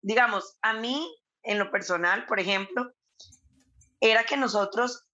digamos, 0.00 0.56
a 0.62 0.74
mí, 0.74 1.12
en 1.42 1.58
lo 1.58 1.72
personal, 1.72 2.24
por 2.26 2.38
ejemplo, 2.38 2.92
era 3.98 4.22
que 4.22 4.36
nosotros, 4.36 5.08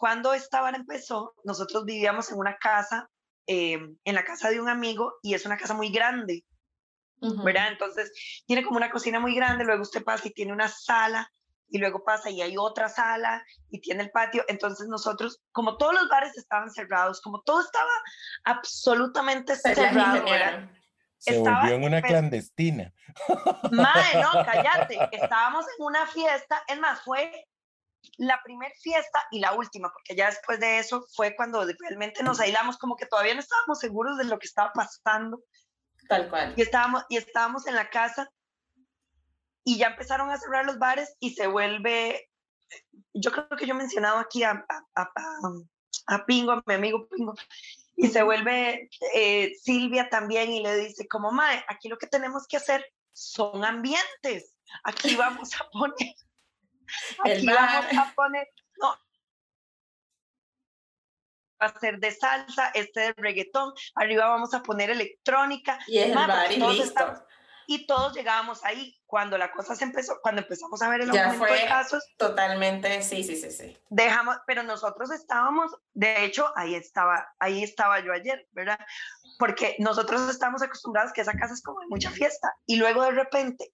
cuando 0.00 0.32
esta 0.32 0.62
vara 0.62 0.78
empezó, 0.78 1.34
nosotros 1.44 1.84
vivíamos 1.84 2.32
en 2.32 2.38
una 2.38 2.56
casa, 2.56 3.10
em, 3.46 3.98
en 4.02 4.14
la 4.14 4.24
casa 4.24 4.48
de 4.48 4.58
un 4.58 4.70
amigo, 4.70 5.12
y 5.22 5.34
es 5.34 5.44
una 5.44 5.58
casa 5.58 5.74
muy 5.74 5.92
grande, 5.92 6.46
¿verdad? 7.44 7.68
Entonces, 7.68 8.10
tiene 8.46 8.64
como 8.64 8.78
una 8.78 8.90
cocina 8.90 9.20
muy 9.20 9.34
grande, 9.34 9.62
luego 9.62 9.82
usted 9.82 10.02
pasa 10.02 10.28
y 10.28 10.32
tiene 10.32 10.54
una 10.54 10.68
sala 10.68 11.30
y 11.68 11.76
luego 11.76 12.02
pasa 12.02 12.30
y 12.30 12.40
hay 12.40 12.56
otra 12.56 12.88
sala 12.88 13.44
y 13.68 13.82
tiene 13.82 14.04
el 14.04 14.10
patio. 14.10 14.42
Entonces 14.48 14.88
nosotros, 14.88 15.42
como 15.52 15.76
todos 15.76 15.92
los 15.92 16.08
bares 16.08 16.34
estaban 16.38 16.70
cerrados, 16.70 17.20
como 17.20 17.42
todo 17.42 17.60
estaba 17.60 17.92
absolutamente 18.44 19.54
cerrado, 19.54 20.24
se 21.18 21.38
volvió 21.38 21.74
en 21.74 21.84
una 21.84 22.00
clandestina. 22.00 22.90
Madre, 23.70 24.22
no, 24.22 24.30
cállate. 24.46 24.98
Estábamos 25.12 25.66
en 25.78 25.84
una 25.84 26.06
fiesta, 26.06 26.64
es 26.66 26.80
más, 26.80 27.02
fue 27.02 27.46
la 28.16 28.40
primera 28.42 28.74
fiesta 28.80 29.22
y 29.30 29.40
la 29.40 29.52
última, 29.52 29.90
porque 29.92 30.14
ya 30.14 30.26
después 30.26 30.60
de 30.60 30.78
eso 30.78 31.06
fue 31.14 31.34
cuando 31.36 31.64
realmente 31.78 32.22
nos 32.22 32.40
aislamos, 32.40 32.78
como 32.78 32.96
que 32.96 33.06
todavía 33.06 33.34
no 33.34 33.40
estábamos 33.40 33.78
seguros 33.78 34.18
de 34.18 34.24
lo 34.24 34.38
que 34.38 34.46
estaba 34.46 34.72
pasando. 34.72 35.42
Tal 36.08 36.28
cual. 36.28 36.54
Y 36.56 36.62
estábamos, 36.62 37.04
y 37.08 37.16
estábamos 37.16 37.66
en 37.66 37.74
la 37.74 37.88
casa 37.88 38.30
y 39.64 39.78
ya 39.78 39.88
empezaron 39.88 40.30
a 40.30 40.38
cerrar 40.38 40.64
los 40.64 40.78
bares 40.78 41.16
y 41.20 41.34
se 41.34 41.46
vuelve, 41.46 42.28
yo 43.12 43.30
creo 43.30 43.48
que 43.50 43.66
yo 43.66 43.74
he 43.74 43.78
mencionado 43.78 44.18
aquí 44.18 44.42
a, 44.42 44.64
a, 44.94 45.12
a, 46.06 46.26
Pingo, 46.26 46.52
a 46.52 46.62
mi 46.66 46.74
amigo 46.74 47.08
Pingo, 47.08 47.34
y 47.96 48.08
se 48.08 48.22
vuelve 48.22 48.90
eh, 49.14 49.52
Silvia 49.62 50.08
también 50.08 50.50
y 50.50 50.62
le 50.62 50.76
dice 50.76 51.06
como, 51.06 51.30
Mae, 51.30 51.64
aquí 51.68 51.88
lo 51.88 51.98
que 51.98 52.06
tenemos 52.06 52.46
que 52.46 52.56
hacer 52.56 52.84
son 53.12 53.64
ambientes, 53.64 54.54
aquí 54.84 55.14
vamos 55.16 55.50
a 55.60 55.68
poner, 55.72 56.14
aquí 57.24 57.46
vamos 57.46 57.86
a 57.96 58.12
poner, 58.14 58.48
no, 58.76 58.96
va 61.60 61.66
a 61.66 61.80
ser 61.80 61.98
de 61.98 62.10
salsa, 62.10 62.70
este 62.74 63.00
de 63.00 63.14
reggaetón, 63.16 63.72
arriba 63.94 64.28
vamos 64.28 64.54
a 64.54 64.62
poner 64.62 64.90
electrónica. 64.90 65.78
Y 65.86 65.98
es 65.98 66.08
el 66.08 66.14
bar 66.14 66.52
y 66.52 66.56
listo 66.56 67.26
y 67.72 67.86
todos 67.86 68.14
llegábamos 68.16 68.64
ahí 68.64 69.00
cuando 69.06 69.38
la 69.38 69.52
cosa 69.52 69.76
se 69.76 69.84
empezó, 69.84 70.18
cuando 70.20 70.42
empezamos 70.42 70.82
a 70.82 70.88
ver 70.88 71.02
el 71.02 71.10
aumento 71.10 71.44
de 71.44 71.66
casos. 71.68 72.04
Totalmente, 72.16 73.00
sí, 73.00 73.22
sí, 73.22 73.36
sí, 73.36 73.52
sí. 73.52 73.78
Dejamos, 73.88 74.38
pero 74.44 74.64
nosotros 74.64 75.12
estábamos, 75.12 75.70
de 75.94 76.24
hecho, 76.24 76.50
ahí 76.56 76.74
estaba, 76.74 77.32
ahí 77.38 77.62
estaba 77.62 78.00
yo 78.00 78.12
ayer, 78.12 78.44
¿verdad? 78.50 78.80
Porque 79.38 79.76
nosotros 79.78 80.28
estamos 80.28 80.62
acostumbrados 80.62 81.12
que 81.12 81.20
esa 81.20 81.34
casa 81.34 81.54
es 81.54 81.62
como 81.62 81.78
de 81.78 81.86
mucha 81.86 82.10
fiesta 82.10 82.52
y 82.66 82.74
luego 82.74 83.04
de 83.04 83.12
repente 83.12 83.72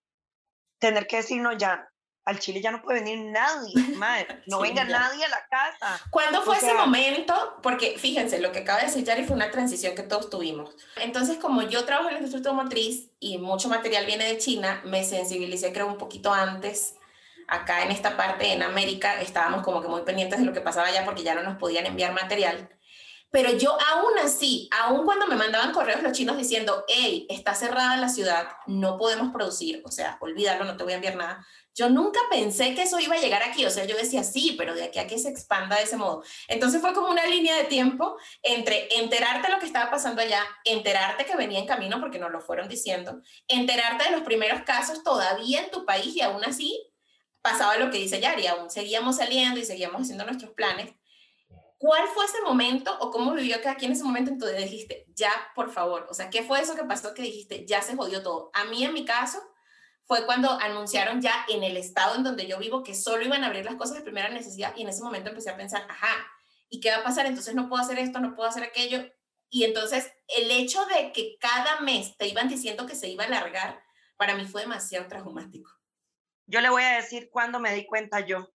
tener 0.78 1.06
que 1.06 1.16
decir, 1.16 1.40
no, 1.40 1.54
ya, 1.54 1.88
al 2.26 2.40
Chile 2.40 2.60
ya 2.60 2.72
no 2.72 2.82
puede 2.82 3.00
venir 3.00 3.20
nadie, 3.30 3.72
madre, 3.96 4.42
no 4.46 4.60
venga 4.60 4.84
nadie 4.84 5.24
a 5.24 5.28
la 5.28 5.46
casa. 5.48 6.00
¿Cuándo 6.10 6.42
fue 6.42 6.56
ese 6.56 6.74
momento? 6.74 7.58
Porque 7.62 7.96
fíjense, 7.98 8.40
lo 8.40 8.52
que 8.52 8.58
acaba 8.58 8.80
de 8.80 8.86
decir 8.86 9.04
Yari 9.04 9.24
fue 9.24 9.36
una 9.36 9.50
transición 9.50 9.94
que 9.94 10.02
todos 10.02 10.28
tuvimos. 10.28 10.74
Entonces, 10.96 11.38
como 11.38 11.62
yo 11.62 11.84
trabajo 11.84 12.08
en 12.08 12.14
la 12.14 12.20
industria 12.20 12.50
automotriz 12.50 13.10
y 13.20 13.38
mucho 13.38 13.68
material 13.68 14.06
viene 14.06 14.24
de 14.24 14.38
China, 14.38 14.82
me 14.84 15.04
sensibilicé 15.04 15.72
creo 15.72 15.86
un 15.86 15.98
poquito 15.98 16.32
antes. 16.32 16.96
Acá 17.48 17.84
en 17.84 17.92
esta 17.92 18.16
parte, 18.16 18.52
en 18.52 18.62
América, 18.62 19.20
estábamos 19.20 19.62
como 19.62 19.80
que 19.80 19.86
muy 19.86 20.02
pendientes 20.02 20.40
de 20.40 20.44
lo 20.44 20.52
que 20.52 20.60
pasaba 20.60 20.88
allá 20.88 21.04
porque 21.04 21.22
ya 21.22 21.36
no 21.36 21.44
nos 21.44 21.56
podían 21.58 21.86
enviar 21.86 22.12
material. 22.12 22.75
Pero 23.30 23.50
yo 23.52 23.76
aún 23.92 24.18
así, 24.22 24.68
aún 24.72 25.04
cuando 25.04 25.26
me 25.26 25.36
mandaban 25.36 25.72
correos 25.72 26.02
los 26.02 26.12
chinos 26.12 26.36
diciendo, 26.36 26.84
hey, 26.88 27.26
está 27.28 27.54
cerrada 27.54 27.96
la 27.96 28.08
ciudad, 28.08 28.48
no 28.66 28.96
podemos 28.96 29.32
producir, 29.32 29.82
o 29.84 29.90
sea, 29.90 30.16
olvídalo, 30.20 30.64
no 30.64 30.76
te 30.76 30.84
voy 30.84 30.92
a 30.92 30.96
enviar 30.96 31.16
nada, 31.16 31.46
yo 31.76 31.90
nunca 31.90 32.18
pensé 32.30 32.74
que 32.74 32.82
eso 32.82 32.98
iba 32.98 33.16
a 33.16 33.20
llegar 33.20 33.42
aquí, 33.42 33.66
o 33.66 33.70
sea, 33.70 33.84
yo 33.84 33.96
decía, 33.96 34.24
sí, 34.24 34.54
pero 34.56 34.74
de 34.74 34.84
aquí 34.84 34.98
a 34.98 35.06
que 35.06 35.18
se 35.18 35.28
expanda 35.28 35.76
de 35.76 35.82
ese 35.82 35.98
modo. 35.98 36.22
Entonces 36.48 36.80
fue 36.80 36.94
como 36.94 37.10
una 37.10 37.26
línea 37.26 37.54
de 37.54 37.64
tiempo 37.64 38.16
entre 38.42 38.88
enterarte 38.96 39.48
de 39.48 39.54
lo 39.54 39.60
que 39.60 39.66
estaba 39.66 39.90
pasando 39.90 40.22
allá, 40.22 40.42
enterarte 40.64 41.26
que 41.26 41.36
venía 41.36 41.58
en 41.58 41.66
camino 41.66 42.00
porque 42.00 42.18
nos 42.18 42.30
lo 42.30 42.40
fueron 42.40 42.68
diciendo, 42.68 43.20
enterarte 43.46 44.04
de 44.04 44.12
los 44.12 44.22
primeros 44.22 44.62
casos 44.62 45.02
todavía 45.02 45.64
en 45.64 45.70
tu 45.70 45.84
país 45.84 46.16
y 46.16 46.22
aún 46.22 46.42
así 46.44 46.90
pasaba 47.42 47.76
lo 47.76 47.90
que 47.90 47.98
dice 47.98 48.20
Yari, 48.20 48.46
aún 48.46 48.70
seguíamos 48.70 49.16
saliendo 49.16 49.60
y 49.60 49.64
seguíamos 49.66 50.00
haciendo 50.00 50.24
nuestros 50.24 50.52
planes. 50.52 50.94
¿Cuál 51.78 52.08
fue 52.08 52.24
ese 52.24 52.40
momento 52.42 52.96
o 53.00 53.10
cómo 53.10 53.34
vivió 53.34 53.60
cada 53.62 53.76
quien 53.76 53.90
en 53.90 53.96
ese 53.96 54.04
momento? 54.04 54.30
Entonces 54.30 54.62
dijiste, 54.62 55.06
ya, 55.14 55.30
por 55.54 55.70
favor, 55.70 56.06
o 56.08 56.14
sea, 56.14 56.30
¿qué 56.30 56.42
fue 56.42 56.60
eso 56.60 56.74
que 56.74 56.84
pasó 56.84 57.12
que 57.12 57.22
dijiste, 57.22 57.66
ya 57.66 57.82
se 57.82 57.96
jodió 57.96 58.22
todo? 58.22 58.50
A 58.54 58.64
mí, 58.64 58.82
en 58.82 58.94
mi 58.94 59.04
caso, 59.04 59.42
fue 60.06 60.24
cuando 60.24 60.50
anunciaron 60.50 61.20
ya 61.20 61.44
en 61.48 61.62
el 61.64 61.76
estado 61.76 62.14
en 62.14 62.22
donde 62.22 62.46
yo 62.46 62.58
vivo 62.58 62.82
que 62.82 62.94
solo 62.94 63.24
iban 63.24 63.44
a 63.44 63.48
abrir 63.48 63.64
las 63.64 63.74
cosas 63.74 63.98
de 63.98 64.04
primera 64.04 64.28
necesidad 64.28 64.72
y 64.76 64.82
en 64.82 64.88
ese 64.88 65.02
momento 65.02 65.28
empecé 65.28 65.50
a 65.50 65.56
pensar, 65.56 65.84
ajá, 65.88 66.26
¿y 66.70 66.80
qué 66.80 66.90
va 66.90 66.98
a 66.98 67.04
pasar? 67.04 67.26
Entonces 67.26 67.54
no 67.54 67.68
puedo 67.68 67.82
hacer 67.82 67.98
esto, 67.98 68.20
no 68.20 68.34
puedo 68.34 68.48
hacer 68.48 68.62
aquello. 68.62 69.04
Y 69.50 69.64
entonces 69.64 70.10
el 70.28 70.50
hecho 70.50 70.84
de 70.86 71.12
que 71.12 71.36
cada 71.38 71.80
mes 71.80 72.16
te 72.16 72.26
iban 72.26 72.48
diciendo 72.48 72.86
que 72.86 72.94
se 72.94 73.08
iba 73.08 73.24
a 73.24 73.26
alargar, 73.26 73.82
para 74.16 74.34
mí 74.34 74.46
fue 74.46 74.62
demasiado 74.62 75.08
traumático. 75.08 75.70
Yo 76.46 76.60
le 76.60 76.70
voy 76.70 76.84
a 76.84 76.96
decir 76.96 77.28
cuando 77.30 77.58
me 77.58 77.74
di 77.74 77.84
cuenta 77.84 78.20
yo 78.20 78.48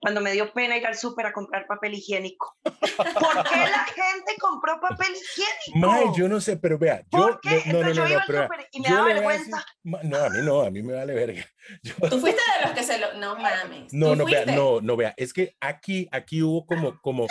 cuando 0.00 0.20
me 0.20 0.32
dio 0.32 0.52
pena 0.52 0.76
ir 0.76 0.86
al 0.86 0.96
súper 0.96 1.26
a 1.26 1.32
comprar 1.32 1.66
papel 1.66 1.94
higiénico. 1.94 2.56
¿Por 2.64 3.44
qué 3.44 3.56
la 3.56 3.84
gente 3.84 4.36
compró 4.40 4.80
papel 4.80 5.08
higiénico? 5.08 5.78
Mae, 5.78 6.06
yo 6.16 6.28
no 6.28 6.40
sé, 6.40 6.56
pero 6.56 6.78
vea, 6.78 7.02
yo 7.12 7.18
¿Por 7.18 7.40
qué? 7.40 7.62
No, 7.66 7.82
no, 7.82 7.88
no, 7.88 7.92
yo 7.92 8.06
iba 8.08 8.20
al 8.20 8.26
súper 8.26 8.68
y 8.72 8.80
me 8.80 8.88
da 8.88 9.04
vergüenza. 9.04 9.64
no, 9.84 10.16
a 10.18 10.30
mí 10.30 10.38
no, 10.42 10.62
a 10.62 10.70
mí 10.70 10.82
me 10.82 10.94
vale 10.94 11.14
verga. 11.14 11.46
Tú 12.10 12.18
fuiste 12.18 12.40
de 12.58 12.66
los 12.66 12.72
que 12.72 12.82
se 12.82 12.98
lo 12.98 13.12
no 13.14 13.36
mames. 13.36 13.92
No, 13.92 14.16
no 14.16 14.24
vea, 14.24 14.46
no, 14.46 14.80
no 14.80 14.96
vea, 14.96 15.14
es 15.16 15.32
que 15.32 15.56
aquí 15.60 16.08
aquí 16.10 16.42
hubo 16.42 16.64
como 16.64 17.00
como 17.00 17.26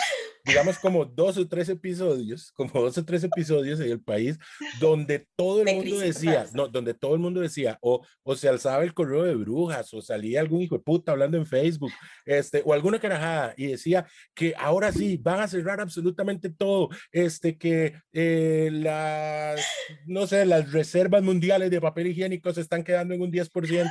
digamos 0.50 0.78
como 0.78 1.04
dos 1.04 1.38
o 1.38 1.48
tres 1.48 1.68
episodios, 1.68 2.52
como 2.52 2.70
dos 2.82 2.98
o 2.98 3.04
tres 3.04 3.24
episodios 3.24 3.80
en 3.80 3.90
el 3.90 4.00
país 4.00 4.38
donde 4.78 5.26
todo 5.36 5.62
el 5.62 5.74
mundo 5.74 5.98
decía, 5.98 6.46
no, 6.52 6.68
donde 6.68 6.94
todo 6.94 7.14
el 7.14 7.20
mundo 7.20 7.40
decía 7.40 7.78
o 7.80 8.04
o 8.22 8.36
se 8.36 8.48
alzaba 8.48 8.84
el 8.84 8.94
correo 8.94 9.24
de 9.24 9.34
brujas 9.34 9.92
o 9.94 10.02
salía 10.02 10.40
algún 10.40 10.62
hijo 10.62 10.76
de 10.76 10.82
puta 10.82 11.12
hablando 11.12 11.36
en 11.36 11.46
Facebook, 11.46 11.90
este 12.24 12.62
o 12.64 12.72
alguna 12.72 12.98
carajada 12.98 13.54
y 13.56 13.66
decía 13.66 14.06
que 14.34 14.54
ahora 14.58 14.92
sí 14.92 15.16
van 15.16 15.40
a 15.40 15.48
cerrar 15.48 15.80
absolutamente 15.80 16.50
todo, 16.50 16.88
este, 17.12 17.56
que 17.56 17.94
eh, 18.12 18.70
las, 18.72 19.64
no 20.06 20.26
sé, 20.26 20.46
las 20.46 20.72
reservas 20.72 21.22
mundiales 21.22 21.70
de 21.70 21.80
papel 21.80 22.08
higiénico 22.08 22.52
se 22.52 22.60
están 22.60 22.84
quedando 22.84 23.14
en 23.14 23.22
un 23.22 23.32
10%. 23.32 23.90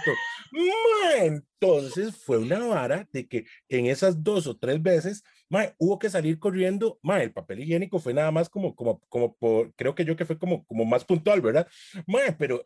Entonces 1.19 2.15
fue 2.15 2.37
una 2.37 2.59
vara 2.59 3.07
de 3.11 3.27
que 3.27 3.45
en 3.67 3.87
esas 3.87 4.23
dos 4.23 4.47
o 4.47 4.57
tres 4.57 4.81
veces, 4.81 5.23
hubo 5.77 5.99
que 5.99 6.09
salir 6.09 6.39
corriendo, 6.39 6.99
el 7.03 7.31
papel 7.31 7.59
higiénico 7.59 7.99
fue 7.99 8.13
nada 8.13 8.31
más 8.31 8.49
como, 8.49 8.75
como, 8.75 8.99
como 9.09 9.35
por, 9.35 9.73
creo 9.75 9.95
que 9.95 10.05
yo 10.05 10.15
que 10.15 10.25
fue 10.25 10.38
como, 10.38 10.65
como 10.65 10.85
más 10.85 11.05
puntual, 11.05 11.41
¿verdad? 11.41 11.67
pero 12.38 12.62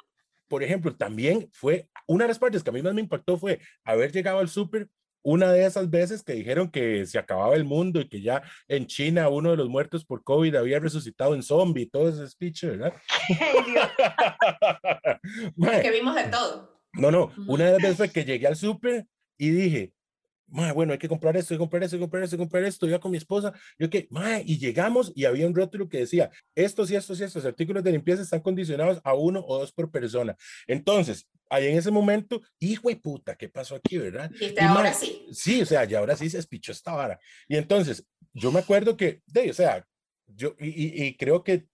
por 0.48 0.62
ejemplo, 0.62 0.96
también 0.96 1.50
fue 1.52 1.89
una 2.08 2.26
de 2.26 2.28
las 2.28 2.39
partes 2.39 2.63
que 2.63 2.69
a 2.69 2.74
mí 2.74 2.82
más 2.82 2.93
me 2.93 3.02
impactó 3.02 3.38
fue 3.38 3.60
haber 3.84 4.12
llegado 4.12 4.39
al 4.39 4.50
súper 4.50 4.88
una 5.24 5.52
de 5.52 5.65
esas 5.65 5.89
veces 5.89 6.22
que 6.22 6.34
dijeron 6.34 6.69
que 6.69 7.06
se 7.06 7.17
acababa 7.17 7.56
el 7.56 7.63
mundo 7.63 8.02
y 8.02 8.10
que 8.10 8.22
ya 8.22 8.43
en 8.67 8.86
China 8.86 9.30
uno 9.30 9.52
de 9.52 9.58
los 9.58 9.69
muertos 9.69 10.06
por 10.06 10.24
COVID 10.24 10.54
había 10.56 10.80
resucitado 10.80 11.34
en 11.34 11.43
zombie, 11.43 11.89
todo 11.89 12.10
ese 12.10 12.28
speech, 12.30 12.65
¿verdad? 12.65 12.93
que 15.82 15.91
vimos 15.91 16.15
de 16.15 16.26
todo. 16.26 16.82
No, 16.93 17.10
no, 17.10 17.32
una 17.48 17.65
de 17.65 17.72
las 17.72 17.82
veces 17.82 17.98
fue 17.98 18.12
que 18.12 18.26
llegué 18.26 18.48
al 18.48 18.56
súper 18.56 19.08
y 19.38 19.50
dije, 19.50 19.93
bueno, 20.54 20.94
hay 20.94 21.00
que 21.00 21.10
comprar 21.10 21.36
esto, 21.36 21.54
hay 21.54 21.58
que 21.58 21.62
comprar 21.62 21.84
esto, 21.84 21.96
hay 21.96 22.00
que 22.00 22.04
comprar 22.04 22.24
esto, 22.24 22.36
hay 22.36 22.38
que 22.38 22.44
comprar 22.44 22.63
esto. 22.63 22.88
Yo 22.88 23.00
con 23.00 23.12
mi 23.12 23.18
esposa, 23.18 23.54
yo 23.80 23.89
que, 23.89 24.08
y 24.46 24.58
llegamos 24.60 25.12
y 25.16 25.26
había 25.26 25.48
un 25.48 25.56
rótulo 25.56 25.89
que 25.89 26.00
decía, 26.00 26.30
estos 26.54 26.92
y 26.92 26.96
estos 26.96 27.20
y 27.20 27.24
estos 27.24 27.44
artículos 27.46 27.84
de 27.84 27.92
limpieza 27.92 28.22
están 28.22 28.42
condicionados 28.42 29.02
a 29.04 29.16
uno 29.16 29.44
o 29.48 29.58
dos 29.58 29.72
por 29.72 29.89
persona. 29.89 30.36
Entonces, 30.68 31.28
ahí 31.50 31.68
en 31.68 31.78
ese 31.78 31.89
momento, 31.89 32.42
hijo 32.60 32.89
de 32.89 32.98
puta, 32.98 33.36
¿qué 33.36 33.50
pasó 33.50 33.76
aquí, 33.76 33.98
verdad? 33.98 34.30
Y, 34.39 34.60
ahora 34.60 34.94
sí. 34.94 35.26
Sí, 35.32 35.62
o 35.62 35.66
sea, 35.66 35.86
ya 35.86 36.00
ahora 36.00 36.16
sí 36.16 36.30
se 36.30 36.38
espichó 36.38 36.72
esta 36.72 36.94
vara. 36.94 37.20
Y 37.48 37.58
entonces, 37.58 38.06
yo 38.34 38.52
me 38.52 38.60
acuerdo 38.60 38.96
que, 38.96 39.22
de, 39.26 39.50
o 39.50 39.54
sea, 39.54 39.84
yo, 40.28 40.56
y, 40.60 41.04
y 41.04 41.18
creo 41.18 41.44
que, 41.44 41.66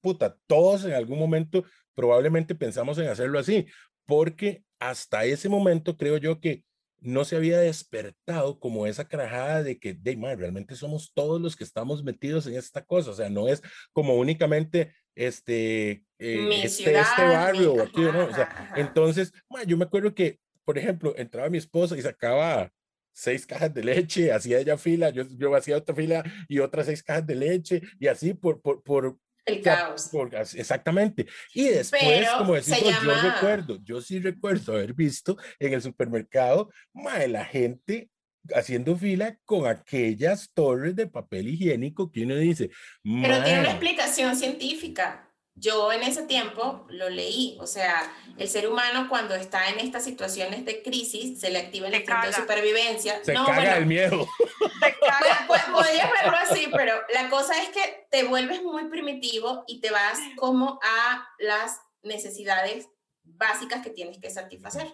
puta, 0.00 0.38
todos 0.46 0.84
en 0.84 0.94
algún 0.94 1.18
momento 1.18 1.64
probablemente 1.94 2.54
pensamos 2.54 2.96
en 2.98 3.08
hacerlo 3.08 3.38
así, 3.38 3.66
porque 4.06 4.64
hasta 4.78 5.24
ese 5.26 5.50
momento 5.50 5.96
creo 5.96 6.16
yo 6.16 6.40
que 6.40 6.64
no 7.02 7.24
se 7.24 7.36
había 7.36 7.58
despertado 7.58 8.58
como 8.58 8.86
esa 8.86 9.08
carajada 9.08 9.62
de 9.62 9.78
que, 9.78 9.94
de, 9.94 10.16
man, 10.16 10.38
realmente 10.38 10.76
somos 10.76 11.12
todos 11.14 11.40
los 11.40 11.56
que 11.56 11.64
estamos 11.64 12.02
metidos 12.04 12.46
en 12.46 12.54
esta 12.54 12.84
cosa, 12.84 13.10
o 13.10 13.14
sea, 13.14 13.28
no 13.28 13.48
es 13.48 13.62
como 13.92 14.14
únicamente 14.14 14.94
este, 15.14 16.04
eh, 16.18 16.60
este, 16.62 16.98
este, 16.98 17.22
barrio, 17.22 17.82
aquí, 17.82 18.00
¿no? 18.00 18.26
O 18.26 18.34
sea, 18.34 18.72
entonces, 18.76 19.32
yo 19.66 19.76
me 19.76 19.84
acuerdo 19.84 20.14
que, 20.14 20.38
por 20.64 20.78
ejemplo, 20.78 21.14
entraba 21.16 21.50
mi 21.50 21.58
esposa 21.58 21.96
y 21.96 22.02
sacaba 22.02 22.72
seis 23.12 23.46
cajas 23.46 23.74
de 23.74 23.84
leche, 23.84 24.32
hacía 24.32 24.58
ella 24.58 24.78
fila, 24.78 25.10
yo, 25.10 25.24
yo 25.28 25.54
hacía 25.54 25.76
otra 25.76 25.94
fila 25.94 26.24
y 26.48 26.60
otras 26.60 26.86
seis 26.86 27.02
cajas 27.02 27.26
de 27.26 27.34
leche, 27.34 27.82
y 27.98 28.06
así 28.06 28.32
por, 28.32 28.60
por, 28.62 28.82
por, 28.82 29.18
el 29.44 29.60
caos. 29.60 30.10
exactamente. 30.54 31.26
Y 31.54 31.64
después, 31.64 32.28
como 32.38 32.54
decís, 32.54 32.76
yo 33.02 33.14
recuerdo, 33.22 33.78
yo 33.82 34.00
sí 34.00 34.20
recuerdo 34.20 34.74
haber 34.74 34.94
visto 34.94 35.36
en 35.58 35.72
el 35.74 35.82
supermercado, 35.82 36.70
mae, 36.92 37.28
la 37.28 37.44
gente 37.44 38.08
haciendo 38.54 38.96
fila 38.96 39.38
con 39.44 39.66
aquellas 39.66 40.50
torres 40.52 40.96
de 40.96 41.06
papel 41.06 41.48
higiénico 41.48 42.10
que 42.10 42.24
uno 42.24 42.36
dice. 42.36 42.70
Pero 43.02 43.42
tiene 43.42 43.60
una 43.60 43.70
explicación 43.70 44.36
científica. 44.36 45.31
Yo 45.54 45.92
en 45.92 46.02
ese 46.02 46.22
tiempo 46.22 46.86
lo 46.88 47.10
leí, 47.10 47.58
o 47.60 47.66
sea, 47.66 48.10
el 48.38 48.48
ser 48.48 48.68
humano 48.68 49.08
cuando 49.08 49.34
está 49.34 49.68
en 49.68 49.78
estas 49.80 50.02
situaciones 50.02 50.64
de 50.64 50.82
crisis 50.82 51.38
se 51.40 51.50
le 51.50 51.58
activa 51.58 51.88
el 51.88 51.94
instinto 51.94 52.26
de 52.26 52.32
supervivencia. 52.32 53.22
Se 53.22 53.34
caga 53.34 53.76
el 53.76 53.86
miedo. 53.86 54.26
Se 54.80 54.98
caga. 54.98 55.44
Pues, 55.46 55.62
podrías 55.64 56.10
verlo 56.10 56.36
así, 56.38 56.68
pero 56.72 56.94
la 57.12 57.28
cosa 57.28 57.52
es 57.62 57.68
que 57.68 58.06
te 58.10 58.24
vuelves 58.24 58.62
muy 58.62 58.84
primitivo 58.88 59.64
y 59.66 59.80
te 59.80 59.90
vas 59.90 60.18
como 60.36 60.80
a 60.82 61.28
las 61.38 61.80
necesidades 62.02 62.88
básicas 63.22 63.82
que 63.82 63.90
tienes 63.90 64.18
que 64.18 64.30
satisfacer, 64.30 64.92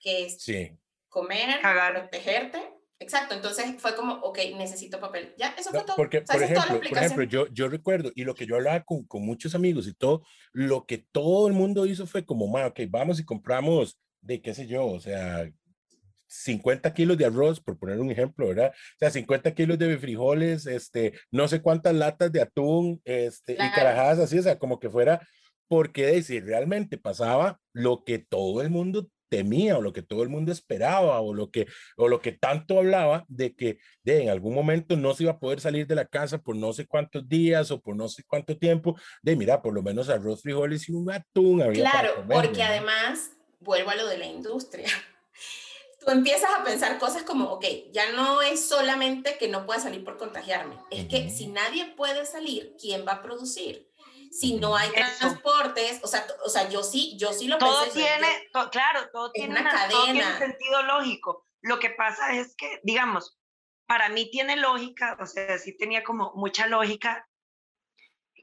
que 0.00 0.26
es 0.26 0.44
comer, 1.08 1.60
protegerte 1.60 2.81
Exacto, 3.02 3.34
entonces 3.34 3.66
fue 3.78 3.96
como, 3.96 4.14
ok, 4.14 4.38
necesito 4.56 5.00
papel. 5.00 5.34
Ya, 5.36 5.54
eso 5.58 5.70
fue 5.70 5.82
todo. 5.82 5.96
Porque, 5.96 6.20
por, 6.20 6.40
ejemplo, 6.40 6.80
por 6.88 6.98
ejemplo, 6.98 7.24
yo, 7.24 7.48
yo 7.48 7.68
recuerdo, 7.68 8.12
y 8.14 8.22
lo 8.22 8.34
que 8.34 8.46
yo 8.46 8.54
hablaba 8.54 8.82
con, 8.84 9.04
con 9.04 9.26
muchos 9.26 9.56
amigos 9.56 9.88
y 9.88 9.92
todo, 9.92 10.22
lo 10.52 10.86
que 10.86 10.98
todo 10.98 11.48
el 11.48 11.52
mundo 11.52 11.84
hizo 11.84 12.06
fue 12.06 12.24
como, 12.24 12.46
ok, 12.46 12.80
vamos 12.88 13.18
y 13.18 13.24
compramos 13.24 13.98
de 14.20 14.40
qué 14.40 14.54
sé 14.54 14.68
yo, 14.68 14.86
o 14.86 15.00
sea, 15.00 15.50
50 16.28 16.94
kilos 16.94 17.18
de 17.18 17.26
arroz, 17.26 17.60
por 17.60 17.76
poner 17.76 17.98
un 17.98 18.10
ejemplo, 18.12 18.48
¿verdad? 18.48 18.70
O 18.70 18.98
sea, 19.00 19.10
50 19.10 19.52
kilos 19.52 19.78
de 19.78 19.98
frijoles, 19.98 20.66
este, 20.66 21.12
no 21.32 21.48
sé 21.48 21.60
cuántas 21.60 21.94
latas 21.94 22.30
de 22.30 22.40
atún, 22.40 23.02
este, 23.04 23.54
y 23.54 23.56
carajadas 23.56 24.20
así, 24.20 24.38
o 24.38 24.42
sea, 24.42 24.60
como 24.60 24.78
que 24.78 24.90
fuera, 24.90 25.26
porque 25.66 26.06
decir, 26.06 26.44
realmente 26.44 26.98
pasaba 26.98 27.58
lo 27.72 28.04
que 28.04 28.20
todo 28.20 28.62
el 28.62 28.70
mundo 28.70 29.08
temía 29.32 29.78
o 29.78 29.80
lo 29.80 29.94
que 29.94 30.02
todo 30.02 30.22
el 30.22 30.28
mundo 30.28 30.52
esperaba 30.52 31.18
o 31.22 31.32
lo 31.32 31.50
que, 31.50 31.66
o 31.96 32.06
lo 32.06 32.20
que 32.20 32.32
tanto 32.32 32.76
hablaba 32.76 33.24
de 33.28 33.56
que 33.56 33.78
de, 34.04 34.24
en 34.24 34.28
algún 34.28 34.54
momento 34.54 34.94
no 34.94 35.14
se 35.14 35.22
iba 35.22 35.32
a 35.32 35.38
poder 35.38 35.58
salir 35.58 35.86
de 35.86 35.94
la 35.94 36.04
casa 36.04 36.36
por 36.36 36.54
no 36.54 36.74
sé 36.74 36.86
cuántos 36.86 37.26
días 37.26 37.70
o 37.70 37.80
por 37.80 37.96
no 37.96 38.10
sé 38.10 38.24
cuánto 38.24 38.58
tiempo, 38.58 38.94
de 39.22 39.34
mira, 39.34 39.62
por 39.62 39.72
lo 39.72 39.82
menos 39.82 40.10
arroz, 40.10 40.42
frijoles 40.42 40.86
y 40.86 40.92
un 40.92 41.10
atún. 41.10 41.62
Había 41.62 41.90
claro, 41.90 42.26
porque 42.30 42.62
además, 42.62 43.30
vuelvo 43.60 43.88
a 43.88 43.94
lo 43.94 44.06
de 44.06 44.18
la 44.18 44.26
industria. 44.26 44.88
Tú 46.04 46.10
empiezas 46.10 46.50
a 46.58 46.62
pensar 46.62 46.98
cosas 46.98 47.22
como, 47.22 47.52
ok, 47.52 47.64
ya 47.90 48.12
no 48.12 48.42
es 48.42 48.68
solamente 48.68 49.38
que 49.38 49.48
no 49.48 49.64
pueda 49.64 49.80
salir 49.80 50.04
por 50.04 50.18
contagiarme, 50.18 50.76
es 50.90 51.06
que 51.06 51.30
si 51.30 51.46
nadie 51.46 51.86
puede 51.96 52.26
salir, 52.26 52.76
¿quién 52.78 53.06
va 53.06 53.12
a 53.12 53.22
producir? 53.22 53.88
Si 54.32 54.54
no 54.54 54.74
hay 54.74 54.90
transportes, 54.90 56.00
o 56.02 56.06
sea, 56.06 56.26
o 56.42 56.48
sea, 56.48 56.66
yo 56.70 56.82
sí, 56.82 57.18
yo 57.18 57.34
sí 57.34 57.48
lo 57.48 57.58
todo 57.58 57.84
tiene, 57.90 58.26
claro, 58.70 59.10
todo 59.12 59.30
tiene 59.30 59.60
una, 59.60 59.70
cadena. 59.70 60.38
sentido 60.38 60.82
lógico. 60.84 61.46
Lo 61.60 61.78
que 61.78 61.90
pasa 61.90 62.34
es 62.34 62.56
que, 62.56 62.80
digamos, 62.82 63.38
para 63.86 64.08
mí 64.08 64.30
tiene 64.30 64.56
lógica, 64.56 65.18
o 65.20 65.26
sea, 65.26 65.58
sí 65.58 65.76
tenía 65.76 66.02
como 66.02 66.32
mucha 66.34 66.66
lógica 66.66 67.28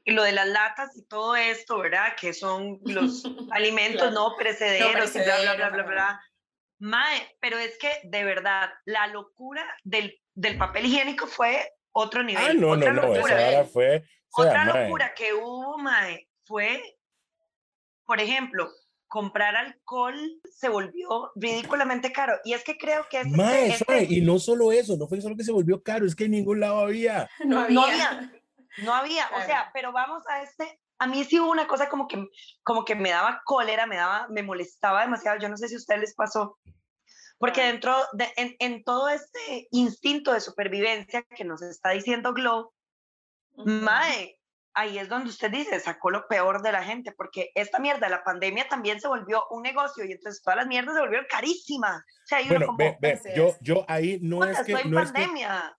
lo 0.06 0.22
de 0.22 0.30
las 0.30 0.46
latas 0.46 0.96
y 0.96 1.04
todo 1.06 1.34
esto, 1.34 1.78
¿verdad? 1.78 2.14
Que 2.18 2.34
son 2.34 2.78
los 2.84 3.24
alimentos 3.50 4.12
no 4.12 4.36
precederos, 4.38 5.14
y 5.16 5.18
bla, 5.18 5.40
bla, 5.40 5.54
bla, 5.56 5.70
bla, 5.70 5.82
bla. 5.82 6.20
Mae, 6.78 7.36
pero 7.40 7.58
es 7.58 7.76
que 7.78 8.00
de 8.04 8.22
verdad, 8.22 8.70
la 8.84 9.08
locura 9.08 9.66
del, 9.82 10.22
del 10.34 10.56
papel 10.56 10.86
higiénico 10.86 11.26
fue 11.26 11.68
otro 11.90 12.22
nivel. 12.22 12.44
Ah, 12.50 12.54
no, 12.54 12.76
no, 12.76 12.92
no, 12.92 13.16
esa 13.16 13.64
fue 13.64 14.04
otra 14.32 14.64
locura 14.64 15.12
que 15.14 15.34
hubo, 15.34 15.78
Mae, 15.78 16.28
fue, 16.44 16.98
por 18.04 18.20
ejemplo, 18.20 18.70
comprar 19.10 19.56
alcohol 19.56 20.16
se 20.50 20.68
volvió 20.68 21.32
ridículamente 21.34 22.12
caro. 22.12 22.38
Y 22.44 22.52
es 22.52 22.62
que 22.62 22.78
creo 22.78 23.06
que... 23.10 23.18
Este, 23.20 23.36
mae, 23.36 23.70
este 23.70 24.04
y 24.04 24.20
no 24.20 24.38
solo 24.38 24.72
eso, 24.72 24.96
no 24.96 25.08
fue 25.08 25.20
solo 25.20 25.36
que 25.36 25.44
se 25.44 25.52
volvió 25.52 25.82
caro, 25.82 26.06
es 26.06 26.14
que 26.14 26.24
en 26.24 26.30
ningún 26.30 26.60
lado 26.60 26.80
había. 26.80 27.28
No 27.44 27.60
había. 27.60 27.74
No 27.74 27.84
había. 27.84 28.32
No 28.84 28.94
había. 28.94 29.26
O 29.36 29.44
sea, 29.44 29.70
pero 29.74 29.92
vamos 29.92 30.22
a 30.28 30.42
este... 30.42 30.80
A 31.00 31.06
mí 31.06 31.24
sí 31.24 31.40
hubo 31.40 31.50
una 31.50 31.66
cosa 31.66 31.88
como 31.88 32.06
que, 32.06 32.22
como 32.62 32.84
que 32.84 32.94
me 32.94 33.10
daba 33.10 33.40
cólera, 33.44 33.86
me 33.86 33.96
daba, 33.96 34.28
me 34.28 34.42
molestaba 34.42 35.00
demasiado. 35.00 35.38
Yo 35.38 35.48
no 35.48 35.56
sé 35.56 35.66
si 35.68 35.74
a 35.74 35.78
ustedes 35.78 36.00
les 36.00 36.14
pasó, 36.14 36.58
porque 37.38 37.62
dentro 37.62 37.96
de, 38.12 38.28
en, 38.36 38.54
en, 38.58 38.84
todo 38.84 39.08
este 39.08 39.66
instinto 39.70 40.34
de 40.34 40.40
supervivencia 40.40 41.22
que 41.22 41.44
nos 41.44 41.62
está 41.62 41.90
diciendo 41.90 42.34
Glow, 42.34 42.70
Mae, 43.64 44.38
ahí 44.74 44.98
es 44.98 45.08
donde 45.08 45.30
usted 45.30 45.50
dice, 45.50 45.80
sacó 45.80 46.10
lo 46.10 46.26
peor 46.28 46.62
de 46.62 46.72
la 46.72 46.82
gente, 46.82 47.12
porque 47.12 47.50
esta 47.54 47.78
mierda, 47.78 48.08
la 48.08 48.24
pandemia 48.24 48.68
también 48.68 49.00
se 49.00 49.08
volvió 49.08 49.44
un 49.50 49.62
negocio 49.62 50.04
y 50.04 50.12
entonces 50.12 50.42
todas 50.42 50.58
las 50.58 50.66
mierdas 50.66 50.94
se 50.94 51.00
volvieron 51.00 51.26
carísimas. 51.28 51.98
O 51.98 52.26
sea, 52.26 52.38
bueno, 52.48 52.76
ve, 52.76 52.96
ve, 53.00 53.20
yo, 53.34 53.54
yo 53.60 53.84
ahí 53.88 54.18
no 54.22 54.44
es 54.44 54.62
que... 54.62 54.72
No 54.84 55.00
es 55.00 55.12
que, 55.12 55.26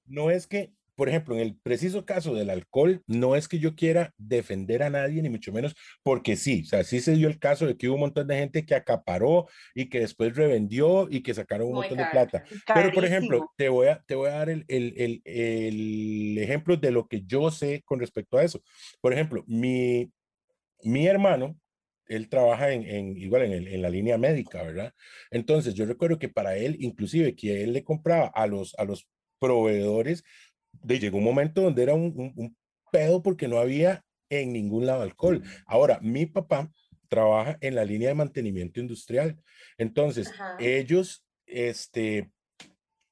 no 0.05 0.29
es 0.29 0.47
que 0.47 0.73
por 0.95 1.09
ejemplo, 1.09 1.35
en 1.35 1.41
el 1.41 1.55
preciso 1.55 2.05
caso 2.05 2.33
del 2.33 2.49
alcohol, 2.49 3.01
no 3.07 3.35
es 3.35 3.47
que 3.47 3.59
yo 3.59 3.75
quiera 3.75 4.13
defender 4.17 4.83
a 4.83 4.89
nadie, 4.89 5.21
ni 5.21 5.29
mucho 5.29 5.51
menos, 5.51 5.75
porque 6.03 6.35
sí, 6.35 6.63
o 6.63 6.65
sea, 6.65 6.83
sí 6.83 6.99
se 6.99 7.13
dio 7.13 7.27
el 7.27 7.39
caso 7.39 7.65
de 7.65 7.77
que 7.77 7.87
hubo 7.87 7.95
un 7.95 8.01
montón 8.01 8.27
de 8.27 8.37
gente 8.37 8.65
que 8.65 8.75
acaparó 8.75 9.47
y 9.73 9.89
que 9.89 9.99
después 10.01 10.35
revendió 10.35 11.07
y 11.09 11.23
que 11.23 11.33
sacaron 11.33 11.67
un 11.67 11.75
montón 11.75 11.97
de 11.97 12.05
plata. 12.11 12.43
Pero, 12.73 12.91
por 12.91 13.05
ejemplo, 13.05 13.51
te 13.57 13.69
voy 13.69 13.87
a, 13.87 14.03
te 14.05 14.15
voy 14.15 14.29
a 14.29 14.33
dar 14.33 14.49
el, 14.49 14.65
el, 14.67 14.93
el, 14.97 15.21
el, 15.25 16.37
ejemplo 16.37 16.77
de 16.77 16.91
lo 16.91 17.07
que 17.07 17.23
yo 17.23 17.51
sé 17.51 17.81
con 17.85 17.99
respecto 17.99 18.37
a 18.37 18.43
eso. 18.43 18.61
Por 18.99 19.13
ejemplo, 19.13 19.43
mi, 19.47 20.11
mi 20.83 21.07
hermano, 21.07 21.57
él 22.07 22.27
trabaja 22.27 22.71
en, 22.71 22.83
en 22.83 23.17
igual 23.17 23.43
en, 23.43 23.67
en, 23.67 23.81
la 23.81 23.89
línea 23.89 24.17
médica, 24.17 24.63
¿verdad? 24.63 24.93
Entonces, 25.29 25.73
yo 25.73 25.85
recuerdo 25.85 26.19
que 26.19 26.29
para 26.29 26.57
él, 26.57 26.75
inclusive, 26.79 27.35
que 27.35 27.63
él 27.63 27.73
le 27.73 27.83
compraba 27.83 28.27
a 28.27 28.47
los, 28.47 28.75
a 28.77 28.83
los 28.83 29.07
proveedores 29.39 30.23
de, 30.73 30.99
llegó 30.99 31.17
un 31.17 31.23
momento 31.23 31.61
donde 31.61 31.83
era 31.83 31.93
un, 31.93 32.33
un, 32.35 32.57
pedo 32.91 33.23
porque 33.23 33.47
no 33.47 33.57
había 33.57 34.03
en 34.29 34.51
ningún 34.51 34.85
lado 34.85 35.03
alcohol. 35.03 35.41
Ahora, 35.65 35.99
mi 36.01 36.25
papá 36.25 36.69
trabaja 37.07 37.57
en 37.61 37.75
la 37.75 37.85
línea 37.85 38.09
de 38.09 38.15
mantenimiento 38.15 38.79
industrial. 38.79 39.41
Entonces, 39.77 40.31
ellos 40.59 41.25
este, 41.45 42.31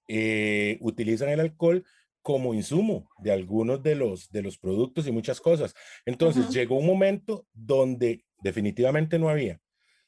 eh, 0.07 0.77
utilizan 0.81 1.29
el 1.29 1.39
alcohol 1.39 1.85
como 2.21 2.53
insumo 2.53 3.09
de 3.19 3.31
algunos 3.31 3.81
de 3.81 3.95
los, 3.95 4.29
de 4.31 4.41
los 4.41 4.57
productos 4.57 5.07
y 5.07 5.11
muchas 5.11 5.39
cosas. 5.39 5.73
Entonces, 6.05 6.49
llegó 6.49 6.77
un 6.77 6.85
momento 6.85 7.47
donde 7.53 8.25
definitivamente 8.41 9.17
no 9.17 9.29
había. 9.29 9.61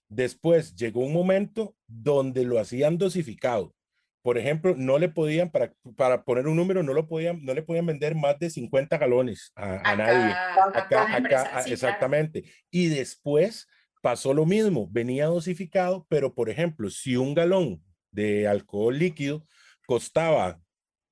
Después 0.09 0.75
llegó 0.75 1.01
un 1.01 1.13
momento 1.13 1.75
donde 1.87 2.43
lo 2.43 2.59
hacían 2.59 2.97
dosificado 2.97 3.73
por 4.21 4.37
ejemplo, 4.37 4.75
no 4.77 4.99
le 4.99 5.09
podían, 5.09 5.49
para, 5.49 5.73
para 5.95 6.23
poner 6.23 6.47
un 6.47 6.55
número, 6.55 6.83
no, 6.83 6.93
lo 6.93 7.07
podían, 7.07 7.43
no 7.43 7.53
le 7.53 7.63
podían 7.63 7.85
vender 7.85 8.15
más 8.15 8.37
de 8.37 8.49
50 8.49 8.97
galones 8.97 9.51
a, 9.55 9.95
nadie. 9.95 10.33
Acá, 10.73 11.15
acá, 11.15 11.63
exactamente. 11.65 12.43
Y 12.69 12.87
después 12.87 13.67
pasó 14.01 14.33
lo 14.33 14.45
mismo, 14.45 14.87
venía 14.91 15.25
dosificado, 15.25 16.05
pero 16.09 16.33
por 16.33 16.49
ejemplo, 16.49 16.89
si 16.89 17.15
un 17.15 17.33
galón 17.33 17.83
de 18.11 18.47
alcohol 18.47 18.97
líquido 18.97 19.45
costaba, 19.87 20.59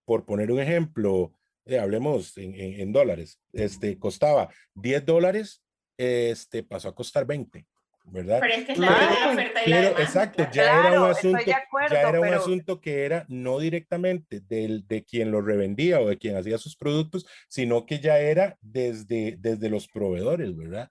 por 0.05 0.25
poner 0.25 0.51
un 0.51 0.59
ejemplo, 0.59 1.33
eh, 1.65 1.79
hablemos 1.79 2.37
en, 2.37 2.53
en, 2.55 2.91
dólares, 2.91 3.39
este, 3.53 3.97
costaba 3.97 4.49
10 4.73 5.05
dólares, 5.05 5.63
este, 5.97 6.63
pasó 6.63 6.89
a 6.89 6.95
costar 6.95 7.25
20. 7.25 7.65
¿Verdad? 8.05 8.39
Pero 8.41 8.53
es 8.53 8.65
que 8.65 8.71
es 8.73 8.77
la, 8.77 9.29
oferta 9.31 9.61
y 9.65 9.69
la 9.69 9.77
demanda. 9.77 10.01
Exacto, 10.01 10.47
ya 10.51 10.87
era 10.87 11.01
un 11.01 11.09
asunto, 11.09 11.39
ya 11.45 12.01
era 12.09 12.19
un 12.19 12.33
asunto 12.33 12.81
que 12.81 13.05
era 13.05 13.25
no 13.27 13.59
directamente 13.59 14.41
del, 14.41 14.87
de 14.87 15.03
quien 15.03 15.31
lo 15.31 15.41
revendía 15.41 15.99
o 15.99 16.07
de 16.07 16.17
quien 16.17 16.37
hacía 16.37 16.57
sus 16.57 16.75
productos, 16.75 17.25
sino 17.47 17.85
que 17.85 17.99
ya 17.99 18.19
era 18.19 18.57
desde, 18.61 19.35
desde 19.39 19.69
los 19.69 19.87
proveedores, 19.87 20.55
¿verdad? 20.55 20.89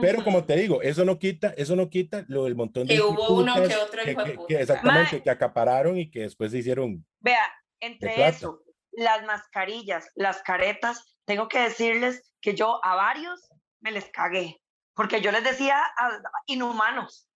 Pero 0.00 0.24
como 0.24 0.44
te 0.44 0.56
digo, 0.56 0.80
eso 0.80 1.04
no 1.04 1.18
quita, 1.18 1.52
eso 1.56 1.76
no 1.76 1.90
quita 1.90 2.24
lo 2.28 2.44
del 2.44 2.54
montón 2.54 2.86
de 2.86 2.94
que 2.94 3.02
hubo 3.02 3.34
uno 3.34 3.54
que 3.54 3.76
otro 3.76 4.10
hijo 4.10 4.24
que, 4.24 4.38
que, 4.48 4.62
exactamente 4.62 5.22
que 5.22 5.30
acapararon 5.30 5.98
y 5.98 6.10
que 6.10 6.20
después 6.20 6.50
se 6.50 6.58
hicieron. 6.58 7.04
Vea, 7.20 7.44
entre 7.80 8.26
eso, 8.26 8.62
las 8.92 9.22
mascarillas, 9.24 10.08
las 10.14 10.42
caretas, 10.42 11.18
tengo 11.26 11.48
que 11.48 11.60
decirles 11.60 12.32
que 12.40 12.54
yo 12.54 12.82
a 12.84 12.94
varios 12.94 13.50
me 13.80 13.90
les 13.90 14.08
cagué, 14.10 14.61
porque 14.94 15.20
yo 15.20 15.32
les 15.32 15.44
decía 15.44 15.82
inhumanos. 16.46 17.28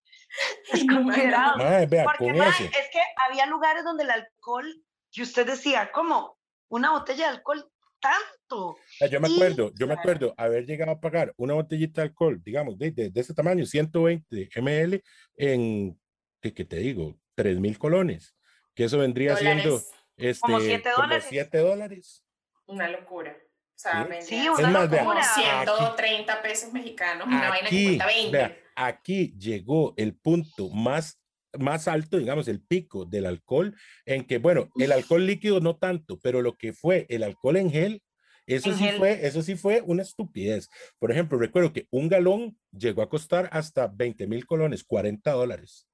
Inhumanos. 0.73 1.55
porque 2.03 2.29
es 2.29 2.89
que 2.91 3.01
había 3.25 3.45
lugares 3.45 3.83
donde 3.83 4.03
el 4.03 4.11
alcohol, 4.11 4.65
que 5.11 5.23
usted 5.23 5.45
decía, 5.45 5.91
como 5.91 6.37
una 6.69 6.91
botella 6.91 7.29
de 7.29 7.37
alcohol 7.37 7.71
tanto. 7.99 8.77
Yo 9.09 9.19
me 9.19 9.27
acuerdo, 9.27 9.71
yo 9.79 9.87
me 9.87 9.93
acuerdo 9.93 10.33
haber 10.37 10.65
llegado 10.65 10.91
a 10.91 10.99
pagar 10.99 11.33
una 11.37 11.53
botellita 11.53 12.01
de 12.01 12.09
alcohol, 12.09 12.41
digamos, 12.43 12.77
de, 12.77 12.91
de, 12.91 13.11
ese 13.15 13.33
tamaño, 13.33 13.65
120 13.65 14.49
ml, 14.61 15.03
en, 15.35 15.99
¿qué, 16.41 16.53
qué 16.53 16.65
te 16.65 16.77
digo? 16.77 17.17
3 17.35 17.59
mil 17.59 17.77
colones, 17.77 18.35
que 18.75 18.85
eso 18.85 18.97
vendría 18.97 19.35
siendo 19.35 19.81
este, 20.15 20.41
como 20.41 20.59
7 20.59 20.89
dólares. 20.89 21.29
dólares. 21.53 22.25
Una 22.65 22.89
locura. 22.89 23.37
O 23.77 23.79
sea, 23.79 24.07
sí, 24.21 24.49
una 24.49 24.67
es 24.67 24.73
más, 24.73 24.91
locura. 24.91 25.23
130 25.23 26.33
aquí, 26.33 26.47
pesos 26.47 26.73
mexicanos, 26.73 27.27
una 27.27 27.49
vaina 27.49 27.69
que 27.69 27.85
cuesta 27.85 28.05
20. 28.07 28.31
Vea, 28.31 28.57
aquí 28.75 29.35
llegó 29.37 29.93
el 29.97 30.15
punto 30.15 30.69
más 30.71 31.21
más 31.59 31.87
alto, 31.87 32.17
digamos, 32.17 32.47
el 32.47 32.61
pico 32.61 33.05
del 33.05 33.25
alcohol, 33.25 33.75
en 34.05 34.25
que, 34.25 34.37
bueno, 34.37 34.69
el 34.77 34.91
alcohol 34.91 35.25
líquido 35.25 35.59
no 35.59 35.77
tanto, 35.77 36.19
pero 36.19 36.41
lo 36.41 36.55
que 36.55 36.73
fue 36.73 37.05
el 37.09 37.23
alcohol 37.23 37.57
en 37.57 37.71
gel, 37.71 38.03
eso 38.45 38.73
sí 38.73 38.89
fue, 38.97 39.25
eso 39.25 39.41
sí 39.41 39.55
fue 39.55 39.81
una 39.85 40.03
estupidez. 40.03 40.69
Por 40.99 41.11
ejemplo, 41.11 41.37
recuerdo 41.37 41.73
que 41.73 41.87
un 41.91 42.09
galón 42.09 42.57
llegó 42.71 43.01
a 43.01 43.09
costar 43.09 43.49
hasta 43.51 43.87
20 43.87 44.27
mil 44.27 44.45
colones, 44.45 44.83
40 44.83 45.31
dólares. 45.31 45.87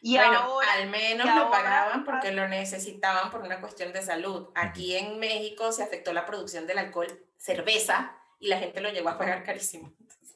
Y 0.00 0.16
bueno, 0.16 0.60
al 0.60 0.88
menos 0.88 1.26
lo 1.34 1.50
pagaban 1.50 2.04
porque 2.04 2.32
lo 2.32 2.48
necesitaban 2.48 3.30
por 3.30 3.40
una 3.40 3.60
cuestión 3.60 3.92
de 3.92 4.02
salud. 4.02 4.48
Aquí 4.54 4.96
en 4.96 5.18
México 5.18 5.72
se 5.72 5.82
afectó 5.82 6.12
la 6.12 6.26
producción 6.26 6.66
del 6.66 6.78
alcohol 6.78 7.08
cerveza 7.36 8.16
y 8.38 8.48
la 8.48 8.58
gente 8.58 8.80
lo 8.80 8.90
llegó 8.90 9.08
a 9.08 9.18
pagar 9.18 9.42
carísimo. 9.42 9.92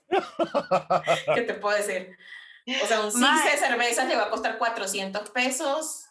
¿Qué 1.35 1.42
te 1.42 1.55
puedo 1.55 1.77
decir? 1.77 2.16
O 2.83 2.87
sea, 2.87 3.01
un 3.01 3.12
six 3.12 3.44
de 3.44 3.59
cervezas 3.59 4.09
le 4.09 4.16
va 4.16 4.25
a 4.25 4.31
costar 4.31 4.59
400 4.59 5.31
pesos, 5.31 6.07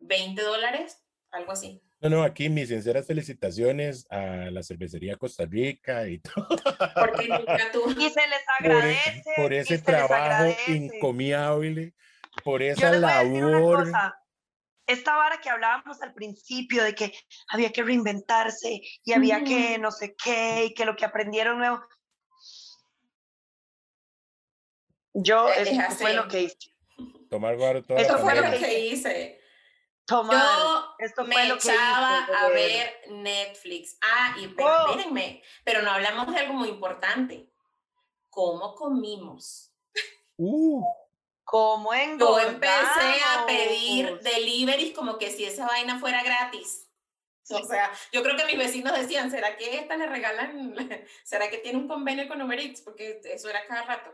20 0.00 0.40
ah, 0.40 0.44
dólares, 0.44 1.02
algo 1.30 1.52
así. 1.52 1.80
No, 2.00 2.10
no, 2.10 2.22
aquí 2.22 2.50
mis 2.50 2.68
sinceras 2.68 3.06
felicitaciones 3.06 4.06
a 4.10 4.50
la 4.50 4.62
cervecería 4.62 5.16
Costa 5.16 5.46
Rica 5.46 6.06
y 6.06 6.18
todo. 6.18 6.48
Porque 6.94 7.28
nunca 7.28 7.70
tú. 7.72 7.90
Y 7.92 8.10
se 8.10 8.26
les 8.28 8.40
e, 8.40 8.44
agradece. 8.58 9.24
Por, 9.36 9.52
ese 9.54 9.78
trabajo 9.78 10.54
encomiable, 10.66 11.94
por 12.44 12.62
esa 12.62 12.92
labor. 12.92 13.90
Esta 14.86 15.16
vara 15.16 15.40
que 15.40 15.48
hablábamos 15.48 16.02
al 16.02 16.12
principio 16.12 16.84
de 16.84 16.94
que 16.94 17.12
había 17.48 17.72
que 17.72 17.82
reinventarse 17.82 18.82
y 19.02 19.12
había 19.14 19.42
que 19.42 19.78
no 19.78 19.90
sé 19.90 20.14
qué 20.14 20.66
y 20.66 20.74
que 20.74 20.84
lo 20.84 20.94
que 20.94 21.06
aprendieron 21.06 21.58
nuevo, 21.58 21.80
Yo, 25.14 25.48
eh, 25.48 25.62
eso 25.62 25.96
fue 25.96 26.12
lo 26.12 26.26
que 26.26 26.42
hice. 26.42 26.56
Tomar 27.30 27.56
guaro 27.56 27.82
toda 27.84 28.00
Eso 28.00 28.18
fue 28.18 28.34
lo 28.34 28.58
que 28.58 28.78
hice. 28.80 29.40
Tomar. 30.04 30.58
Yo 30.58 30.94
esto 30.98 31.24
fue 31.24 31.34
me 31.34 31.48
lo 31.48 31.56
que 31.56 31.68
echaba 31.68 32.24
a 32.24 32.48
ver 32.48 33.00
Netflix. 33.10 33.96
Ah, 34.02 34.36
y 34.38 34.46
oh. 34.60 34.90
espérenme, 34.90 35.42
pero 35.64 35.82
no 35.82 35.92
hablamos 35.92 36.34
de 36.34 36.40
algo 36.40 36.54
muy 36.54 36.68
importante. 36.68 37.48
¿Cómo 38.28 38.74
comimos? 38.74 39.72
Uh. 40.36 40.84
¿Cómo 41.54 41.94
engordamos? 41.94 42.42
Yo 42.42 42.50
empecé 42.50 43.22
a 43.32 43.46
pedir 43.46 44.18
deliveries 44.22 44.92
como 44.92 45.18
que 45.18 45.30
si 45.30 45.44
esa 45.44 45.68
vaina 45.68 46.00
fuera 46.00 46.20
gratis. 46.24 46.90
O 47.48 47.64
sea, 47.64 47.92
yo 48.12 48.24
creo 48.24 48.36
que 48.36 48.44
mis 48.44 48.58
vecinos 48.58 48.92
decían, 48.98 49.30
¿será 49.30 49.56
que 49.56 49.78
esta 49.78 49.96
le 49.96 50.08
regalan? 50.08 50.74
¿Será 51.24 51.48
que 51.50 51.58
tiene 51.58 51.78
un 51.78 51.86
convenio 51.86 52.26
con 52.26 52.42
Uber 52.42 52.58
Eats? 52.58 52.80
Porque 52.80 53.20
eso 53.22 53.48
era 53.48 53.64
cada 53.68 53.84
rato. 53.84 54.10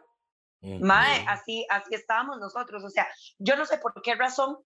Mae, 0.61 1.25
así, 1.29 1.65
así 1.71 1.95
estábamos 1.95 2.39
nosotros. 2.39 2.85
O 2.85 2.91
sea, 2.91 3.09
yo 3.39 3.57
no 3.57 3.65
sé 3.65 3.79
por 3.79 3.95
qué 4.03 4.17
razón 4.17 4.59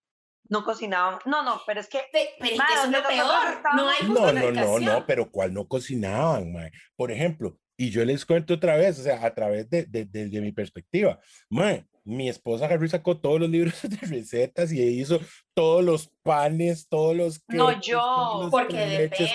no 0.49 0.65
cocinábamos. 0.65 1.25
No, 1.27 1.45
no, 1.45 1.63
pero 1.69 1.79
es 1.79 1.89
que. 1.89 2.03
Pero 2.11 2.27
es 2.41 2.61
que 2.61 2.75
es 2.83 2.91
lo 2.91 3.07
peor. 3.07 3.63
No 3.77 3.89
hay 3.89 4.09
No, 4.09 4.33
no, 4.33 4.51
no, 4.51 4.81
no, 4.81 5.07
pero 5.07 5.31
¿cuál 5.31 5.55
no 5.55 5.69
cocinaban, 5.69 6.53
mae? 6.53 6.73
Por 6.97 7.13
ejemplo, 7.13 7.57
y 7.77 7.91
yo 7.91 8.05
les 8.05 8.27
cuento 8.27 8.55
otra 8.55 8.77
vez, 8.77 8.99
o 8.99 9.05
sea, 9.05 9.25
a 9.25 9.33
través 9.33 9.71
de, 9.71 9.85
de, 9.85 10.07
de, 10.07 10.41
mi 10.41 10.51
perspectiva, 10.51 11.21
mae, 11.49 11.87
mi 12.05 12.29
esposa 12.29 12.67
Harry 12.67 12.89
sacó 12.89 13.17
todos 13.17 13.41
los 13.41 13.49
libros 13.49 13.75
de 13.83 13.97
recetas 14.07 14.73
y 14.73 14.83
hizo 14.83 15.19
todos 15.55 15.83
los 15.83 16.09
panes, 16.23 16.89
todos 16.89 17.17
los. 17.17 17.43
no, 17.49 17.81
yo, 17.81 18.49
porque 18.51 18.77
depende, 18.77 19.33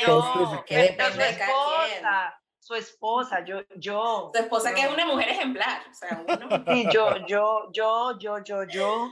que 0.66 0.78
depende 0.78 1.24
de 1.24 1.38
su 2.60 2.76
esposa, 2.76 3.44
yo, 3.44 3.62
yo. 3.78 4.32
Su 4.32 4.42
esposa 4.42 4.76
que 4.76 4.82
es 4.82 4.94
una 4.94 5.06
mujer 5.08 5.30
ejemplar, 5.30 5.82
o 5.90 5.94
sea, 5.94 6.24
uno. 6.28 6.64
Sí, 6.68 6.88
yo, 6.94 7.26
yo, 7.26 7.70
yo, 7.74 8.20
yo, 8.20 8.44
yo, 8.44 8.64
yo. 8.66 9.12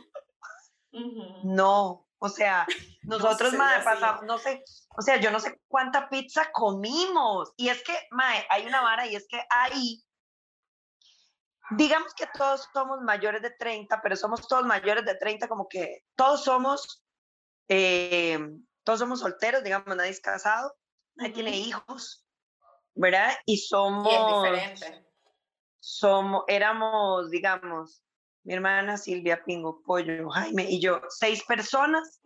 No, 1.43 2.08
o 2.20 2.30
sea, 2.30 2.67
nosotros, 3.04 3.54
no 3.54 3.60
mae, 3.60 3.84
pasamos, 3.84 4.24
no 4.24 4.38
sé, 4.38 4.63
o 4.96 5.02
sea, 5.02 5.20
yo 5.20 5.32
no 5.32 5.39
sé 5.39 5.60
cuánta 5.67 6.10
pizza 6.10 6.52
comimos. 6.52 7.52
Y 7.58 7.70
es 7.70 7.84
que, 7.84 7.93
mae, 8.12 8.46
hay 8.50 8.65
una 8.65 8.82
vara 8.82 9.08
y 9.08 9.15
es 9.15 9.28
que 9.28 9.39
ahí, 9.50 10.04
digamos 11.71 12.13
que 12.13 12.27
todos 12.38 12.67
somos 12.73 13.01
mayores 13.01 13.41
de 13.41 13.51
30, 13.51 14.01
pero 14.01 14.15
somos 14.15 14.47
todos 14.47 14.65
mayores 14.65 15.06
de 15.06 15.15
30, 15.15 15.47
como 15.47 15.67
que 15.67 16.03
todos 16.15 16.43
somos, 16.43 17.03
eh, 17.67 18.39
todos 18.84 18.99
somos 18.99 19.19
solteros, 19.19 19.63
digamos, 19.63 19.95
nadie 19.95 20.12
es 20.12 20.21
casado, 20.21 20.73
nadie 21.15 21.34
tiene 21.34 21.58
hijos. 21.58 22.27
¿verdad? 22.97 23.34
Y 23.45 23.58
somos... 23.58 24.12
Y 24.12 24.15
es 24.15 24.25
diferente. 24.27 25.06
Somos, 25.80 26.43
éramos, 26.47 27.30
digamos, 27.30 28.03
mi 28.43 28.56
hermana 28.56 28.97
Silvia 28.97 29.43
Pingo, 29.43 29.82
Pollo, 29.84 30.30
Jaime 30.30 30.69
y 30.69 30.82
yo, 30.82 31.01
seis 31.10 31.43
personas. 31.45 32.19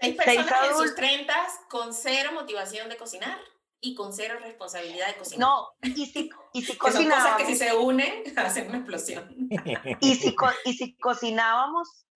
Seis 0.00 0.16
personas 0.16 0.70
en 0.70 0.76
sus 0.76 0.94
treintas 0.96 1.60
con 1.70 1.94
cero 1.94 2.30
motivación 2.32 2.88
de 2.88 2.96
cocinar 2.96 3.38
y 3.84 3.94
con 3.96 4.12
cero 4.12 4.38
responsabilidad 4.40 5.08
de 5.08 5.16
cocinar. 5.16 5.40
No, 5.40 5.68
y 5.82 6.06
si, 6.06 6.30
y 6.52 6.62
si 6.62 6.76
cocinábamos... 6.78 7.24
Son 7.24 7.34
cosas 7.34 7.36
que 7.36 7.52
si 7.52 7.56
se 7.56 7.76
unen 7.76 8.22
hacen 8.38 8.68
una 8.68 8.78
explosión. 8.78 9.28
y, 10.00 10.14
si, 10.14 10.34
y 10.64 10.72
si 10.72 10.96
cocinábamos 10.96 12.06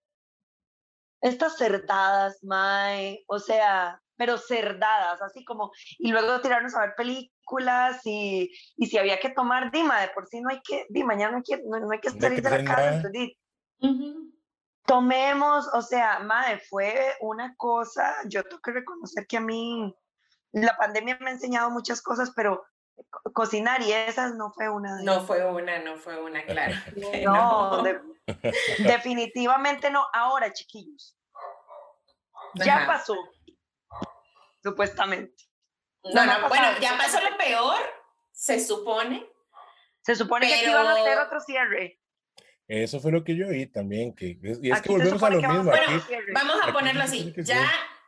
estas 1.21 1.57
cerdadas, 1.57 2.41
Mae, 2.43 3.23
o 3.27 3.37
sea, 3.37 4.01
pero 4.15 4.37
cerdadas, 4.37 5.21
así 5.21 5.43
como, 5.43 5.71
y 5.99 6.11
luego 6.11 6.41
tirarnos 6.41 6.73
a 6.73 6.81
ver 6.81 6.95
películas 6.95 8.01
y, 8.05 8.49
y 8.77 8.87
si 8.87 8.97
había 8.97 9.19
que 9.19 9.29
tomar 9.29 9.69
Dima, 9.71 9.99
de 10.01 10.09
por 10.09 10.25
sí 10.27 10.39
no 10.39 10.49
hay 10.49 10.61
que, 10.61 10.85
di, 10.89 11.03
mañana 11.03 11.31
no 11.31 11.37
hay 11.37 11.43
que, 11.43 11.61
no, 11.63 11.91
hay 11.91 11.99
que 11.99 12.09
salir 12.09 12.41
de 12.41 12.49
la 12.49 12.63
casa, 12.63 13.09
tomemos, 14.85 15.67
o 15.73 15.81
sea, 15.81 16.19
madre, 16.19 16.61
fue 16.69 17.13
una 17.19 17.53
cosa, 17.57 18.15
yo 18.29 18.41
tengo 18.43 18.61
que 18.61 18.71
reconocer 18.71 19.27
que 19.27 19.35
a 19.35 19.41
mí 19.41 19.93
la 20.51 20.75
pandemia 20.77 21.17
me 21.19 21.29
ha 21.29 21.33
enseñado 21.33 21.69
muchas 21.69 22.01
cosas, 22.01 22.31
pero 22.35 22.65
cocinar 23.33 23.81
y 23.81 23.91
esas 23.91 24.35
no 24.35 24.51
fue 24.51 24.69
una. 24.69 25.01
no 25.01 25.21
fue 25.21 25.45
una, 25.45 25.79
no 25.79 25.97
fue 25.97 26.21
una, 26.21 26.43
claro. 26.45 26.75
no, 27.23 27.83
definitivamente 28.79 29.89
no. 29.89 30.05
Ahora, 30.13 30.51
chiquillos, 30.51 31.17
ya 32.55 32.85
pasó 32.87 33.15
supuestamente. 34.63 35.43
No, 36.03 36.25
no, 36.25 36.47
bueno, 36.47 36.67
ya 36.79 36.97
pasó 36.97 37.19
lo 37.21 37.37
peor, 37.37 37.77
se 38.31 38.59
supone. 38.59 39.27
Se 40.01 40.15
supone 40.15 40.47
que 40.47 40.69
iban 40.69 40.87
a 40.87 40.93
hacer 40.93 41.17
otro 41.19 41.41
cierre. 41.41 41.99
Eso 42.67 42.99
fue 42.99 43.11
lo 43.11 43.23
que 43.23 43.35
yo 43.35 43.47
vi 43.47 43.65
también, 43.67 44.13
que 44.13 44.37
y 44.41 44.71
es 44.71 44.81
que 44.81 44.89
volvemos 44.89 45.21
a 45.23 45.29
lo 45.29 45.41
mismo. 45.41 45.63
Bueno, 45.63 46.03
vamos 46.33 46.57
a 46.61 46.73
ponerlo 46.73 47.03
así, 47.03 47.33
ya 47.37 47.65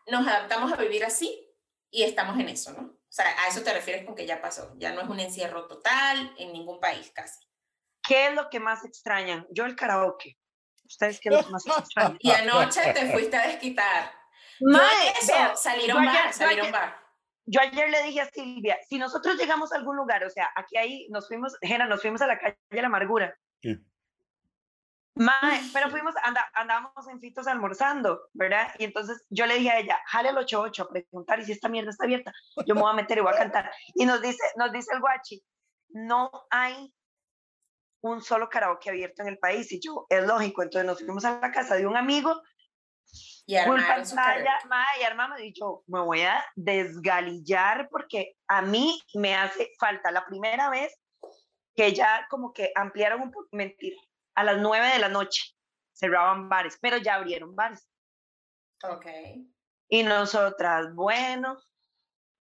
nos 0.07 0.27
adaptamos 0.27 0.71
a 0.73 0.75
vivir 0.75 1.05
así 1.05 1.48
y 1.91 2.03
estamos 2.03 2.39
en 2.39 2.49
eso, 2.49 2.73
¿no? 2.73 2.81
O 2.81 3.11
sea, 3.11 3.25
a 3.43 3.47
eso 3.47 3.63
te 3.63 3.73
refieres 3.73 4.05
con 4.05 4.15
que 4.15 4.25
ya 4.25 4.41
pasó, 4.41 4.73
ya 4.77 4.93
no 4.93 5.01
es 5.01 5.09
un 5.09 5.19
encierro 5.19 5.67
total 5.67 6.33
en 6.37 6.53
ningún 6.53 6.79
país 6.79 7.11
casi. 7.13 7.45
¿Qué 8.07 8.27
es 8.27 8.35
lo 8.35 8.49
que 8.49 8.59
más 8.59 8.85
extrañan? 8.85 9.47
Yo 9.49 9.65
el 9.65 9.75
karaoke. 9.75 10.37
¿Ustedes 10.85 11.19
qué 11.19 11.29
es 11.29 11.35
lo 11.35 11.43
que 11.43 11.51
más 11.51 11.65
extrañan? 11.77 12.17
Y 12.19 12.31
anoche 12.31 12.93
te 12.93 13.11
fuiste 13.11 13.37
a 13.37 13.47
desquitar. 13.47 14.11
Mae, 14.61 15.13
eso, 15.21 15.33
salieron 15.55 16.05
bar, 16.05 16.33
salieron 16.33 16.71
bar. 16.71 16.97
yo 17.45 17.61
ayer 17.61 17.89
le 17.89 18.03
dije 18.03 18.21
a 18.21 18.29
Silvia, 18.29 18.77
si 18.87 18.97
nosotros 18.97 19.37
llegamos 19.37 19.71
a 19.71 19.77
algún 19.77 19.95
lugar, 19.95 20.23
o 20.25 20.29
sea, 20.29 20.49
aquí 20.55 20.77
ahí 20.77 21.07
nos 21.09 21.27
fuimos, 21.27 21.57
Jena, 21.61 21.87
nos 21.87 22.01
fuimos 22.01 22.21
a 22.21 22.27
la 22.27 22.37
calle 22.37 22.57
de 22.69 22.81
la 22.81 22.87
amargura. 22.87 23.37
Sí. 23.61 23.77
Mae, 25.15 25.61
pero 25.73 25.89
fuimos, 25.89 26.13
anda, 26.23 26.49
andábamos 26.53 27.07
en 27.07 27.19
fitos 27.19 27.47
almorzando, 27.47 28.29
¿verdad? 28.33 28.73
Y 28.77 28.85
entonces 28.85 29.25
yo 29.29 29.45
le 29.45 29.55
dije 29.55 29.69
a 29.69 29.79
ella, 29.79 29.99
jale 30.05 30.29
al 30.29 30.37
88 30.37 30.83
a 30.83 30.89
preguntar 30.89 31.39
y 31.39 31.45
si 31.45 31.51
esta 31.51 31.67
mierda 31.67 31.89
está 31.89 32.05
abierta, 32.05 32.31
yo 32.65 32.75
me 32.75 32.81
voy 32.81 32.91
a 32.91 32.95
meter 32.95 33.17
y 33.17 33.21
voy 33.21 33.33
a 33.33 33.37
cantar. 33.37 33.71
Y 33.95 34.05
nos 34.05 34.21
dice, 34.21 34.43
nos 34.55 34.71
dice 34.71 34.93
el 34.93 35.01
guachi, 35.01 35.43
no 35.89 36.31
hay 36.49 36.93
un 38.01 38.21
solo 38.21 38.49
karaoke 38.49 38.89
abierto 38.89 39.21
en 39.23 39.29
el 39.29 39.37
país. 39.37 39.71
Y 39.71 39.79
yo, 39.79 40.05
es 40.09 40.25
lógico, 40.25 40.63
entonces 40.63 40.85
nos 40.85 40.99
fuimos 40.99 41.25
a 41.25 41.39
la 41.39 41.51
casa 41.51 41.75
de 41.75 41.85
un 41.85 41.97
amigo 41.97 42.41
Y 43.45 43.55
pantalla, 43.55 44.59
mae, 44.69 45.01
y 45.01 45.03
armamos, 45.03 45.41
y 45.41 45.53
yo 45.53 45.83
me 45.87 46.01
voy 46.01 46.21
a 46.21 46.43
desgalillar 46.55 47.89
porque 47.89 48.35
a 48.47 48.61
mí 48.61 49.01
me 49.15 49.35
hace 49.35 49.71
falta 49.79 50.11
la 50.11 50.25
primera 50.25 50.69
vez 50.69 50.95
que 51.75 51.93
ya 51.93 52.27
como 52.29 52.53
que 52.53 52.71
ampliaron 52.75 53.21
un 53.21 53.31
poco, 53.31 53.47
mentira, 53.51 53.99
a 54.39 54.43
las 54.43 54.57
nueve 54.57 54.87
de 54.87 54.99
la 54.99 55.09
noche 55.09 55.53
cerraban 55.91 56.47
bares, 56.47 56.77
pero 56.81 56.95
ya 56.97 57.15
abrieron 57.15 57.55
bares. 57.55 57.85
Ok. 58.83 59.05
Y 59.89 60.03
nosotras, 60.03 60.95
bueno, 60.95 61.59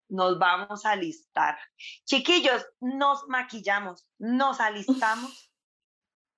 nos 0.09 0.39
vamos 0.39 0.85
a 0.85 0.91
alistar. 0.91 1.59
Chiquillos, 2.05 2.67
nos 2.81 3.27
maquillamos, 3.29 4.07
nos 4.19 4.61
alistamos. 4.61 5.43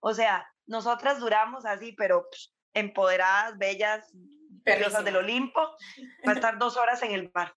O 0.01 0.15
sea, 0.15 0.49
nosotras 0.67 1.19
duramos 1.19 1.67
así, 1.67 1.91
pero 1.91 2.29
psh, 2.31 2.53
empoderadas, 2.73 3.59
bellas, 3.59 4.09
diosas 4.13 5.05
del. 5.05 5.17
Olimpo, 5.17 5.61
para 6.23 6.37
estar 6.37 6.57
dos 6.57 6.77
horas 6.77 7.03
en 7.03 7.11
el 7.11 7.27
bar. 7.31 7.53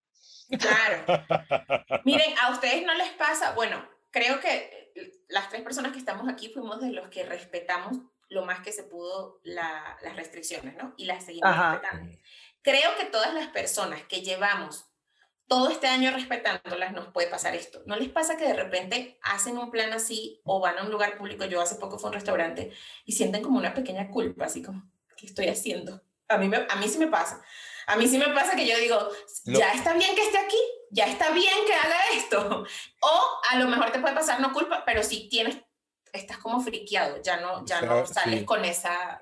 Claro. 0.60 1.06
Miren, 2.04 2.34
a 2.42 2.50
ustedes 2.50 2.84
no 2.84 2.96
les 2.96 3.12
pasa, 3.12 3.54
bueno, 3.54 3.88
creo 4.10 4.40
que 4.40 4.81
las 5.28 5.50
tres 5.50 5.62
personas 5.62 5.92
que 5.92 6.00
estamos 6.00 6.28
aquí 6.30 6.50
fuimos 6.50 6.82
de 6.82 6.92
los 6.92 7.10
que 7.10 7.24
respetamos 7.24 7.98
lo 8.30 8.46
más 8.46 8.62
que 8.62 8.72
se 8.72 8.84
pudo 8.84 9.40
la- 9.44 9.98
las 10.02 10.16
restricciones, 10.16 10.76
¿no? 10.78 10.94
Y 10.98 11.06
las 11.06 11.26
seguimos 11.26 11.50
Ajá. 11.52 11.74
respetando. 11.74 12.18
Creo 12.62 12.96
que 12.98 13.06
todas 13.06 13.34
las 13.34 13.48
personas 13.48 14.04
que 14.04 14.22
llevamos 14.22 14.86
todo 15.48 15.70
este 15.70 15.88
año 15.88 16.12
respetándolas 16.12 16.94
nos 16.94 17.08
puede 17.10 17.28
pasar 17.28 17.56
esto. 17.56 17.84
¿No 17.86 17.98
les 17.98 18.08
pasa 18.08 18.38
que 18.38 18.46
de 18.48 18.54
repente 18.54 19.20
hacen 19.22 19.58
un 19.58 19.70
plan 19.70 19.92
así 19.92 20.40
o 20.46 20.62
van 20.62 20.78
a 20.78 20.84
un 20.84 20.92
lugar 20.92 21.18
público? 21.18 21.44
Yo 21.44 21.60
hace 21.60 21.76
poco 21.76 21.98
fui 22.00 22.08
a 22.08 22.10
un 22.10 22.14
restaurante 22.14 22.72
y 23.04 23.12
sienten 23.12 23.42
como 23.44 23.58
una 23.58 23.74
pequeña 23.74 24.10
culpa, 24.10 24.46
así 24.46 24.64
como, 24.64 24.90
¿qué 25.18 25.26
estoy 25.26 25.50
haciendo? 25.50 26.02
A 26.30 26.38
mí, 26.38 26.48
me- 26.48 26.66
a 26.70 26.76
mí 26.78 26.88
sí 26.88 26.98
me 27.00 27.08
pasa. 27.08 27.44
A 27.88 27.98
mí 27.98 28.08
sí 28.08 28.18
me 28.18 28.30
pasa 28.30 28.56
que 28.56 28.66
yo 28.66 28.78
digo, 28.78 29.10
ya 29.44 29.74
está 29.74 29.94
bien 29.94 30.16
que 30.16 30.22
esté 30.22 30.38
aquí, 30.38 30.58
ya 30.92 31.06
está 31.06 31.32
bien 31.32 31.54
que 31.66 31.74
haga 31.74 31.98
esto. 32.14 32.66
O 33.02 33.40
a 33.50 33.56
lo 33.58 33.68
mejor 33.68 33.92
te 33.92 34.00
puede 34.00 34.14
pasar 34.14 34.40
no 34.40 34.54
culpa, 34.54 34.84
pero 34.86 35.02
si 35.04 35.28
tienes, 35.28 35.58
estás 36.14 36.38
como 36.38 36.60
friqueado, 36.62 37.22
ya 37.24 37.38
no, 37.42 37.66
ya 37.66 37.82
no 37.82 38.02
O 38.02 38.06
sea, 38.06 38.24
sales 38.24 38.40
sí. 38.42 38.46
con 38.46 38.64
esa 38.64 39.20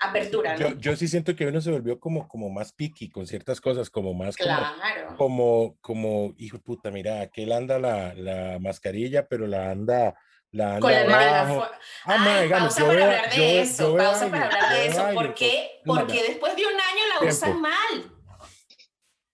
apertura, 0.00 0.56
¿no? 0.56 0.70
Yo, 0.70 0.74
yo 0.78 0.96
sí 0.96 1.06
siento 1.06 1.36
que 1.36 1.46
uno 1.46 1.60
se 1.60 1.70
volvió 1.70 2.00
como, 2.00 2.26
como 2.26 2.48
más 2.50 2.72
picky 2.72 3.10
con 3.10 3.26
ciertas 3.26 3.60
cosas, 3.60 3.88
como 3.90 4.14
más 4.14 4.36
como, 4.36 4.48
claro. 4.56 5.14
como, 5.16 5.76
como, 5.80 6.32
hijo 6.38 6.56
de 6.56 6.62
puta, 6.62 6.90
mira, 6.90 7.20
aquel 7.20 7.52
anda 7.52 7.78
la, 7.78 8.14
la 8.14 8.58
mascarilla, 8.58 9.28
pero 9.28 9.46
la 9.46 9.70
anda, 9.70 10.14
la 10.50 10.76
anda 10.76 10.80
Con 10.80 10.92
la 11.10 11.40
abajo. 11.42 11.66
Ah, 12.06 12.16
Ay, 12.38 12.42
digamos, 12.44 12.74
pausa 12.74 12.80
yo 12.80 12.86
para 12.86 12.96
veo- 12.98 13.06
hablar 13.06 13.30
de 13.30 13.36
yo 13.36 13.42
veo- 13.42 13.62
eso, 13.62 13.82
yo 13.82 13.94
veo 13.94 14.04
pausa 14.04 14.30
para 14.30 14.42
alguien, 14.42 14.42
hablar 14.42 14.72
de 14.72 14.78
veo 14.80 14.90
eso. 14.90 15.00
alguien 15.06 15.26
¿Por 15.26 15.34
qué? 15.34 15.70
con- 15.84 15.96
Porque 15.98 16.22
después 16.22 16.56
de 16.56 16.62
un 16.66 16.72
año 16.72 17.02
la 17.12 17.20
Tiempo. 17.20 17.36
usan 17.36 17.60
mal. 17.60 18.12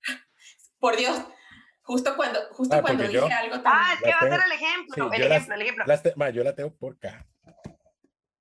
Por 0.81 0.97
Dios, 0.97 1.17
justo 1.87 2.17
cuando, 2.17 2.41
justo 2.53 2.75
Ah, 2.77 2.83
cuando 2.83 3.03
dije 3.05 3.15
yo- 3.15 3.27
algo 3.27 3.61
tan... 3.63 3.73
Ah, 3.75 3.93
es 3.95 4.01
que 4.03 4.11
va 4.11 4.17
a 4.17 4.21
ser 4.21 4.31
tengo- 4.31 4.45
el 4.45 4.53
ejemplo, 4.53 4.95
sí, 5.11 5.17
el 5.17 5.23
yo 5.23 5.29
las- 5.29 5.37
ejemplo, 5.37 5.55
el 5.55 5.63
ejemplo. 5.63 5.85
Las 5.87 6.03
te- 6.03 6.15
yo 6.33 6.45
la 6.45 6.55
tengo 6.55 6.75
por 6.77 6.95
acá. 6.97 7.27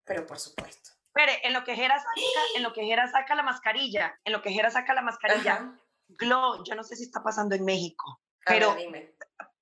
Pero 0.03 0.25
por 0.25 0.39
supuesto. 0.39 0.91
Espere, 1.07 1.39
en 1.47 1.53
lo 1.53 1.63
que 1.63 1.75
Jera 1.75 1.97
saca, 1.97 2.11
en 2.57 2.63
lo 2.63 2.73
que 2.73 2.83
Jera 2.83 3.07
saca 3.07 3.35
la 3.35 3.43
mascarilla, 3.43 4.19
en 4.25 4.33
lo 4.33 4.41
que 4.41 4.51
Jera 4.51 4.69
saca 4.69 4.93
la 4.93 5.01
mascarilla, 5.01 5.53
Ajá. 5.53 5.79
Glow, 6.09 6.63
yo 6.65 6.75
no 6.75 6.83
sé 6.83 6.95
si 6.95 7.03
está 7.03 7.23
pasando 7.23 7.55
en 7.55 7.63
México, 7.65 8.21
ver, 8.47 8.59
pero 8.59 8.75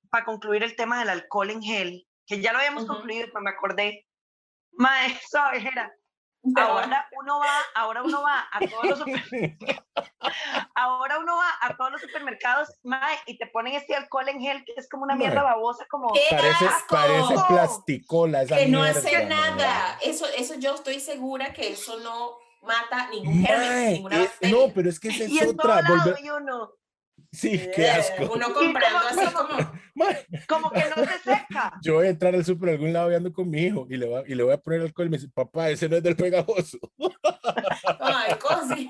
para 0.10 0.26
concluir 0.26 0.64
el 0.64 0.76
tema 0.76 1.00
del 1.00 1.10
alcohol 1.10 1.50
en 1.52 1.62
gel, 1.62 2.08
que 2.26 2.42
ya 2.42 2.52
lo 2.52 2.58
habíamos 2.60 2.84
Ujú. 2.84 2.94
concluido, 2.94 3.28
pues 3.32 3.44
me 3.44 3.52
acordé. 3.52 4.08
Mae, 4.74 5.18
suave, 5.30 5.62
Jera. 5.62 5.94
Ahora 6.58 7.08
uno 7.22 7.40
va, 7.40 7.58
ahora 7.76 8.04
uno 8.04 8.22
va 8.22 8.50
a 8.52 8.60
todos 8.60 8.84
los 8.86 9.00
super- 9.00 9.24
ahora 10.84 11.20
uno 11.20 11.36
va 11.36 11.50
a 11.62 11.76
todos 11.78 11.92
los 11.92 12.02
supermercados, 12.02 12.70
mae, 12.84 13.18
y 13.26 13.38
te 13.38 13.48
ponen 13.48 13.74
este 13.76 13.96
alcohol 13.96 14.28
en 14.30 14.40
gel 14.42 14.64
que 14.66 14.74
es 14.78 14.88
como 14.90 15.04
una 15.04 15.16
mierda 15.16 15.42
Mae. 15.44 15.54
babosa, 15.54 15.86
como 15.90 16.14
¡Qué 16.14 16.22
Parece, 16.30 16.66
asco! 16.66 16.88
parece 16.96 17.36
plasticola 17.48 18.42
esa 18.44 18.56
que 18.58 18.68
no 18.68 18.82
mierda, 18.82 19.00
hace 19.00 19.12
mae. 19.18 19.26
nada. 19.28 19.98
Eso, 20.04 20.26
eso 20.38 20.56
yo 20.56 20.76
estoy 20.76 21.00
segura 21.00 21.54
que 21.54 21.70
eso 21.74 22.00
no 22.00 22.38
mata 22.62 23.10
ningún 23.10 23.44
germen, 23.46 23.70
Mae, 23.70 23.94
ninguna 23.94 24.16
eh, 24.18 24.20
bacteria. 24.28 24.58
no, 24.58 24.74
pero 24.74 24.90
es 24.90 25.00
que 25.00 25.08
esa 25.10 25.24
es 25.44 25.48
otra. 25.50 25.82
volver- 25.82 26.16
Sí, 27.34 27.60
qué 27.76 27.86
Eh, 27.86 27.90
asco. 27.90 28.32
Uno 28.32 28.54
comprando 28.54 29.00
así 29.10 29.34
como... 29.34 29.72
Como 30.48 30.72
que 30.72 30.84
no 30.96 31.04
se 31.04 31.18
seca. 31.20 31.74
yo 31.84 31.96
voy 31.96 32.08
a 32.08 32.10
entrar 32.12 32.36
al 32.36 32.46
súper 32.46 32.70
algún 32.70 32.94
lado 32.94 33.12
y 33.12 33.16
ando 33.16 33.34
con 33.34 33.50
mi 33.50 33.64
hijo 33.64 33.88
y 33.90 33.98
le, 33.98 34.06
voy 34.06 34.22
a, 34.22 34.24
y 34.28 34.36
le 34.36 34.44
voy 34.44 34.54
a 34.54 34.58
poner 34.58 34.82
alcohol 34.82 35.08
y 35.08 35.10
me 35.10 35.18
dice, 35.18 35.30
papá, 35.34 35.70
ese 35.72 35.90
no 35.90 35.98
es 35.98 36.04
del 36.04 36.16
pegajoso. 36.16 36.78
Ay, 38.00 38.36
cosi. 38.40 38.88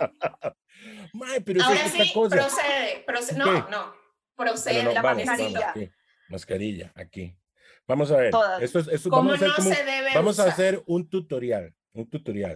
Mae, 1.13 1.41
pero 1.41 1.63
Ahora 1.63 1.87
sí, 1.87 2.11
cosa. 2.13 2.35
procede. 2.35 3.03
procede 3.05 3.39
no, 3.39 3.45
¿Qué? 3.45 3.71
no. 3.71 3.93
Procede 4.35 4.83
no, 4.83 4.91
la 4.91 5.01
vamos, 5.01 5.25
mascarilla. 5.25 5.59
vamos, 5.59 5.75
aquí. 5.75 5.91
Mascarilla, 6.29 6.91
aquí. 6.95 7.37
Vamos 7.87 8.11
a 8.11 8.17
ver. 8.17 8.31
Todas. 8.31 8.61
Esto 8.61 8.79
es, 8.79 8.87
esto, 8.89 9.09
¿Cómo 9.09 9.29
vamos 9.29 9.41
a 9.41 9.45
hacer 9.45 9.55
como, 9.55 9.75
se 9.75 9.83
debe 9.83 10.09
vamos 10.15 10.39
a 10.39 10.43
hacer 10.45 10.83
un 10.85 11.09
tutorial. 11.09 11.73
Un 11.93 12.09
tutorial. 12.09 12.55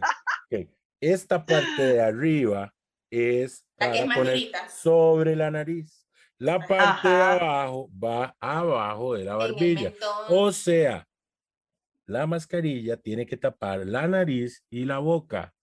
Ok. 0.51 0.67
Esta 0.99 1.45
parte 1.45 1.81
de 1.81 2.01
arriba 2.01 2.73
es 3.09 3.65
La 3.77 3.91
que 3.91 3.99
es 3.99 4.05
para 4.05 4.15
poner 4.15 4.51
sobre 4.69 5.35
la 5.35 5.51
nariz. 5.51 6.07
La 6.39 6.59
parte 6.59 7.07
de 7.07 7.15
abajo 7.15 7.89
va 8.03 8.35
abajo 8.39 9.15
de 9.15 9.23
la 9.25 9.35
barbilla. 9.35 9.91
O 10.29 10.51
sea, 10.51 11.07
la 12.05 12.27
mascarilla 12.27 12.95
tiene 12.97 13.25
que 13.25 13.37
tapar 13.37 13.79
la 13.85 14.07
nariz 14.07 14.63
y 14.69 14.85
la 14.85 14.99
boca. 14.99 15.53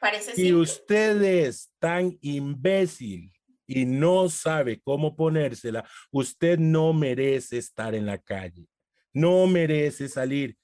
Parece 0.00 0.32
Si 0.34 0.42
simple. 0.46 0.60
usted 0.62 1.22
es 1.22 1.72
tan 1.78 2.16
imbécil 2.20 3.32
y 3.66 3.84
no 3.84 4.28
sabe 4.28 4.80
cómo 4.80 5.16
ponérsela, 5.16 5.88
usted 6.10 6.58
no 6.58 6.92
merece 6.92 7.58
estar 7.58 7.94
en 7.94 8.06
la 8.06 8.18
calle. 8.18 8.66
No 9.12 9.46
merece 9.46 10.08
salir. 10.08 10.56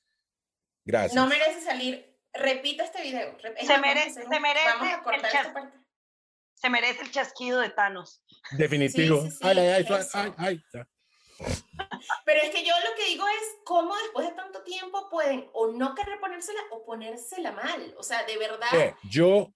Gracias. 0.84 1.14
No 1.14 1.26
merece 1.26 1.62
salir. 1.62 2.14
Repita 2.32 2.84
este 2.84 3.02
video. 3.02 3.36
Se 3.40 3.48
más, 3.50 3.56
vamos 3.68 3.70
a 3.70 3.80
mere- 3.80 4.00
hacer 4.00 4.24
se 4.28 4.40
merece 4.40 4.66
Vamos 4.66 4.88
a 4.92 5.02
cortar 5.02 5.30
esta 5.34 5.52
parte. 5.54 5.78
Se 6.64 6.70
merece 6.70 7.02
el 7.02 7.10
chasquido 7.10 7.60
de 7.60 7.68
Thanos. 7.68 8.24
Definitivo. 8.52 9.20
Sí, 9.20 9.30
sí, 9.32 9.36
sí, 9.36 9.38
ay, 9.42 9.58
ay, 9.58 9.86
ay, 9.86 10.06
ay, 10.14 10.32
ay. 10.38 10.62
Pero 12.24 12.40
es 12.42 12.48
que 12.48 12.64
yo 12.64 12.72
lo 12.88 12.96
que 12.96 13.04
digo 13.04 13.26
es 13.28 13.56
cómo 13.66 13.94
después 13.96 14.28
de 14.28 14.32
tanto 14.34 14.62
tiempo 14.62 15.10
pueden 15.10 15.46
o 15.52 15.72
no 15.72 15.94
querer 15.94 16.18
ponérsela 16.20 16.60
o 16.70 16.82
ponérsela 16.86 17.52
mal. 17.52 17.94
O 17.98 18.02
sea, 18.02 18.24
de 18.24 18.38
verdad. 18.38 18.66
Ve, 18.72 18.94
yo 19.10 19.52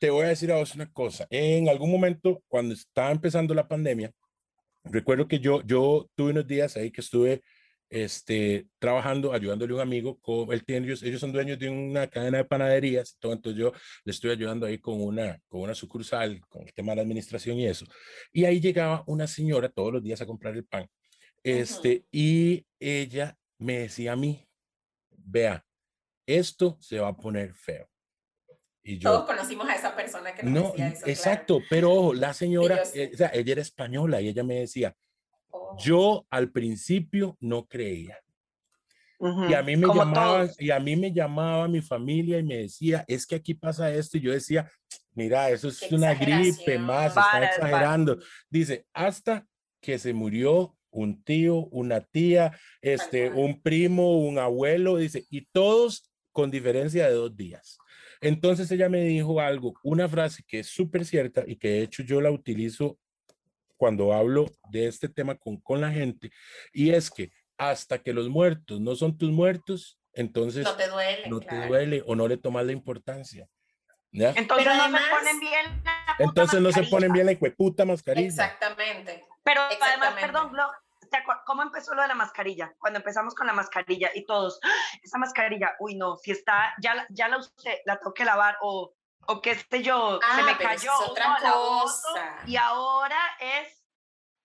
te 0.00 0.10
voy 0.10 0.24
a 0.24 0.30
decir 0.30 0.50
a 0.50 0.56
vos 0.56 0.74
una 0.74 0.92
cosa. 0.92 1.28
En 1.30 1.68
algún 1.68 1.92
momento, 1.92 2.42
cuando 2.48 2.74
estaba 2.74 3.12
empezando 3.12 3.54
la 3.54 3.68
pandemia, 3.68 4.10
recuerdo 4.82 5.28
que 5.28 5.38
yo, 5.38 5.62
yo 5.62 6.10
tuve 6.16 6.32
unos 6.32 6.48
días 6.48 6.76
ahí 6.76 6.90
que 6.90 7.02
estuve 7.02 7.40
este, 7.90 8.66
trabajando, 8.78 9.32
ayudándole 9.32 9.72
a 9.72 9.76
un 9.76 9.82
amigo. 9.82 10.18
Con, 10.20 10.52
él 10.52 10.64
tiene, 10.64 10.86
ellos, 10.86 11.02
ellos 11.02 11.20
son 11.20 11.32
dueños 11.32 11.58
de 11.58 11.68
una 11.68 12.06
cadena 12.06 12.38
de 12.38 12.44
panaderías. 12.44 13.16
Todo, 13.18 13.32
entonces 13.32 13.58
yo 13.58 13.72
le 14.04 14.12
estoy 14.12 14.30
ayudando 14.30 14.66
ahí 14.66 14.78
con 14.78 15.00
una, 15.00 15.40
con 15.48 15.62
una 15.62 15.74
sucursal, 15.74 16.40
con 16.48 16.66
el 16.66 16.72
tema 16.74 16.92
de 16.92 16.96
la 16.96 17.02
administración 17.02 17.56
y 17.58 17.66
eso. 17.66 17.86
Y 18.32 18.44
ahí 18.44 18.60
llegaba 18.60 19.04
una 19.06 19.26
señora 19.26 19.68
todos 19.68 19.92
los 19.92 20.02
días 20.02 20.20
a 20.20 20.26
comprar 20.26 20.54
el 20.54 20.64
pan. 20.64 20.86
Este, 21.42 22.04
y 22.10 22.66
ella 22.78 23.36
me 23.58 23.80
decía 23.80 24.12
a 24.12 24.16
mí, 24.16 24.46
vea, 25.10 25.64
esto 26.26 26.76
se 26.80 26.98
va 26.98 27.08
a 27.08 27.16
poner 27.16 27.54
feo. 27.54 27.88
Y 28.82 28.98
yo, 28.98 29.10
Todos 29.10 29.26
conocimos 29.26 29.68
a 29.68 29.74
esa 29.74 29.94
persona 29.94 30.34
que 30.34 30.42
nos 30.42 30.52
no, 30.52 30.70
decía 30.70 30.88
eso. 30.88 30.96
claro. 30.98 31.10
exacto, 31.10 31.60
pero 31.68 31.92
ojo, 31.92 32.14
la 32.14 32.32
señora, 32.32 32.78
yo 32.78 32.84
sé. 32.86 33.02
eh, 33.04 33.10
o 33.12 33.16
sea, 33.16 33.30
ella 33.34 33.52
era 33.52 33.62
española 33.62 34.20
y 34.20 34.28
ella 34.28 34.44
me 34.44 34.60
decía, 34.60 34.94
Oh. 35.50 35.76
yo 35.78 36.26
al 36.30 36.50
principio 36.50 37.36
no 37.40 37.66
creía. 37.66 38.18
Y 39.48 39.54
a 39.54 39.62
mí 39.64 39.76
me 39.76 39.86
Como 39.88 40.12
todos. 40.12 40.60
y 40.60 40.70
a 40.70 40.78
mí 40.78 40.94
me 40.94 41.12
llamaba 41.12 41.66
mi 41.66 41.80
familia 41.80 42.38
y 42.38 42.44
me 42.44 42.56
decía, 42.58 43.04
es 43.08 43.26
que 43.26 43.34
aquí 43.34 43.52
pasa 43.52 43.92
esto. 43.92 44.16
Y 44.16 44.20
yo 44.20 44.30
decía, 44.32 44.70
mira, 45.12 45.50
eso 45.50 45.68
es 45.68 45.80
Qué 45.80 45.94
una 45.96 46.14
gripe 46.14 46.78
más, 46.78 47.16
varas. 47.16 47.56
exagerando. 47.56 48.18
Dice, 48.48 48.86
hasta 48.92 49.44
que 49.80 49.98
se 49.98 50.12
murió 50.12 50.76
un 50.90 51.20
tío, 51.24 51.66
una 51.72 52.00
tía, 52.00 52.56
este, 52.80 53.28
un 53.30 53.60
primo, 53.60 54.18
un 54.20 54.38
abuelo, 54.38 54.96
dice, 54.98 55.26
y 55.30 55.46
todos 55.50 56.12
con 56.30 56.52
diferencia 56.52 57.08
de 57.08 57.14
dos 57.14 57.36
días. 57.36 57.76
Entonces 58.20 58.70
ella 58.70 58.88
me 58.88 59.02
dijo 59.02 59.40
algo, 59.40 59.74
una 59.82 60.08
frase 60.08 60.44
que 60.46 60.60
es 60.60 60.68
súper 60.68 61.04
cierta 61.04 61.42
y 61.46 61.56
que 61.56 61.68
de 61.70 61.82
hecho 61.82 62.04
yo 62.04 62.20
la 62.20 62.30
utilizo 62.30 62.98
cuando 63.78 64.12
hablo 64.12 64.44
de 64.70 64.86
este 64.88 65.08
tema 65.08 65.36
con, 65.36 65.56
con 65.58 65.80
la 65.80 65.90
gente, 65.90 66.30
y 66.72 66.90
es 66.90 67.10
que 67.10 67.30
hasta 67.56 68.02
que 68.02 68.12
los 68.12 68.28
muertos 68.28 68.80
no 68.80 68.94
son 68.94 69.16
tus 69.16 69.30
muertos, 69.30 69.98
entonces 70.12 70.64
no 70.64 70.76
te 70.76 70.88
duele, 70.88 71.28
no 71.28 71.40
te 71.40 71.66
duele 71.66 72.02
o 72.06 72.14
no 72.14 72.28
le 72.28 72.36
tomas 72.36 72.66
la 72.66 72.72
importancia. 72.72 73.48
¿ya? 74.10 74.30
Entonces 74.36 74.66
Pero 74.66 74.76
no 74.76 74.82
además- 74.84 75.02
se 75.04 75.10
ponen 75.16 75.40
bien. 75.40 75.66
la 75.84 76.14
puta 76.16 76.24
Entonces 76.24 76.60
no 76.60 76.68
se 76.72 76.80
mascarilla. 76.80 76.90
ponen 76.90 77.12
bien 77.12 77.26
la 77.26 77.50
puta 77.56 77.84
mascarilla. 77.84 78.26
Exactamente. 78.26 79.24
Pero 79.44 79.62
además, 79.62 79.78
Exactamente. 79.88 80.20
perdón, 80.20 80.52
Glo, 80.52 80.70
¿te 81.10 81.16
acuer- 81.18 81.40
¿cómo 81.46 81.62
empezó 81.62 81.94
lo 81.94 82.02
de 82.02 82.08
la 82.08 82.14
mascarilla? 82.14 82.74
Cuando 82.78 82.98
empezamos 82.98 83.34
con 83.34 83.46
la 83.46 83.52
mascarilla 83.52 84.10
y 84.14 84.24
todos, 84.26 84.58
"Ah, 84.62 84.68
esa 85.02 85.18
mascarilla, 85.18 85.74
uy, 85.78 85.94
no, 85.94 86.16
si 86.16 86.32
está, 86.32 86.74
ya, 86.82 87.06
ya 87.10 87.28
la 87.28 87.38
usé, 87.38 87.80
la 87.86 87.98
tengo 87.98 88.12
que 88.14 88.24
lavar 88.24 88.56
o, 88.62 88.92
o 89.28 89.40
qué 89.42 89.54
sé 89.56 89.82
yo, 89.82 90.18
se 90.20 90.40
Ah, 90.40 90.42
me 90.44 90.56
cayó. 90.56 90.90
es 90.90 91.08
otra 91.10 91.36
cosa. 91.40 92.38
Y 92.46 92.56
ahora 92.56 93.18
es, 93.40 93.84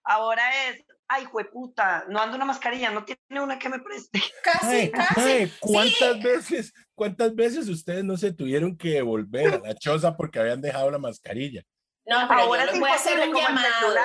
ahora 0.04 0.68
es, 0.68 0.84
ay, 1.08 1.26
jueputa, 1.26 2.06
no 2.10 2.20
ando 2.22 2.36
una 2.36 2.46
mascarilla, 2.46 2.92
no 2.92 3.06
tiene 3.06 3.42
una 3.42 3.58
que 3.58 3.70
me 3.70 3.80
preste. 3.80 4.22
Casi, 4.44 4.66
Ay, 4.76 4.92
casi. 4.92 5.22
ay, 5.22 5.54
¿cuántas 5.60 6.14
Sí. 6.16 6.22
veces, 6.24 6.74
cuántas 6.96 7.34
veces 7.34 7.70
ustedes 7.70 8.04
no 8.04 8.18
se 8.18 8.34
tuvieron 8.34 8.78
que 8.78 8.90
devolver 8.90 9.54
a 9.56 9.60
la 9.60 9.74
choza 9.76 10.16
porque 10.18 10.40
habían 10.40 10.62
dejado 10.62 10.92
la 10.92 10.98
mascarilla? 11.00 11.64
No, 12.06 12.28
pero 12.28 12.42
Ahora 12.42 12.64
yo 12.64 12.68
es 12.68 12.72
les 12.74 12.80
voy 12.82 12.90
a 12.92 12.96
hacer 12.96 13.30
un 13.30 13.36
llamado. 13.36 13.96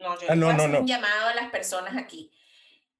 No, 0.00 0.18
yo 0.20 0.26
Ah, 0.30 0.34
no, 0.34 0.46
voy 0.46 0.54
a 0.54 0.56
no, 0.56 0.62
hacer 0.62 0.70
no. 0.70 0.80
un 0.80 0.86
llamado 0.86 1.28
a 1.28 1.34
las 1.34 1.50
personas 1.50 1.96
aquí. 1.96 2.30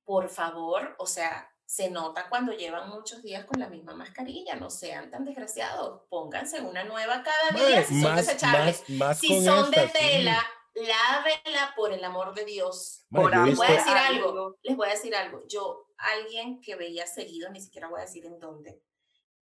Por 0.04 0.28
favor, 0.28 0.94
o 0.98 1.06
sea, 1.06 1.50
se 1.66 1.90
nota 1.90 2.28
cuando 2.28 2.52
llevan 2.52 2.90
muchos 2.90 3.22
días 3.22 3.44
con 3.46 3.58
la 3.60 3.68
misma 3.68 3.94
mascarilla. 3.94 4.54
No 4.56 4.70
sean 4.70 5.10
tan 5.10 5.24
desgraciados. 5.24 6.02
Pónganse 6.08 6.60
una 6.60 6.84
nueva 6.84 7.22
cada 7.22 7.66
día 7.66 7.84
si 7.84 8.00
son 8.00 8.14
más, 8.14 8.26
desechables. 8.26 8.80
más, 8.90 8.98
más 8.98 9.18
Si 9.18 9.44
son 9.44 9.70
de 9.70 9.84
esta, 9.84 9.98
sí. 9.98 10.04
tela, 10.06 10.46
lávenla 10.74 11.74
por 11.76 11.92
el 11.92 12.04
amor 12.04 12.34
de 12.34 12.44
Dios. 12.44 13.06
Mae, 13.10 13.22
Por 13.22 13.46
Les 13.46 13.56
voy 13.56 13.66
a 13.66 13.70
decir 13.72 13.92
a 13.92 14.06
algo, 14.06 14.32
Dios. 14.32 14.54
les 14.62 14.76
voy 14.76 14.88
a 14.88 14.90
decir 14.92 15.14
algo. 15.16 15.42
Yo, 15.48 15.86
alguien 15.96 16.60
que 16.60 16.76
veía 16.76 17.06
seguido, 17.06 17.50
ni 17.50 17.60
siquiera 17.60 17.88
voy 17.88 18.00
a 18.00 18.04
decir 18.04 18.26
en 18.26 18.38
dónde, 18.38 18.82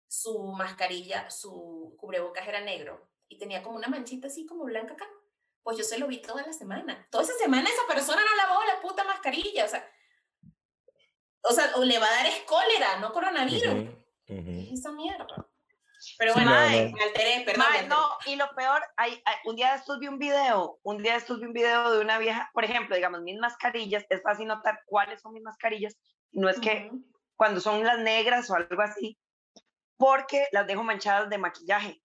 su 0.07 0.41
mascarilla, 0.53 1.29
su 1.29 1.95
cubrebocas 1.99 2.47
era 2.47 2.61
negro 2.61 3.09
y 3.27 3.37
tenía 3.37 3.61
como 3.61 3.75
una 3.75 3.87
manchita 3.89 4.27
así 4.27 4.45
como 4.45 4.63
blanca 4.63 4.93
acá. 4.93 5.07
Pues 5.63 5.77
yo 5.77 5.83
se 5.83 5.97
lo 5.97 6.07
vi 6.07 6.21
toda 6.21 6.43
la 6.43 6.53
semana. 6.53 7.05
Toda 7.11 7.25
esa 7.25 7.33
semana 7.33 7.69
esa 7.69 7.85
persona 7.93 8.21
no 8.23 8.35
lavó 8.37 8.63
la 8.63 8.79
puta 8.79 9.03
mascarilla. 9.03 9.65
O 9.65 9.67
sea, 9.67 9.85
o 11.49 11.53
sea, 11.53 11.71
o 11.75 11.83
le 11.83 11.99
va 11.99 12.07
a 12.07 12.11
dar 12.11 12.25
es 12.25 12.41
cólera, 12.43 12.97
no 12.99 13.11
coronavirus. 13.13 13.73
Ujú, 13.73 13.81
ujú. 13.81 13.95
¿Qué 14.45 14.69
es 14.73 14.79
esa 14.79 14.91
mierda? 14.91 15.27
Pero 16.19 16.33
Sí, 16.33 16.39
bueno, 16.39 16.51
no. 16.51 16.67
me 16.95 17.03
alteré, 17.03 17.43
perdón. 17.45 17.59
me 17.59 17.65
alteré. 17.79 17.87
no, 17.87 18.09
y 18.27 18.35
lo 18.35 18.49
peor, 18.55 18.83
hay, 18.97 19.19
hay- 19.25 19.35
un 19.45 19.55
día 19.55 19.71
de 19.71 19.77
estos 19.77 19.99
vi 19.99 20.07
un 20.07 20.19
video, 20.19 20.79
un 20.83 21.01
día 21.01 21.13
de 21.13 21.17
estos 21.19 21.39
vi 21.39 21.45
un 21.47 21.53
video 21.53 21.91
de 21.91 21.99
una 21.99 22.17
vieja, 22.19 22.49
por 22.53 22.63
ejemplo, 22.63 22.95
digamos, 22.95 23.21
mis 23.21 23.39
mascarillas, 23.39 24.05
es 24.09 24.21
fácil 24.21 24.47
notar 24.47 24.81
cuáles 24.85 25.21
son 25.21 25.33
mis 25.33 25.41
mascarillas, 25.43 25.95
no 26.31 26.49
es 26.49 26.59
que 26.59 26.87
Ujú. 26.91 27.03
cuando 27.35 27.59
son 27.61 27.83
las 27.83 27.97
negras 27.99 28.49
o 28.51 28.55
algo 28.55 28.81
así, 28.81 29.17
porque 29.97 30.47
las 30.51 30.67
dejo 30.67 30.83
manchadas 30.83 31.29
de 31.29 31.37
maquillaje. 31.39 32.01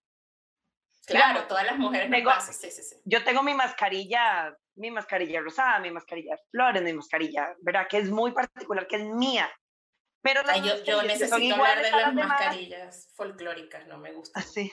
Claro, 1.07 1.27
digamos, 1.31 1.49
todas 1.49 1.67
las 1.67 1.79
mujeres 1.79 2.09
me 2.09 2.19
tengo- 2.19 2.31
pasa, 2.31 2.53
sí, 2.53 2.71
sí, 2.71 2.83
sí. 2.83 2.97
Yo 3.05 3.23
tengo 3.25 3.43
mi 3.43 3.53
mascarilla, 3.55 4.57
mi 4.77 4.91
mascarilla 4.91 5.41
rosada, 5.41 5.79
mi 5.81 5.91
mascarilla 5.91 6.37
de 6.37 6.43
flores, 6.51 6.83
mi 6.83 6.93
mascarilla, 6.93 7.55
¿verdad? 7.61 7.87
Que 7.89 7.99
es 7.99 8.11
muy 8.11 8.33
particular, 8.33 8.87
que 8.87 8.97
es 8.97 9.05
mía. 9.05 9.51
Pero 10.23 10.43
las 10.43 10.57
Ay, 10.57 10.63
yo, 10.63 10.85
yo 10.85 11.03
necesito 11.03 11.55
hablar 11.55 11.83
de 11.83 11.91
las 11.91 12.15
mascarillas 12.15 13.13
folclóricas, 13.15 13.87
no 13.89 13.99
me 13.99 14.13
gustan. 14.13 14.43
Así. 14.43 14.71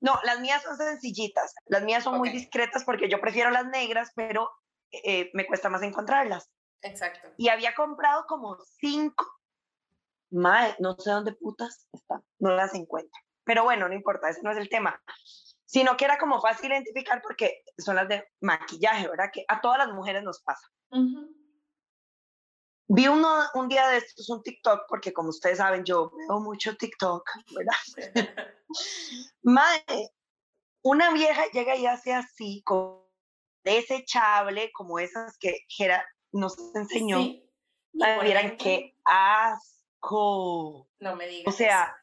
No, 0.00 0.18
las 0.24 0.40
mías 0.40 0.62
son 0.62 0.76
sencillitas. 0.76 1.54
Las 1.66 1.82
mías 1.82 2.04
son 2.04 2.18
muy 2.18 2.30
Ok. 2.30 2.34
discretas 2.34 2.84
porque 2.84 3.08
yo 3.08 3.20
prefiero 3.20 3.50
las 3.50 3.66
negras, 3.66 4.10
pero 4.14 4.50
eh, 4.90 5.30
me 5.34 5.46
cuesta 5.46 5.68
más 5.68 5.82
encontrarlas. 5.82 6.50
Exacto. 6.82 7.28
Y 7.36 7.48
había 7.48 7.74
comprado 7.74 8.24
como 8.26 8.56
cinco. 8.80 9.26
Mae, 10.30 10.74
no 10.78 10.94
sé 10.94 11.10
dónde 11.10 11.32
putas 11.32 11.88
están. 11.92 12.24
No 12.38 12.54
las 12.54 12.74
encuentro. 12.74 13.20
Pero 13.44 13.64
bueno, 13.64 13.88
no 13.88 13.94
importa, 13.94 14.28
ese 14.28 14.42
no 14.42 14.50
es 14.52 14.56
el 14.56 14.68
tema. 14.68 15.02
Sino 15.70 15.96
que 15.96 16.04
era 16.04 16.18
como 16.18 16.40
fácil 16.40 16.72
identificar 16.72 17.22
porque 17.22 17.62
son 17.78 17.94
las 17.94 18.08
de 18.08 18.26
maquillaje, 18.40 19.06
¿verdad? 19.06 19.30
Que 19.32 19.44
a 19.46 19.60
todas 19.60 19.78
las 19.78 19.92
mujeres 19.92 20.24
nos 20.24 20.42
pasa. 20.42 20.66
Ujú. 20.90 21.32
Vi 22.88 23.06
uno, 23.06 23.28
un 23.54 23.68
día 23.68 23.86
de 23.86 23.98
estos, 23.98 24.28
un 24.30 24.42
TikTok, 24.42 24.86
porque 24.88 25.12
como 25.12 25.28
ustedes 25.28 25.58
saben, 25.58 25.84
yo 25.84 26.10
veo 26.10 26.40
mucho 26.40 26.76
TikTok, 26.76 27.22
¿verdad? 27.54 27.76
Mae, 29.44 30.10
una 30.82 31.12
vieja 31.12 31.44
llega 31.52 31.76
y 31.76 31.86
hace 31.86 32.14
así, 32.14 32.62
con 32.64 33.04
desechable, 33.62 34.72
como 34.72 34.98
esas 34.98 35.38
que 35.38 35.60
Gera 35.68 36.04
nos 36.32 36.56
enseñó. 36.74 37.18
Sí. 37.18 37.48
Vieran 37.92 38.56
qué 38.56 38.96
asco. 39.04 40.88
No 40.98 41.14
me 41.14 41.28
digas. 41.28 41.54
O 41.54 41.56
sea, 41.56 41.96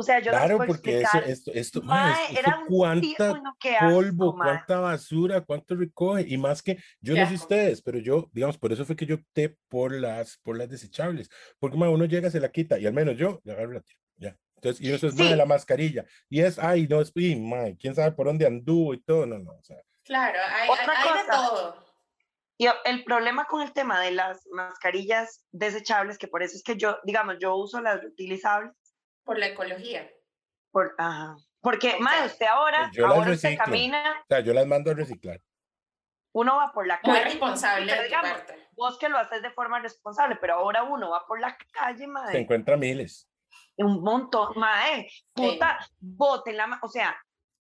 o 0.00 0.02
sea, 0.02 0.18
yo 0.18 0.32
no 0.32 0.38
Claro, 0.38 0.56
puedo 0.56 0.66
porque 0.68 1.00
eso, 1.02 1.18
esto, 1.18 1.50
esto, 1.54 1.82
mae, 1.82 2.10
Mae, 2.12 2.24
esto 2.24 2.38
era 2.40 2.62
cuánta 2.66 3.28
no, 3.34 3.50
asco, 3.50 3.86
polvo, 3.86 4.32
mae. 4.36 4.48
cuánta 4.48 4.80
basura, 4.80 5.40
cuánto 5.42 5.76
recoge, 5.76 6.24
y 6.28 6.36
más 6.36 6.62
que, 6.62 6.78
yo 7.00 7.14
no 7.14 7.26
sé 7.26 7.34
asco. 7.34 7.44
ustedes, 7.44 7.82
pero 7.82 7.98
yo, 7.98 8.28
digamos, 8.32 8.58
por 8.58 8.72
eso 8.72 8.84
fue 8.84 8.96
que 8.96 9.06
yo 9.06 9.14
opté 9.16 9.56
por 9.68 9.92
las, 9.92 10.38
por 10.38 10.56
las 10.58 10.68
desechables, 10.68 11.30
porque 11.58 11.76
mae, 11.76 11.88
uno 11.88 12.04
llega, 12.06 12.30
se 12.30 12.40
la 12.40 12.50
quita, 12.50 12.78
y 12.78 12.86
al 12.86 12.92
menos 12.92 13.16
yo, 13.16 13.40
le 13.44 13.52
agarro 13.52 13.72
la 13.72 13.80
tiro, 13.80 14.00
ya. 14.16 14.36
Entonces, 14.56 14.82
y 14.84 14.92
eso 14.92 15.06
es, 15.06 15.14
mae, 15.14 15.30
Sí. 15.30 15.36
la 15.36 15.46
mascarilla, 15.46 16.04
y 16.28 16.40
es, 16.40 16.58
ay, 16.58 16.86
no, 16.88 17.00
es, 17.00 17.12
y, 17.14 17.36
mae, 17.36 17.76
quién 17.76 17.94
sabe 17.94 18.12
por 18.12 18.26
dónde 18.26 18.46
anduvo 18.46 18.92
y 18.94 19.02
todo, 19.02 19.26
no, 19.26 19.38
no, 19.38 19.52
o 19.52 19.62
sea, 19.62 19.76
Claro, 20.04 20.38
hay, 20.52 20.68
Otra 20.68 20.92
hay- 21.00 21.08
hay 21.08 21.18
de 21.22 21.26
cosa. 21.28 21.40
todo. 21.40 21.90
Y 22.58 22.66
el 22.84 23.04
problema 23.04 23.46
con 23.46 23.62
el 23.62 23.72
tema 23.72 24.00
de 24.02 24.10
las 24.10 24.46
mascarillas 24.52 25.46
desechables, 25.50 26.18
que 26.18 26.28
por 26.28 26.42
eso 26.42 26.56
es 26.56 26.62
que 26.62 26.76
yo, 26.76 26.98
digamos, 27.04 27.36
yo 27.40 27.56
uso 27.56 27.80
las 27.80 28.02
reutilizables, 28.02 28.72
Por 29.30 29.38
la 29.38 29.46
ecología. 29.46 30.10
por, 30.72 30.92
ajá, 30.98 31.36
porque, 31.60 31.94
Ok. 31.94 32.00
mae, 32.00 32.26
usted 32.26 32.46
ahora, 32.46 32.78
Pues 32.86 32.96
yo 32.96 33.02
las 33.06 33.10
ahora 33.16 33.30
usted 33.30 33.48
reciclo. 33.50 33.64
camina, 33.64 34.20
o 34.22 34.24
sea, 34.28 34.40
yo 34.40 34.52
las 34.52 34.66
mando 34.66 34.90
a 34.90 34.94
reciclar. 34.94 35.40
uno 36.32 36.56
va 36.56 36.72
por 36.72 36.84
la 36.84 36.98
Muy 37.04 37.12
calle, 37.14 37.24
responsable 37.26 37.92
pero 37.92 38.02
digamos, 38.02 38.30
parte. 38.32 38.68
vos 38.72 38.98
que 38.98 39.08
lo 39.08 39.18
haces 39.18 39.40
de 39.42 39.50
forma 39.52 39.78
responsable, 39.78 40.34
pero 40.40 40.54
ahora 40.54 40.82
uno 40.82 41.10
va 41.10 41.24
por 41.28 41.38
la 41.40 41.56
calle, 41.72 41.98
Se 42.00 42.06
mae, 42.08 42.38
encuentra 42.40 42.76
miles. 42.76 43.28
un 43.76 44.02
montón, 44.02 44.52
mae, 44.56 45.08
puta, 45.32 45.78
boten 46.00 46.56
la, 46.56 46.80
o 46.82 46.88
sea, 46.88 47.16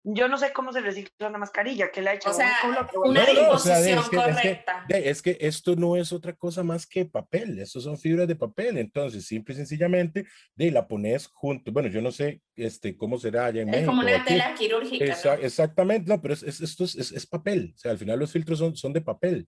yo 0.07 0.27
no 0.27 0.37
sé 0.37 0.53
cómo 0.53 0.71
se 0.71 0.81
recicla 0.81 1.27
una 1.29 1.39
mascarilla, 1.39 1.91
que 1.91 2.01
le 2.01 2.11
ha 2.11 2.13
hecho 2.13 2.29
O 2.29 2.33
sea, 2.33 2.53
una 2.63 2.81
No, 2.93 3.33
no, 3.33 3.49
o 3.49 3.57
sea, 3.59 3.79
de- 3.79 3.87
disposición 3.95 3.99
es 3.99 4.09
que- 4.09 4.15
es 4.17 4.25
que- 4.25 4.33
correcta. 4.33 4.85
De- 4.87 5.09
Es 5.09 5.21
que 5.21 5.37
esto 5.41 5.75
no 5.75 5.97
es 5.97 6.13
otra 6.13 6.33
cosa 6.33 6.63
más 6.63 6.85
que 6.85 7.05
papel, 7.05 7.59
estos 7.59 7.83
son 7.83 7.97
fibras 7.97 8.27
de 8.27 8.35
papel, 8.35 8.77
entonces 8.77 9.25
simple 9.25 9.53
y 9.53 9.57
sencillamente 9.57 10.25
de 10.55 10.71
la 10.71 10.87
pones 10.87 11.27
junto, 11.27 11.71
bueno, 11.71 11.89
yo 11.89 12.01
no 12.01 12.11
sé 12.11 12.41
este, 12.55 12.95
cómo 12.95 13.17
será 13.17 13.47
allá 13.47 13.61
en 13.63 13.69
Es 13.69 13.71
México. 13.73 13.91
como 13.91 14.01
o 14.01 14.05
una 14.05 14.15
aquí. 14.17 14.25
tela 14.27 14.53
quirúrgica, 14.55 15.05
Exa- 15.05 15.37
¿no? 15.39 15.43
Exactamente, 15.45 16.07
no, 16.09 16.21
pero 16.21 16.33
es, 16.35 16.43
es- 16.43 16.61
esto 16.61 16.83
es, 16.83 16.95
es- 16.95 17.11
es 17.11 17.25
papel, 17.25 17.73
o 17.75 17.77
sea, 17.79 17.91
al 17.91 17.97
final 17.97 18.19
los 18.19 18.31
filtros 18.31 18.59
son, 18.59 18.75
son 18.75 18.93
de 18.93 19.01
papel. 19.01 19.47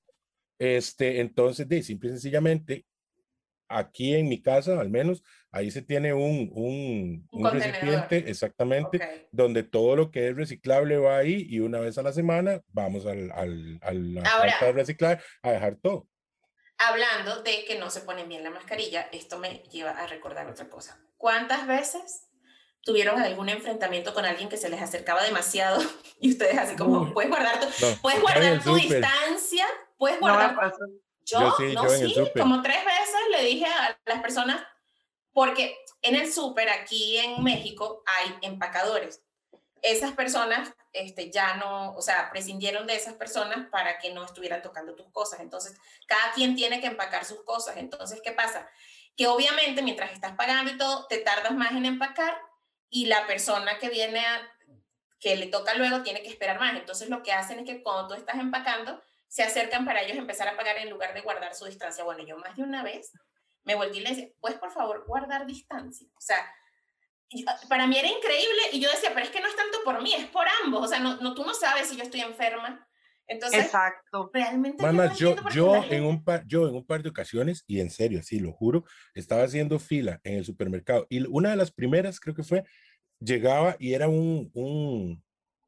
Este, 0.59 1.19
entonces, 1.21 1.67
de 1.69 1.83
simple 1.83 2.09
y 2.09 2.11
sencillamente, 2.13 2.85
aquí 3.69 4.15
en 4.15 4.27
mi 4.29 4.41
casa, 4.41 4.79
al 4.79 4.89
menos, 4.89 5.23
ahí 5.51 5.71
se 5.71 5.81
tiene 5.81 6.13
un, 6.13 6.49
un, 6.53 7.27
Un 7.31 7.45
un 7.45 7.51
recipiente, 7.51 8.29
exactamente, 8.29 8.97
Ok. 8.97 9.27
donde 9.31 9.63
todo 9.63 9.95
lo 9.95 10.11
que 10.11 10.29
es 10.29 10.35
reciclable 10.35 10.97
va 10.97 11.17
ahí 11.17 11.45
y 11.49 11.59
una 11.59 11.79
vez 11.79 11.97
a 11.97 12.03
la 12.03 12.13
semana 12.13 12.61
vamos 12.69 13.05
al, 13.05 13.31
al, 13.31 13.79
a 13.81 13.93
la 13.93 14.21
Ahora- 14.29 14.57
de 14.61 14.71
reciclar 14.71 15.21
a 15.41 15.51
dejar 15.51 15.75
todo. 15.81 16.07
Hablando 16.79 17.41
de 17.41 17.65
que 17.65 17.79
no 17.79 17.89
se 17.89 18.01
ponen 18.01 18.29
bien 18.29 18.43
la 18.43 18.51
mascarilla, 18.51 19.09
esto 19.11 19.39
me 19.39 19.63
lleva 19.71 19.91
a 19.91 20.05
recordar 20.07 20.47
otra 20.47 20.69
cosa. 20.69 20.99
¿Cuántas 21.17 21.65
veces 21.65 22.27
tuvieron 22.83 23.19
algún 23.19 23.49
enfrentamiento 23.49 24.13
con 24.13 24.25
alguien 24.25 24.47
que 24.47 24.57
se 24.57 24.69
les 24.69 24.79
acercaba 24.81 25.23
demasiado 25.23 25.81
y 26.21 26.29
ustedes 26.29 26.57
así 26.57 26.75
como, 26.75 27.01
Uy. 27.01 27.11
puedes 27.13 27.29
guardar 27.31 27.59
tu, 27.59 27.65
No, 27.65 27.95
puedes 28.01 28.21
guardar 28.21 28.61
tu 28.63 28.75
distancia, 28.75 29.65
puedes 29.97 30.21
No 30.21 30.27
guardar 30.27 30.55
pasó. 30.55 30.77
Yo, 31.27 31.39
Yo 31.41 31.55
sí, 31.57 31.73
no, 31.73 31.83
yo 31.83 31.93
en 31.93 32.01
el 32.01 32.09
sí, 32.09 32.15
súper. 32.15 32.41
como 32.41 32.61
tres 32.61 32.83
veces 32.83 33.21
le 33.31 33.43
dije 33.43 33.65
a 33.65 33.99
las 34.05 34.21
personas, 34.21 34.61
porque 35.33 35.77
en 36.01 36.15
el 36.15 36.31
súper 36.31 36.69
aquí 36.69 37.17
en 37.17 37.43
México 37.43 38.01
hay 38.05 38.35
empacadores. 38.41 39.21
Esas 39.81 40.13
personas 40.13 40.73
este, 40.93 41.29
ya 41.29 41.55
no, 41.57 41.93
o 41.93 42.01
sea, 42.01 42.29
prescindieron 42.31 42.87
de 42.87 42.95
esas 42.95 43.13
personas 43.13 43.69
para 43.69 43.99
que 43.99 44.11
no 44.13 44.23
estuvieran 44.23 44.61
tocando 44.61 44.95
tus 44.95 45.11
cosas. 45.11 45.41
Entonces, 45.41 45.77
cada 46.07 46.31
quien 46.33 46.55
tiene 46.55 46.81
que 46.81 46.87
empacar 46.87 47.25
sus 47.25 47.43
cosas. 47.43 47.77
Entonces, 47.77 48.21
¿qué 48.23 48.31
pasa? 48.31 48.67
Que 49.15 49.27
obviamente 49.27 49.81
mientras 49.81 50.11
estás 50.11 50.35
pagando 50.35 50.71
y 50.71 50.77
todo, 50.77 51.05
te 51.07 51.17
tardas 51.17 51.53
más 51.53 51.71
en 51.71 51.85
empacar 51.85 52.39
y 52.89 53.05
la 53.05 53.27
persona 53.27 53.77
que 53.79 53.89
viene 53.89 54.25
a, 54.25 54.41
que 55.19 55.35
le 55.35 55.47
toca 55.47 55.75
luego 55.75 56.01
tiene 56.01 56.23
que 56.23 56.29
esperar 56.29 56.59
más. 56.59 56.75
Entonces, 56.75 57.09
lo 57.09 57.21
que 57.21 57.33
hacen 57.33 57.59
es 57.59 57.65
que 57.65 57.83
cuando 57.83 58.07
tú 58.07 58.13
estás 58.15 58.37
empacando, 58.37 59.01
se 59.27 59.43
acercan 59.43 59.85
para 59.85 60.01
ellos 60.01 60.17
empezar 60.17 60.47
a 60.47 60.55
pagar 60.55 60.77
en 60.77 60.89
lugar 60.89 61.13
de 61.13 61.21
guardar 61.21 61.53
su 61.53 61.65
distancia. 61.65 62.03
Bueno, 62.03 62.25
yo 62.25 62.37
más 62.37 62.55
de 62.55 62.63
una 62.63 62.83
vez 62.83 63.11
me 63.63 63.75
volteé 63.75 63.99
y 63.99 64.03
le 64.03 64.09
decía, 64.09 64.29
pues 64.39 64.55
por 64.55 64.71
favor 64.71 65.03
guardar 65.05 65.45
distancia. 65.45 66.07
O 66.15 66.21
sea, 66.21 66.37
ah, 67.47 67.59
para 67.67 67.85
mí 67.85 67.97
era 67.97 68.07
increíble 68.07 68.61
y 68.71 68.79
yo 68.79 68.89
decía, 68.89 69.11
pero 69.13 69.25
es 69.25 69.31
que 69.31 69.41
no 69.41 69.47
es 69.47 69.55
tanto 69.55 69.79
por 69.83 70.01
mí, 70.01 70.13
es 70.13 70.25
por 70.27 70.45
ambos. 70.63 70.85
O 70.85 70.87
sea, 70.87 70.99
no, 70.99 71.17
no, 71.17 71.33
tú 71.33 71.43
no 71.43 71.53
sabes 71.53 71.89
si 71.89 71.97
yo 71.97 72.03
estoy 72.03 72.21
enferma, 72.21 72.87
Entonces, 73.27 73.65
Exacto. 73.65 74.31
realmente 74.33 74.81
Más, 74.89 75.17
yo, 75.17 75.35
no 75.35 75.49
yo, 75.49 75.75
en 75.83 76.05
un 76.05 76.23
par, 76.23 76.45
yo 76.47 76.69
en 76.69 76.75
un 76.75 76.85
par 76.85 77.03
de 77.03 77.09
ocasiones, 77.09 77.65
y 77.67 77.81
en 77.81 77.89
serio, 77.89 78.23
sí, 78.23 78.39
lo 78.39 78.53
juro, 78.53 78.85
estaba 79.13 79.43
haciendo 79.43 79.79
fila 79.79 80.21
en 80.23 80.35
el 80.35 80.45
supermercado 80.45 81.05
y 81.09 81.25
una 81.27 81.49
de 81.49 81.57
las 81.57 81.71
primeras, 81.71 82.21
creo 82.21 82.33
que 82.33 82.43
fue, 82.43 82.63
llegaba 83.19 83.75
y 83.79 83.93
era 83.93 84.07
un, 84.07 84.49
un, 84.53 85.21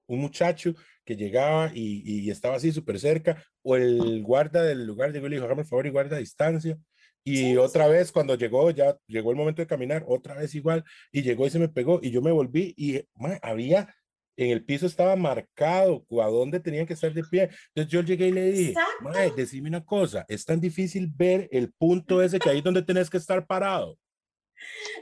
un 0.08 0.20
muchacho 0.20 0.74
que 1.10 1.16
llegaba 1.16 1.72
y, 1.74 2.04
y 2.06 2.30
estaba 2.30 2.58
así 2.58 2.72
súper 2.72 3.00
cerca, 3.00 3.44
o 3.64 3.76
el 3.76 4.22
guarda 4.22 4.62
del 4.62 4.86
lugar 4.86 5.12
llegó 5.12 5.26
y 5.26 5.32
le 5.32 5.36
dijo, 5.38 5.46
hágame 5.48 5.64
el 5.64 5.68
favor 5.68 5.88
y 5.88 5.90
guarda 5.90 6.18
distancia. 6.18 6.78
Y 7.24 7.38
Sí, 7.38 7.58
otra 7.58 7.88
vez 7.88 8.12
cuando 8.12 8.36
llegó, 8.36 8.70
ya 8.70 8.96
llegó 9.08 9.32
el 9.32 9.38
momento 9.38 9.64
de 9.64 9.68
caminar, 9.68 10.04
otra 10.08 10.36
vez 10.36 10.54
igual, 10.54 10.84
y 11.12 11.24
llegó 11.24 11.48
y 11.48 11.50
se 11.50 11.58
me 11.58 11.68
pegó, 11.68 12.00
y 12.04 12.12
yo 12.12 12.22
me 12.22 12.32
volví 12.32 12.76
y 12.78 13.02
ma, 13.16 13.40
había, 13.42 13.92
en 14.38 14.52
el 14.52 14.64
piso 14.64 14.86
estaba 14.86 15.16
marcado 15.16 16.06
a 16.22 16.28
dónde 16.28 16.60
tenían 16.60 16.86
que 16.86 16.94
estar 16.94 17.12
de 17.12 17.24
pie. 17.24 17.50
Entonces 17.70 17.92
yo 17.92 18.02
llegué 18.04 18.28
y 18.28 18.32
le 18.32 18.52
dije, 18.52 18.76
mae, 19.02 19.32
decime 19.32 19.68
una 19.68 19.84
cosa, 19.84 20.28
es 20.28 20.46
tan 20.46 20.62
difícil 20.62 21.12
ver 21.12 21.50
el 21.52 21.74
punto 21.74 22.22
ese 22.22 22.38
que 22.38 22.52
ahí 22.52 22.60
es 22.60 22.64
donde 22.64 22.84
tenés 22.84 23.10
que 23.10 23.18
estar 23.18 23.48
parado. 23.48 23.98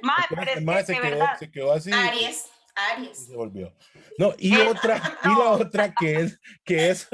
Mae, 0.01 0.23
pero 0.29 0.41
es 0.41 0.85
que 0.87 0.93
se 0.93 1.01
quedó, 1.01 1.01
verdad, 1.01 1.37
se 1.37 1.51
quedó 1.51 1.73
así. 1.73 1.91
Aries, 1.91 2.45
Aries. 2.91 3.25
se 3.25 3.35
volvió. 3.35 3.73
No, 4.17 4.33
y 4.37 4.55
otra, 4.55 5.01
y 5.23 5.27
la 5.27 5.51
otra 5.51 5.93
que 5.93 6.15
es, 6.15 6.39
que 6.63 6.89
es, 6.89 7.07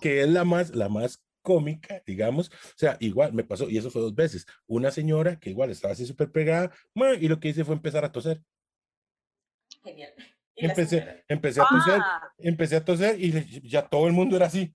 que 0.00 0.22
es 0.22 0.28
la 0.28 0.44
más, 0.44 0.74
la 0.74 0.88
más 0.88 1.22
cómica, 1.42 2.02
digamos, 2.06 2.48
o 2.48 2.76
sea, 2.76 2.96
igual 3.00 3.32
me 3.32 3.44
pasó, 3.44 3.68
y 3.68 3.76
eso 3.76 3.90
fue 3.90 4.00
dos 4.00 4.14
veces, 4.14 4.46
una 4.66 4.90
señora 4.90 5.38
que 5.38 5.50
igual 5.50 5.70
estaba 5.70 5.92
así 5.92 6.06
súper 6.06 6.30
pegada, 6.30 6.72
y 7.20 7.28
lo 7.28 7.40
que 7.40 7.48
hice 7.48 7.64
fue 7.64 7.74
empezar 7.74 8.04
a 8.04 8.12
toser, 8.12 8.42
Genial. 9.82 10.12
Empecé, 10.54 11.24
empecé 11.28 11.60
a 11.60 11.66
toser, 11.68 12.00
ah, 12.00 12.32
empecé 12.38 12.76
a 12.76 12.84
toser, 12.84 13.16
y 13.18 13.68
ya 13.68 13.88
todo 13.88 14.06
el 14.06 14.12
mundo 14.12 14.36
era 14.36 14.46
así, 14.46 14.72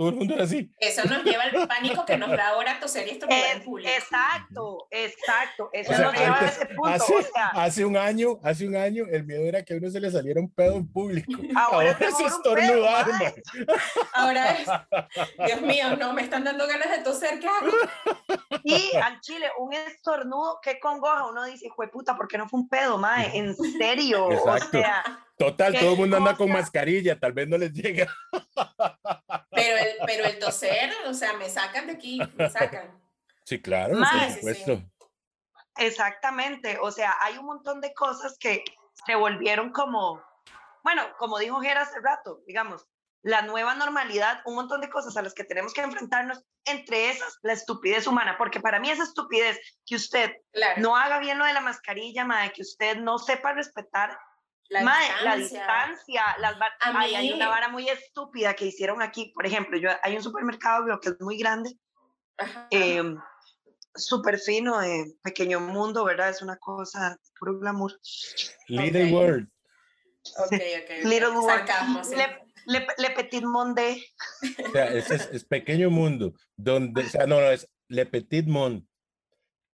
todo 0.00 0.08
el 0.08 0.14
mundo 0.14 0.32
era 0.34 0.44
así. 0.44 0.72
Eso 0.78 1.04
nos 1.04 1.22
lleva 1.24 1.42
al 1.42 1.68
pánico 1.68 2.06
que 2.06 2.16
nos 2.16 2.30
da 2.30 2.48
ahora 2.48 2.80
toser 2.80 3.06
y 3.06 3.10
estornudar 3.10 3.50
en 3.52 3.58
es- 3.58 3.64
público. 3.64 3.90
exacto, 3.94 4.88
exacto. 4.90 5.68
Eso 5.74 5.92
O 5.92 5.94
sea, 5.94 6.04
nos 6.06 6.14
lleva 6.14 6.38
antes- 6.38 6.48
a 6.58 6.62
ese 6.62 6.66
punto. 6.74 6.86
hace, 6.88 7.14
o 7.14 7.22
sea, 7.22 7.46
hace 7.48 7.84
un 7.84 7.96
año, 7.98 8.38
hace 8.42 8.66
un 8.66 8.76
año, 8.76 9.04
el 9.10 9.24
miedo 9.26 9.42
era 9.44 9.62
que 9.62 9.74
a 9.74 9.76
uno 9.76 9.90
se 9.90 10.00
le 10.00 10.10
saliera 10.10 10.40
un 10.40 10.50
pedo 10.50 10.76
en 10.76 10.90
público. 10.90 11.30
Ahora 11.54 11.90
Ahora, 11.92 12.08
es 12.08 12.18
estornudar, 12.18 13.04
pedo. 13.04 13.74
Ahora 14.14 14.52
es, 14.52 14.68
Dios 15.46 15.60
mío, 15.60 15.94
no, 15.98 16.14
me 16.14 16.22
están 16.22 16.44
dando 16.44 16.66
ganas 16.66 16.90
de 16.90 16.98
toser, 17.04 17.38
¿qué 17.38 17.46
hago? 17.48 17.70
y 18.64 18.96
al 18.96 19.20
chile, 19.20 19.48
un 19.58 19.74
estornudo, 19.74 20.60
qué 20.62 20.80
congoja. 20.80 21.26
Uno 21.26 21.44
dice, 21.44 21.66
hijo 21.66 21.82
de 21.82 21.88
puta, 21.88 22.16
¿por 22.16 22.26
qué 22.26 22.38
no 22.38 22.48
fue 22.48 22.60
un 22.60 22.68
pedo, 22.70 22.96
mae? 22.96 23.30
En 23.36 23.54
serio. 23.54 24.28
O 24.28 24.58
sea, 24.70 25.26
Total, 25.40 25.72
¿Qué 25.72 25.78
todo 25.78 25.92
el 25.92 25.96
mundo 25.96 26.18
anda 26.18 26.36
con 26.36 26.52
mascarilla, 26.52 27.18
tal 27.18 27.32
vez 27.32 27.48
no 27.48 27.56
les 27.56 27.72
llega. 27.72 28.06
Pero 29.50 29.76
el, 29.78 29.96
pero 30.06 30.24
el 30.26 30.38
toser, 30.38 30.90
o 31.06 31.14
sea, 31.14 31.32
me 31.34 31.48
sacan 31.48 31.86
de 31.86 31.94
aquí, 31.94 32.20
me 32.34 32.48
sacan. 32.48 32.98
Sí, 33.44 33.60
claro, 33.60 33.94
Mae, 33.96 34.26
por 34.26 34.34
supuesto. 34.36 34.82
Exactamente, 35.76 36.78
o 36.80 36.90
sea, 36.90 37.16
hay 37.20 37.36
un 37.36 37.46
montón 37.46 37.80
de 37.80 37.92
cosas 37.92 38.36
que 38.38 38.62
se 39.06 39.14
volvieron 39.14 39.70
como, 39.72 40.22
bueno, 40.82 41.02
como 41.18 41.38
dijo 41.38 41.60
Gera 41.60 41.82
hace 41.82 42.00
rato, 42.00 42.42
digamos, 42.46 42.86
la 43.22 43.42
nueva 43.42 43.74
normalidad, 43.74 44.40
un 44.46 44.54
montón 44.54 44.80
de 44.80 44.88
cosas 44.88 45.16
a 45.16 45.22
las 45.22 45.34
que 45.34 45.44
tenemos 45.44 45.74
que 45.74 45.82
enfrentarnos, 45.82 46.42
entre 46.64 47.10
esas 47.10 47.38
la 47.42 47.52
estupidez 47.52 48.06
humana, 48.06 48.36
porque 48.38 48.60
para 48.60 48.78
mí 48.78 48.90
esa 48.90 49.04
estupidez 49.04 49.58
que 49.84 49.96
usted 49.96 50.32
Claro. 50.52 50.80
no 50.80 50.96
haga 50.96 51.18
bien 51.18 51.38
lo 51.38 51.44
de 51.44 51.52
la 51.52 51.60
mascarilla, 51.60 52.24
mae, 52.24 52.52
que 52.52 52.62
usted 52.62 52.98
no 52.98 53.18
sepa 53.18 53.52
respetar, 53.52 54.18
la 54.70 54.82
mae, 54.82 55.08
la 55.24 55.36
distancia. 55.36 55.58
distancia, 55.60 56.22
las 56.40 56.56
ay, 56.80 57.14
hay 57.14 57.32
una 57.32 57.48
vara 57.48 57.68
muy 57.68 57.88
estúpida 57.88 58.54
que 58.54 58.66
hicieron 58.66 59.02
aquí, 59.02 59.32
por 59.34 59.44
ejemplo, 59.44 59.76
yo 59.78 59.90
hay 60.02 60.16
un 60.16 60.22
supermercado 60.22 60.84
que 61.00 61.10
es 61.10 61.20
muy 61.20 61.36
grande, 61.36 61.76
eh, 62.70 63.02
súper 63.94 64.38
fino, 64.38 64.80
eh, 64.82 65.04
pequeño 65.22 65.60
mundo, 65.60 66.04
¿verdad? 66.04 66.30
Es 66.30 66.40
una 66.42 66.56
cosa 66.56 67.18
puro 67.38 67.58
glamour. 67.58 67.92
Little 68.68 69.06
Ok. 69.06 69.12
World. 69.12 69.48
Ok, 70.38 70.52
ok, 70.52 70.52
ok. 70.52 71.04
Little 71.04 71.30
World. 71.30 71.66
Sarcasmo. 71.66 72.00
Le, 72.14 72.38
le, 72.66 72.86
le 72.98 73.10
Petit 73.10 73.42
Monde. 73.42 74.04
O 74.68 74.70
sea, 74.72 74.86
ese 74.92 75.14
es, 75.16 75.28
es 75.32 75.44
pequeño 75.44 75.90
mundo. 75.90 76.32
Donde, 76.56 77.02
o 77.02 77.08
sea, 77.08 77.26
no, 77.26 77.40
no, 77.40 77.50
es 77.50 77.68
Le 77.88 78.06
Petit 78.06 78.46
Monde. 78.46 78.86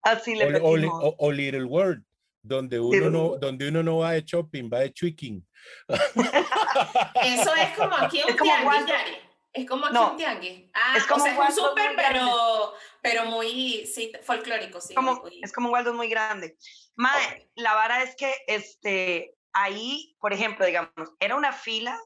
Así 0.03 0.33
O, 0.33 0.37
le 0.39 0.47
Petit 0.47 0.63
o- 0.63 0.69
Monde. 0.71 0.89
o- 0.91 1.17
o 1.19 1.33
Little 1.33 1.65
World. 1.65 2.03
Donde 2.47 2.79
uno, 2.79 3.11
no, 3.11 3.37
donde 3.39 3.69
uno 3.69 3.83
no 3.83 3.99
va 3.99 4.13
de 4.13 4.23
shopping, 4.23 4.71
va 4.73 4.81
de 4.81 4.91
tweaking. 4.91 5.45
Eso 5.89 7.55
es 7.57 7.77
como 7.77 7.97
aquí 7.97 8.23
un 8.23 8.31
Es 8.31 8.37
como 8.37 8.51
tianguis. 8.51 8.87
Yari. 8.87 9.17
Es 9.53 9.67
como 9.67 9.87
aquí 9.87 9.95
No. 9.95 10.11
un 10.13 10.17
tianguis. 10.17 10.71
Ah, 10.75 10.95
Es 10.97 11.05
como 11.07 11.25
o 11.25 11.27
sea, 11.27 11.49
es 11.49 11.59
un 11.59 11.75
grande. 11.75 12.03
pero, 12.07 12.73
pero 13.03 13.25
muy, 13.25 13.87
sí, 13.87 14.13
folclórico, 14.23 14.81
sí. 14.81 14.95
como, 14.95 15.15
muy- 15.17 15.41
es 15.43 15.53
como 15.53 15.69
un 15.69 15.73
Waldo 15.75 15.93
muy 15.95 16.09
grande. 16.09 16.57
Mae, 16.95 17.51
la 17.57 17.75
vara 17.75 18.03
es 18.03 18.15
que 18.17 18.33
este, 18.47 19.35
ahí, 19.53 20.15
por 20.21 20.33
ejemplo, 20.33 20.65
digamos, 20.67 20.93
era 21.19 21.35
una 21.37 21.53
fila 21.53 21.99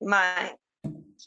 mae, 0.00 0.56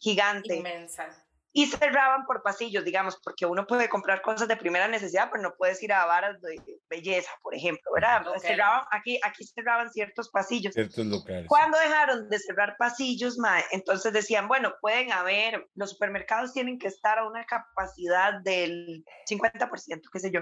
gigante 0.01 0.55
inmensa. 0.55 1.09
Y 1.51 1.65
cerraban 1.65 2.25
por 2.25 2.43
pasillos, 2.43 2.85
digamos, 2.85 3.19
porque 3.23 3.45
uno 3.45 3.65
puede 3.65 3.89
comprar 3.89 4.21
cosas 4.21 4.47
de 4.47 4.55
primera 4.55 4.87
necesidad, 4.87 5.29
pero 5.31 5.43
no 5.43 5.55
puedes 5.57 5.81
ir 5.81 5.91
a 5.91 6.05
varas 6.05 6.39
de 6.41 6.61
belleza, 6.89 7.31
por 7.41 7.55
ejemplo, 7.55 7.91
¿verdad? 7.93 8.27
Ok. 8.27 8.39
Cerraban, 8.39 8.83
aquí, 8.91 9.19
aquí 9.23 9.45
cerraban 9.45 9.91
ciertos 9.91 10.29
pasillos. 10.29 10.73
Ciertos 10.73 11.05
locales. 11.07 11.47
Cuando 11.47 11.79
dejaron 11.79 12.29
de 12.29 12.37
cerrar 12.37 12.75
pasillos, 12.77 13.37
mae, 13.39 13.63
entonces 13.71 14.13
decían, 14.13 14.47
bueno, 14.47 14.75
pueden 14.79 15.11
haber, 15.11 15.67
los 15.73 15.91
supermercados 15.91 16.53
tienen 16.53 16.77
que 16.77 16.87
estar 16.87 17.17
a 17.17 17.27
una 17.27 17.43
capacidad 17.45 18.41
del 18.41 19.03
50%, 19.27 20.01
qué 20.11 20.19
sé 20.19 20.31
yo. 20.31 20.41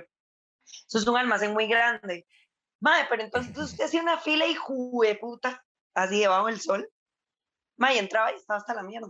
Eso 0.87 0.97
es 0.97 1.07
un 1.07 1.15
almacén 1.15 1.53
muy 1.53 1.67
grande. 1.67 2.27
Mae, 2.81 3.05
pero 3.09 3.23
entonces 3.23 3.57
usted 3.57 3.85
hacía 3.85 4.01
una 4.01 4.17
fila 4.17 4.45
y 4.45 4.55
de 4.55 5.15
puta, 5.15 5.63
así 5.93 6.19
debajo 6.19 6.47
del 6.47 6.59
sol. 6.59 6.89
Mae, 7.77 7.97
entraba 7.97 8.33
y 8.33 8.35
estaba 8.35 8.57
hasta 8.57 8.73
la 8.73 8.83
mierda. 8.83 9.07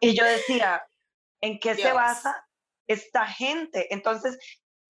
Y 0.00 0.16
yo 0.16 0.24
decía, 0.24 0.86
¿en 1.40 1.58
qué 1.58 1.74
se 1.74 1.82
Dios. 1.82 1.94
basa 1.94 2.46
esta 2.86 3.26
gente? 3.26 3.92
Entonces, 3.92 4.38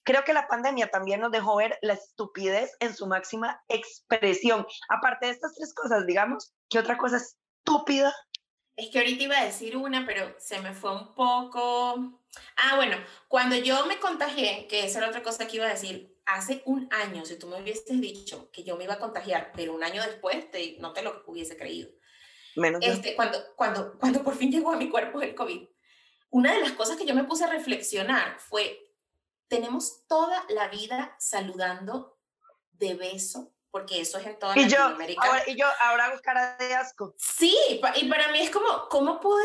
creo 0.05 0.24
que 0.24 0.32
la 0.32 0.47
pandemia 0.47 0.89
también 0.89 1.20
nos 1.20 1.32
dejó 1.32 1.57
ver 1.57 1.78
la 1.82 1.95
estupidez 1.95 2.72
en 2.80 2.95
su 2.95 3.07
máxima 3.07 3.62
expresión. 3.68 4.66
Aparte 4.89 5.26
de 5.26 5.32
estas 5.32 5.55
tres 5.55 5.74
cosas, 5.74 6.07
digamos, 6.07 6.53
¿qué 6.68 6.78
otra 6.78 6.97
cosa 6.97 7.16
estúpida? 7.16 8.14
Es 8.76 8.91
que 8.91 8.99
ahorita 8.99 9.22
iba 9.24 9.39
a 9.39 9.45
decir 9.45 9.76
una, 9.76 10.05
pero 10.05 10.35
se 10.39 10.61
me 10.61 10.74
fue 10.74 10.93
un 10.93 11.14
poco. 11.14 12.20
Ah, 12.57 12.76
bueno, 12.76 12.97
cuando 13.28 13.57
yo 13.57 13.87
me 13.87 13.99
contagié, 13.99 14.66
que 14.66 14.85
esa 14.85 14.99
era 14.99 15.09
otra 15.09 15.22
cosa 15.22 15.47
que 15.47 15.57
iba 15.57 15.66
a 15.66 15.70
decir, 15.70 16.18
hace 16.26 16.62
un 16.66 16.89
año, 16.93 17.24
si 17.24 17.39
tú 17.39 17.47
me 17.47 17.61
hubieses 17.61 18.01
dicho 18.01 18.51
que 18.51 18.64
yo 18.64 18.76
me 18.76 18.85
iba 18.85 18.95
a 18.95 18.99
contagiar, 18.99 19.53
pero 19.55 19.74
un 19.74 19.85
año 19.85 20.03
después, 20.03 20.51
te, 20.51 20.76
no 20.80 20.93
te 20.93 21.03
lo 21.03 21.22
hubiese 21.26 21.57
creído. 21.57 21.91
Menos 22.57 22.81
yo. 22.85 22.93
Este, 22.93 23.15
cuando, 23.15 23.39
cuando, 23.57 23.99
cuando 23.99 24.23
por 24.23 24.37
fin 24.37 24.51
llegó 24.51 24.73
a 24.73 24.77
mi 24.77 24.91
cuerpo 24.91 25.21
el 25.21 25.35
COVID, 25.35 25.67
una 26.31 26.53
de 26.53 26.61
las 26.61 26.73
cosas 26.73 26.97
que 26.97 27.07
yo 27.07 27.15
me 27.15 27.25
puse 27.25 27.45
a 27.45 27.49
reflexionar 27.49 28.39
fue, 28.39 28.93
tenemos 29.49 30.07
toda 30.07 30.45
la 30.49 30.69
vida 30.69 31.15
saludando 31.19 32.19
de 32.73 32.95
beso, 32.95 33.53
porque 33.71 34.01
eso 34.01 34.19
es 34.19 34.27
en 34.27 34.39
toda 34.39 34.59
Y 34.59 34.69
yo, 34.69 34.79
ahora, 34.79 35.43
y 35.47 35.57
yo 35.57 35.67
ahora 35.83 36.21
cara 36.23 36.57
de 36.59 36.75
asco. 36.75 37.15
Sí, 37.19 37.57
y 37.97 38.09
para 38.09 38.33
mí 38.33 38.41
es 38.41 38.51
como, 38.51 38.89
¿cómo 38.89 39.21
pude 39.21 39.45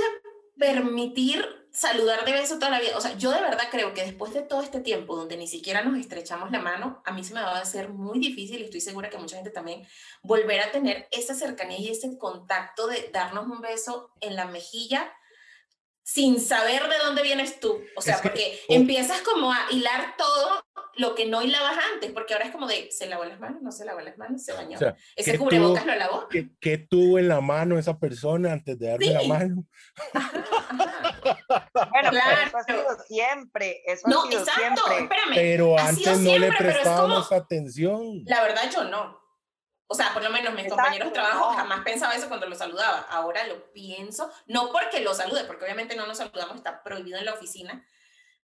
permitir 0.59 1.45
saludar 1.71 2.25
de 2.25 2.33
beso 2.33 2.55
toda 2.55 2.71
la 2.71 2.79
vida? 2.79 2.97
O 2.97 3.01
sea, 3.01 3.17
yo 3.17 3.31
de 3.31 3.41
verdad 3.41 3.67
creo 3.71 3.93
que 3.93 4.03
después 4.03 4.33
de 4.33 4.41
todo 4.41 4.61
este 4.61 4.79
tiempo 4.81 5.15
donde 5.15 5.37
ni 5.37 5.47
siquiera 5.47 5.81
nos 5.83 5.97
estrechamos 5.99 6.51
la 6.51 6.59
mano, 6.59 7.01
a 7.05 7.11
mí 7.13 7.23
se 7.23 7.33
me 7.33 7.41
va 7.41 7.57
a 7.57 7.61
hacer 7.61 7.89
muy 7.89 8.19
difícil, 8.19 8.59
y 8.61 8.65
estoy 8.65 8.81
segura 8.81 9.09
que 9.09 9.17
mucha 9.17 9.35
gente 9.37 9.49
también, 9.51 9.87
volver 10.21 10.59
a 10.61 10.71
tener 10.71 11.07
esa 11.11 11.33
cercanía 11.33 11.79
y 11.79 11.89
ese 11.89 12.17
contacto 12.17 12.87
de 12.87 13.09
darnos 13.13 13.45
un 13.47 13.61
beso 13.61 14.11
en 14.19 14.35
la 14.35 14.45
mejilla 14.45 15.11
sin 16.03 16.41
saber 16.41 16.87
de 16.89 16.97
dónde 17.05 17.21
vienes 17.21 17.59
tú. 17.59 17.79
O 17.95 18.01
sea, 18.01 18.15
Es 18.15 18.21
que- 18.21 18.29
porque 18.29 18.59
o- 18.69 18.73
empiezas 18.73 19.21
como 19.21 19.51
a 19.53 19.67
hilar 19.69 20.15
todo 20.17 20.65
lo 20.99 21.15
que 21.15 21.25
no 21.25 21.41
hilabas 21.41 21.77
antes, 21.93 22.11
porque 22.11 22.33
ahora 22.33 22.45
es 22.45 22.51
como 22.51 22.67
de, 22.67 22.91
¿se 22.91 23.07
lavó 23.07 23.23
las 23.25 23.39
manos? 23.39 23.61
¿No 23.61 23.71
se 23.71 23.85
lavó 23.85 24.01
las 24.01 24.17
manos? 24.17 24.43
¿Se 24.43 24.51
bañó? 24.53 24.75
O 24.75 24.79
sea, 24.79 24.95
¿Ese 25.15 25.31
¿qué 25.31 25.37
cubrebocas 25.39 25.83
tuvo- 25.83 25.91
lo 25.93 25.97
lavó? 25.97 26.27
¿Qué, 26.29 26.49
qué 26.59 26.77
tuvo 26.77 27.17
en 27.19 27.27
la 27.29 27.39
mano 27.41 27.79
esa 27.79 27.97
persona 27.97 28.51
antes 28.51 28.77
de 28.77 28.87
darme 28.89 29.05
la 29.07 29.21
Sí. 29.21 29.27
mano? 29.27 29.65
Bueno, 31.73 31.91
pero 31.91 32.09
Claro. 32.11 32.41
eso 32.47 32.57
ha 32.57 32.63
sido 32.63 32.85
siempre, 33.07 33.81
eso 33.85 34.07
ha 34.07 34.09
No, 34.09 34.23
sido 34.23 34.39
exacto, 34.39 34.81
siempre. 34.87 34.97
espérame. 35.03 35.35
Pero 35.35 35.77
ha 35.79 35.87
antes 35.87 36.05
no 36.05 36.31
le 36.31 36.37
siempre, 36.39 36.47
es 36.69 36.73
prestábamos 36.75 37.27
como- 37.27 37.41
atención. 37.41 38.21
La 38.25 38.41
verdad 38.41 38.63
yo 38.73 38.83
no. 38.85 39.19
O 39.87 39.95
sea, 39.95 40.13
por 40.13 40.23
lo 40.23 40.29
menos 40.29 40.53
mis 40.53 40.67
compañeros 40.67 41.11
de 41.11 41.17
Exacto, 41.17 41.29
trabajo 41.31 41.51
no. 41.51 41.57
jamás 41.57 41.81
pensaba 41.83 42.13
eso 42.13 42.27
cuando 42.27 42.47
lo 42.47 42.55
saludaba. 42.55 42.99
Ahora 43.09 43.47
lo 43.47 43.71
pienso, 43.73 44.29
no 44.47 44.71
porque 44.71 44.99
lo 45.01 45.13
salude, 45.15 45.45
porque 45.45 45.63
obviamente 45.65 45.95
no 45.95 46.05
nos 46.05 46.17
saludamos, 46.17 46.57
está 46.57 46.83
prohibido 46.83 47.17
en 47.17 47.25
la 47.25 47.33
oficina. 47.33 47.83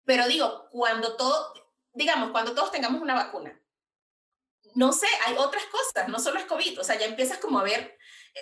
Pero 0.06 0.28
digo, 0.28 0.68
cuando 0.72 1.16
todo, 1.16 1.54
digamos, 1.96 2.32
cuando 2.32 2.54
todos 2.54 2.72
tengamos 2.72 3.02
una 3.02 3.16
vacuna, 3.16 3.60
no 4.76 4.92
sé, 4.92 5.08
hay 5.26 5.36
otras 5.38 5.64
cosas, 5.66 6.10
no 6.10 6.20
solo 6.20 6.38
es 6.38 6.46
COVID, 6.46 6.80
o 6.80 6.84
sea, 6.84 7.00
ya 7.00 7.06
empiezas 7.06 7.38
como 7.38 7.60
a 7.60 7.64
ver, 7.64 7.98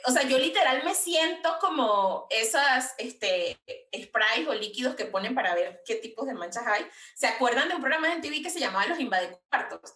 o 0.05 0.11
sea, 0.11 0.23
yo 0.23 0.39
literal 0.39 0.83
me 0.83 0.95
siento 0.95 1.57
como 1.61 2.25
esas 2.31 2.95
este, 2.97 3.59
sprays 3.95 4.47
o 4.47 4.53
líquidos 4.55 4.95
que 4.95 5.05
ponen 5.05 5.35
para 5.35 5.53
ver 5.53 5.83
qué 5.85 5.95
tipos 5.95 6.25
de 6.25 6.33
manchas 6.33 6.65
hay. 6.65 6.87
¿Se 7.13 7.27
acuerdan 7.27 7.69
de 7.69 7.75
un 7.75 7.81
programa 7.81 8.09
de 8.09 8.19
TV 8.19 8.41
que 8.41 8.49
se 8.49 8.59
llamaba 8.59 8.87
Los 8.87 8.99
Invadecuartos? 8.99 9.93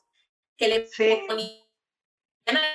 Que 0.55 0.67
le 0.67 0.87
ponían 1.27 1.63
a 2.45 2.53
la 2.53 2.67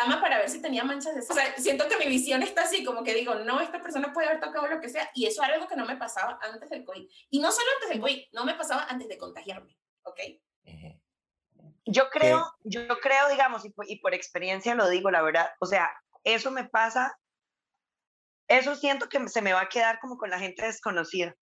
cama 0.00 0.20
para 0.20 0.38
ver 0.38 0.48
si 0.48 0.60
tenía 0.60 0.84
manchas 0.84 1.14
de 1.14 1.20
O 1.20 1.34
sea, 1.34 1.54
siento 1.56 1.88
que 1.88 1.96
mi 1.98 2.06
visión 2.06 2.42
está 2.42 2.62
así, 2.62 2.84
como 2.84 3.04
que 3.04 3.14
digo, 3.14 3.34
no, 3.34 3.60
esta 3.60 3.80
persona 3.80 4.12
puede 4.12 4.28
haber 4.28 4.40
tocado 4.40 4.66
lo 4.66 4.80
que 4.80 4.88
sea, 4.88 5.10
y 5.14 5.26
eso 5.26 5.42
era 5.42 5.54
algo 5.54 5.68
que 5.68 5.76
no 5.76 5.86
me 5.86 5.96
pasaba 5.96 6.38
antes 6.42 6.70
del 6.70 6.84
COVID. 6.84 7.08
Y 7.30 7.40
no 7.40 7.52
solo 7.52 7.66
antes 7.76 7.90
del 7.90 8.00
COVID, 8.00 8.24
no 8.32 8.44
me 8.44 8.54
pasaba 8.54 8.84
antes 8.88 9.08
de 9.08 9.18
contagiarme, 9.18 9.76
¿ok? 10.02 10.20
Yo 11.86 12.08
creo, 12.10 12.46
yo 12.60 12.86
creo, 13.00 13.28
digamos, 13.30 13.64
y 13.64 13.70
por, 13.70 13.90
y 13.90 13.96
por 13.96 14.14
experiencia 14.14 14.74
lo 14.74 14.88
digo, 14.88 15.10
la 15.10 15.22
verdad, 15.22 15.50
o 15.60 15.66
sea, 15.66 15.90
eso 16.24 16.50
me 16.50 16.64
pasa, 16.68 17.18
eso 18.48 18.76
siento 18.76 19.08
que 19.08 19.28
se 19.28 19.42
me 19.42 19.52
va 19.52 19.62
a 19.62 19.68
quedar 19.68 19.98
como 19.98 20.16
con 20.16 20.30
la 20.30 20.38
gente 20.38 20.64
desconocida. 20.64 21.34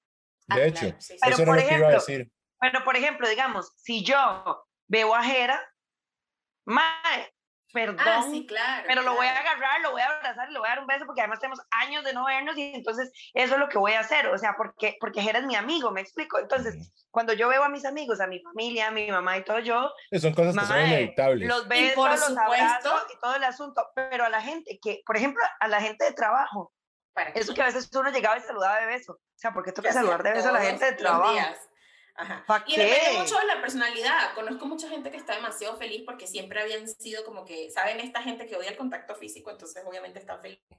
De 0.47 0.63
ah, 0.63 0.67
hecho, 0.67 0.87
eso 0.87 1.45
por 1.45 1.59
ejemplo, 1.59 1.79
iba 1.79 1.89
a 1.89 1.93
decir. 1.93 2.33
Pero, 2.61 2.85
por 2.85 2.97
ejemplo, 2.97 3.29
digamos, 3.29 3.71
si 3.77 4.03
yo 4.03 4.65
veo 4.87 5.15
a 5.15 5.23
Jera, 5.23 5.61
mae, 6.65 7.33
perdón, 7.73 8.01
ah, 8.01 8.27
sí, 8.31 8.47
claro, 8.47 8.85
pero 8.87 9.03
lo 9.03 9.15
voy 9.15 9.27
a 9.27 9.37
agarrar, 9.37 9.81
lo 9.81 9.91
voy 9.91 10.01
a 10.01 10.07
abrazar, 10.07 10.51
le 10.51 10.59
voy 10.59 10.67
a 10.67 10.71
dar 10.71 10.81
un 10.81 10.87
beso 10.87 11.05
porque 11.07 11.21
además 11.21 11.41
tenemos 11.41 11.61
años 11.71 12.05
de 12.05 12.13
no 12.13 12.25
vernos 12.25 12.57
y 12.57 12.75
entonces 12.75 13.13
eso 13.35 13.55
es 13.55 13.61
lo 13.61 13.69
que 13.69 13.79
voy 13.79 13.93
a 13.93 14.01
hacer, 14.01 14.27
o 14.29 14.39
sea, 14.39 14.55
porque 14.57 14.97
porque 15.01 15.21
eres 15.21 15.45
mi 15.45 15.55
amigo, 15.55 15.91
me 15.91 16.01
explico. 16.01 16.39
Entonces, 16.39 16.93
cuando 17.11 17.33
yo 17.33 17.49
veo 17.49 17.63
a 17.63 17.69
mis 17.69 17.85
amigos, 17.85 18.21
a 18.21 18.27
mi 18.27 18.41
familia, 18.41 18.89
a 18.89 18.91
mi 18.91 19.11
mamá 19.11 19.37
y 19.37 19.45
todo 19.45 19.59
yo, 19.59 19.93
son 20.19 20.33
cosas 20.33 20.57
que 20.57 20.65
son 20.65 20.81
inevitables. 20.81 21.49
Los 21.49 21.69
besos, 21.69 21.97
los 21.97 22.37
abrazos 22.37 23.07
y 23.15 23.19
todo 23.21 23.37
el 23.37 23.45
asunto, 23.45 23.87
pero 23.95 24.25
a 24.25 24.29
la 24.29 24.41
gente 24.41 24.79
que, 24.83 25.03
por 25.05 25.17
ejemplo, 25.17 25.43
a 25.61 25.69
la 25.69 25.81
gente 25.81 26.05
de 26.05 26.13
trabajo, 26.13 26.73
eso 27.35 27.55
que 27.55 27.63
a 27.63 27.67
veces 27.67 27.91
uno 27.95 28.11
llegaba 28.11 28.39
y 28.39 28.41
saludaba 28.41 28.81
de 28.81 28.87
beso, 28.87 29.13
o 29.13 29.39
sea, 29.39 29.53
porque 29.53 29.73
tú 29.73 29.83
que 29.83 29.93
saludar 29.93 30.23
de 30.23 30.33
beso 30.33 30.49
a 30.49 30.53
la 30.53 30.63
gente 30.63 30.85
de 30.85 30.93
trabajo. 30.93 31.37
Ajá. 32.19 32.45
Y 32.67 32.77
depende 32.77 33.19
mucho 33.21 33.39
de 33.39 33.47
la 33.47 33.61
personalidad. 33.61 34.35
Conozco 34.35 34.67
mucha 34.67 34.89
gente 34.89 35.09
que 35.13 35.17
está 35.17 35.37
demasiado 35.37 35.77
feliz 35.77 36.03
porque 36.05 36.27
siempre 36.27 36.61
habían 36.61 36.89
sido 36.89 37.25
como 37.25 37.45
que, 37.45 37.71
¿saben? 37.71 38.01
Esta 38.01 38.23
gente 38.23 38.47
que 38.47 38.57
odia 38.57 38.71
el 38.71 38.77
contacto 38.77 39.15
físico, 39.15 39.53
entonces 39.53 39.85
obviamente 39.87 40.19
están 40.19 40.43
felices. 40.43 40.79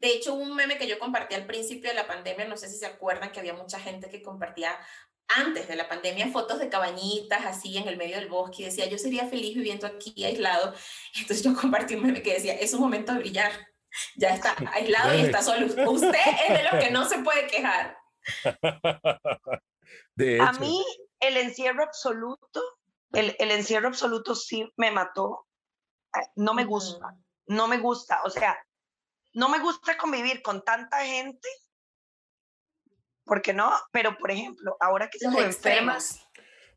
De 0.00 0.08
hecho, 0.08 0.34
un 0.34 0.56
meme 0.56 0.78
que 0.78 0.88
yo 0.88 0.98
compartí 0.98 1.36
al 1.36 1.46
principio 1.46 1.88
de 1.88 1.94
la 1.94 2.08
pandemia, 2.08 2.46
no 2.46 2.56
sé 2.56 2.68
si 2.68 2.78
se 2.78 2.86
acuerdan 2.86 3.30
que 3.30 3.38
había 3.38 3.54
mucha 3.54 3.78
gente 3.78 4.10
que 4.10 4.22
compartía 4.22 4.76
antes 5.28 5.68
de 5.68 5.76
la 5.76 5.88
pandemia 5.88 6.26
fotos 6.28 6.58
de 6.58 6.68
cabañitas 6.68 7.46
así 7.46 7.78
en 7.78 7.86
el 7.86 7.96
medio 7.96 8.16
del 8.16 8.28
bosque 8.28 8.62
y 8.62 8.64
decía, 8.64 8.86
yo 8.86 8.98
sería 8.98 9.28
feliz 9.28 9.54
viviendo 9.54 9.86
aquí 9.86 10.24
aislado. 10.24 10.74
Entonces 11.14 11.44
yo 11.44 11.54
compartí 11.54 11.94
un 11.94 12.02
meme 12.02 12.22
que 12.22 12.34
decía, 12.34 12.54
es 12.54 12.74
un 12.74 12.80
momento 12.80 13.12
de 13.12 13.20
brillar. 13.20 13.52
Ya 14.16 14.30
está 14.34 14.56
aislado 14.72 15.14
y 15.16 15.20
está 15.20 15.42
solo. 15.42 15.66
Usted 15.66 16.18
es 16.48 16.58
de 16.58 16.64
los 16.64 16.84
que 16.84 16.90
no 16.90 17.08
se 17.08 17.20
puede 17.20 17.46
quejar. 17.46 17.96
A 20.40 20.52
mí 20.52 20.84
el 21.20 21.36
encierro 21.36 21.84
absoluto, 21.84 22.62
el, 23.12 23.36
el, 23.38 23.50
encierro 23.50 23.88
absoluto 23.88 24.34
sí 24.34 24.70
me 24.76 24.90
mató. 24.90 25.46
No 26.36 26.54
me 26.54 26.64
gusta, 26.64 27.16
no 27.46 27.68
me 27.68 27.78
gusta. 27.78 28.20
O 28.24 28.30
sea, 28.30 28.58
no 29.34 29.48
me 29.48 29.58
gusta 29.58 29.96
convivir 29.96 30.42
con 30.42 30.62
tanta 30.64 31.04
gente, 31.04 31.48
porque 33.24 33.52
no, 33.52 33.72
pero 33.92 34.16
por 34.18 34.30
ejemplo, 34.30 34.76
ahora 34.80 35.08
que 35.08 35.18
estoy 35.18 35.44
enferma, 35.44 35.98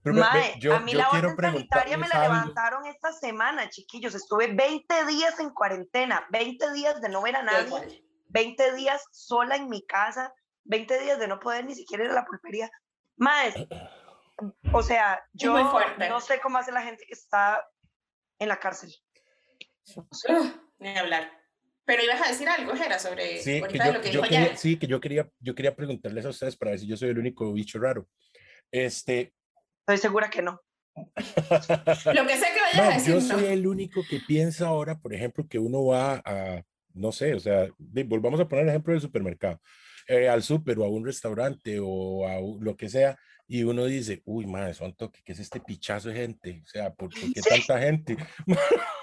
a 0.06 0.80
mí 0.80 0.94
la 0.94 1.10
orden 1.10 1.36
sanitaria 1.36 1.98
me 1.98 2.08
la 2.08 2.22
levantaron 2.22 2.86
esta 2.86 3.12
semana, 3.12 3.70
chiquillos. 3.70 4.14
Estuve 4.14 4.54
20 4.54 5.06
días 5.06 5.40
en 5.40 5.50
cuarentena, 5.50 6.26
20 6.30 6.72
días 6.74 7.02
de 7.02 7.10
no 7.10 7.22
ver 7.22 7.36
a 7.36 7.44
nadie, 7.44 8.04
20 8.28 8.76
días 8.76 9.04
sola 9.12 9.56
en 9.56 9.68
mi 9.68 9.86
casa, 9.86 10.34
20 10.66 11.00
días 11.00 11.20
de 11.20 11.28
no 11.28 11.40
poder 11.40 11.66
ni 11.66 11.76
siquiera 11.76 12.06
ir 12.06 12.12
a 12.12 12.16
la 12.16 12.26
pulpería. 12.26 12.70
Más, 13.18 13.56
o 14.74 14.84
sea, 14.84 15.24
yo 15.34 15.58
no 16.10 16.22
sé 16.22 16.40
cómo 16.42 16.58
hace 16.58 16.72
la 16.72 16.82
gente 16.82 17.06
que 17.08 17.14
está 17.14 17.66
en 18.40 18.50
la 18.50 18.60
cárcel. 18.60 18.94
ni 20.80 20.98
hablar. 20.98 21.32
Pero 21.86 22.04
ibas 22.04 22.22
a 22.22 22.30
decir 22.30 22.50
algo, 22.50 22.76
Jera, 22.76 22.98
sobre 22.98 23.38
sí, 23.44 23.62
que 23.62 23.78
yo, 23.78 23.94
lo 23.94 24.02
que 24.02 24.10
quería, 24.10 24.58
Sí, 24.58 24.78
que 24.78 24.88
yo 24.88 25.00
quería, 25.00 25.30
yo 25.40 25.54
quería 25.54 25.76
preguntarles 25.76 26.26
a 26.26 26.30
ustedes 26.30 26.58
para 26.58 26.72
ver 26.72 26.80
si 26.80 26.88
yo 26.88 26.98
soy 26.98 27.10
el 27.10 27.20
único 27.20 27.54
bicho 27.54 27.80
raro. 27.80 28.08
Este... 28.72 29.36
Estoy 29.82 30.00
segura 30.00 30.30
que 30.30 30.42
no. 30.42 30.60
lo 30.96 31.06
que 31.06 32.38
sé 32.38 32.48
que 32.54 32.62
vayas 32.62 32.80
a 32.80 32.94
decir. 32.96 33.14
Yo 33.14 33.22
soy 33.22 33.46
el 33.46 33.68
único 33.68 34.02
que 34.10 34.20
piensa 34.28 34.68
ahora, 34.68 34.98
por 34.98 35.14
ejemplo, 35.14 35.48
que 35.48 35.60
uno 35.60 35.86
va 35.86 36.24
a, 36.26 36.64
no 36.94 37.12
sé, 37.12 37.36
o 37.36 37.40
sea, 37.40 37.68
volvamos 37.78 38.40
a 38.40 38.48
poner 38.48 38.64
el 38.64 38.70
ejemplo 38.70 38.94
del 38.94 39.02
supermercado. 39.02 39.62
Eh, 40.08 40.30
al 40.30 40.44
súper 40.44 40.78
o 40.80 40.86
a 40.86 40.90
un 40.90 41.06
restaurante 41.06 41.80
o 41.82 42.28
a 42.28 42.36
lo 42.64 42.76
que 42.78 42.90
sea, 42.90 43.18
y 43.48 43.64
uno 43.64 43.86
dice, 43.86 44.22
uy, 44.26 44.46
madre, 44.48 44.74
son 44.74 44.96
toque, 44.96 45.22
¿qué 45.24 45.34
es 45.34 45.40
este 45.40 45.60
pichazo 45.60 46.10
de 46.10 46.16
gente? 46.16 46.62
O 46.64 46.68
sea, 46.68 46.94
¿por, 46.94 47.10
qué 47.10 47.42
tanta 47.42 47.80
gente? 47.80 48.18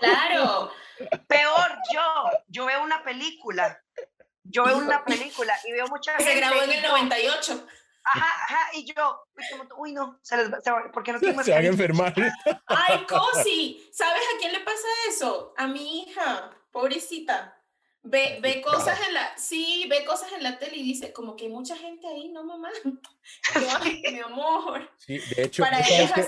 Claro. 0.01 0.71
Peor, 1.29 1.71
yo, 1.93 2.01
yo 2.49 2.67
veo 2.67 2.83
una 2.83 3.03
película, 3.03 3.81
yo 4.45 4.65
veo 4.65 4.79
una 4.79 5.05
película 5.05 5.55
y 5.67 5.73
veo 5.73 5.87
mucha 5.89 6.13
gente. 6.17 6.33
Se 6.33 6.39
grabó 6.39 6.63
en 6.63 6.73
el 6.73 6.83
98. 6.83 7.67
Ajá, 8.05 8.27
ajá, 8.45 8.71
y 8.75 8.85
yo, 8.85 9.25
uy, 9.77 9.93
no, 9.93 10.19
se 10.23 10.37
les, 10.37 10.47
se, 10.63 10.73
¿por 10.93 11.05
qué 11.05 11.13
no 11.13 11.21
tengo 11.21 11.43
Se 11.45 11.53
van 11.53 11.65
a 11.65 11.69
enfermar. 11.69 12.15
Ay, 12.67 13.07
Cosi, 13.09 13.89
¿sabes 13.93 14.23
a 14.23 14.39
quién 14.41 14.53
le 14.53 14.61
pasa 14.61 14.89
eso? 15.09 15.55
A 15.57 15.69
mi 15.69 16.03
hija, 16.03 16.51
pobrecita. 16.73 17.62
Ve, 18.05 18.41
ve 18.43 18.61
cosas 18.63 18.99
en 19.07 19.15
la, 19.15 19.37
sí, 19.37 19.87
ve 19.89 20.05
cosas 20.05 20.33
en 20.33 20.43
la 20.43 20.59
tele 20.59 20.77
y 20.77 20.83
dice, 20.83 21.13
como 21.13 21.37
que 21.37 21.45
hay 21.45 21.53
mucha 21.53 21.77
gente 21.77 22.07
ahí, 22.09 22.31
¿no, 22.31 22.43
mamá? 22.43 22.69
mi 24.13 24.19
amor. 24.19 24.91
Sí, 24.99 25.21
de 25.37 25.45
hecho, 25.45 25.65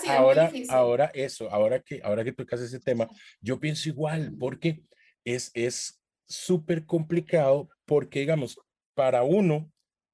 ahora, 0.08 0.52
ahora 0.68 1.10
eso, 1.14 1.50
ahora 1.50 1.80
que, 1.80 2.00
ahora 2.04 2.22
que 2.22 2.32
tocas 2.32 2.60
ese 2.60 2.78
tema, 2.78 3.08
yo 3.40 3.58
pienso 3.58 3.88
igual, 3.88 4.32
porque 4.38 4.84
es, 5.24 5.50
es 5.54 6.00
súper 6.28 6.86
complicado, 6.86 7.68
porque 7.86 8.20
digamos, 8.20 8.56
para 8.94 9.24
uno, 9.24 9.68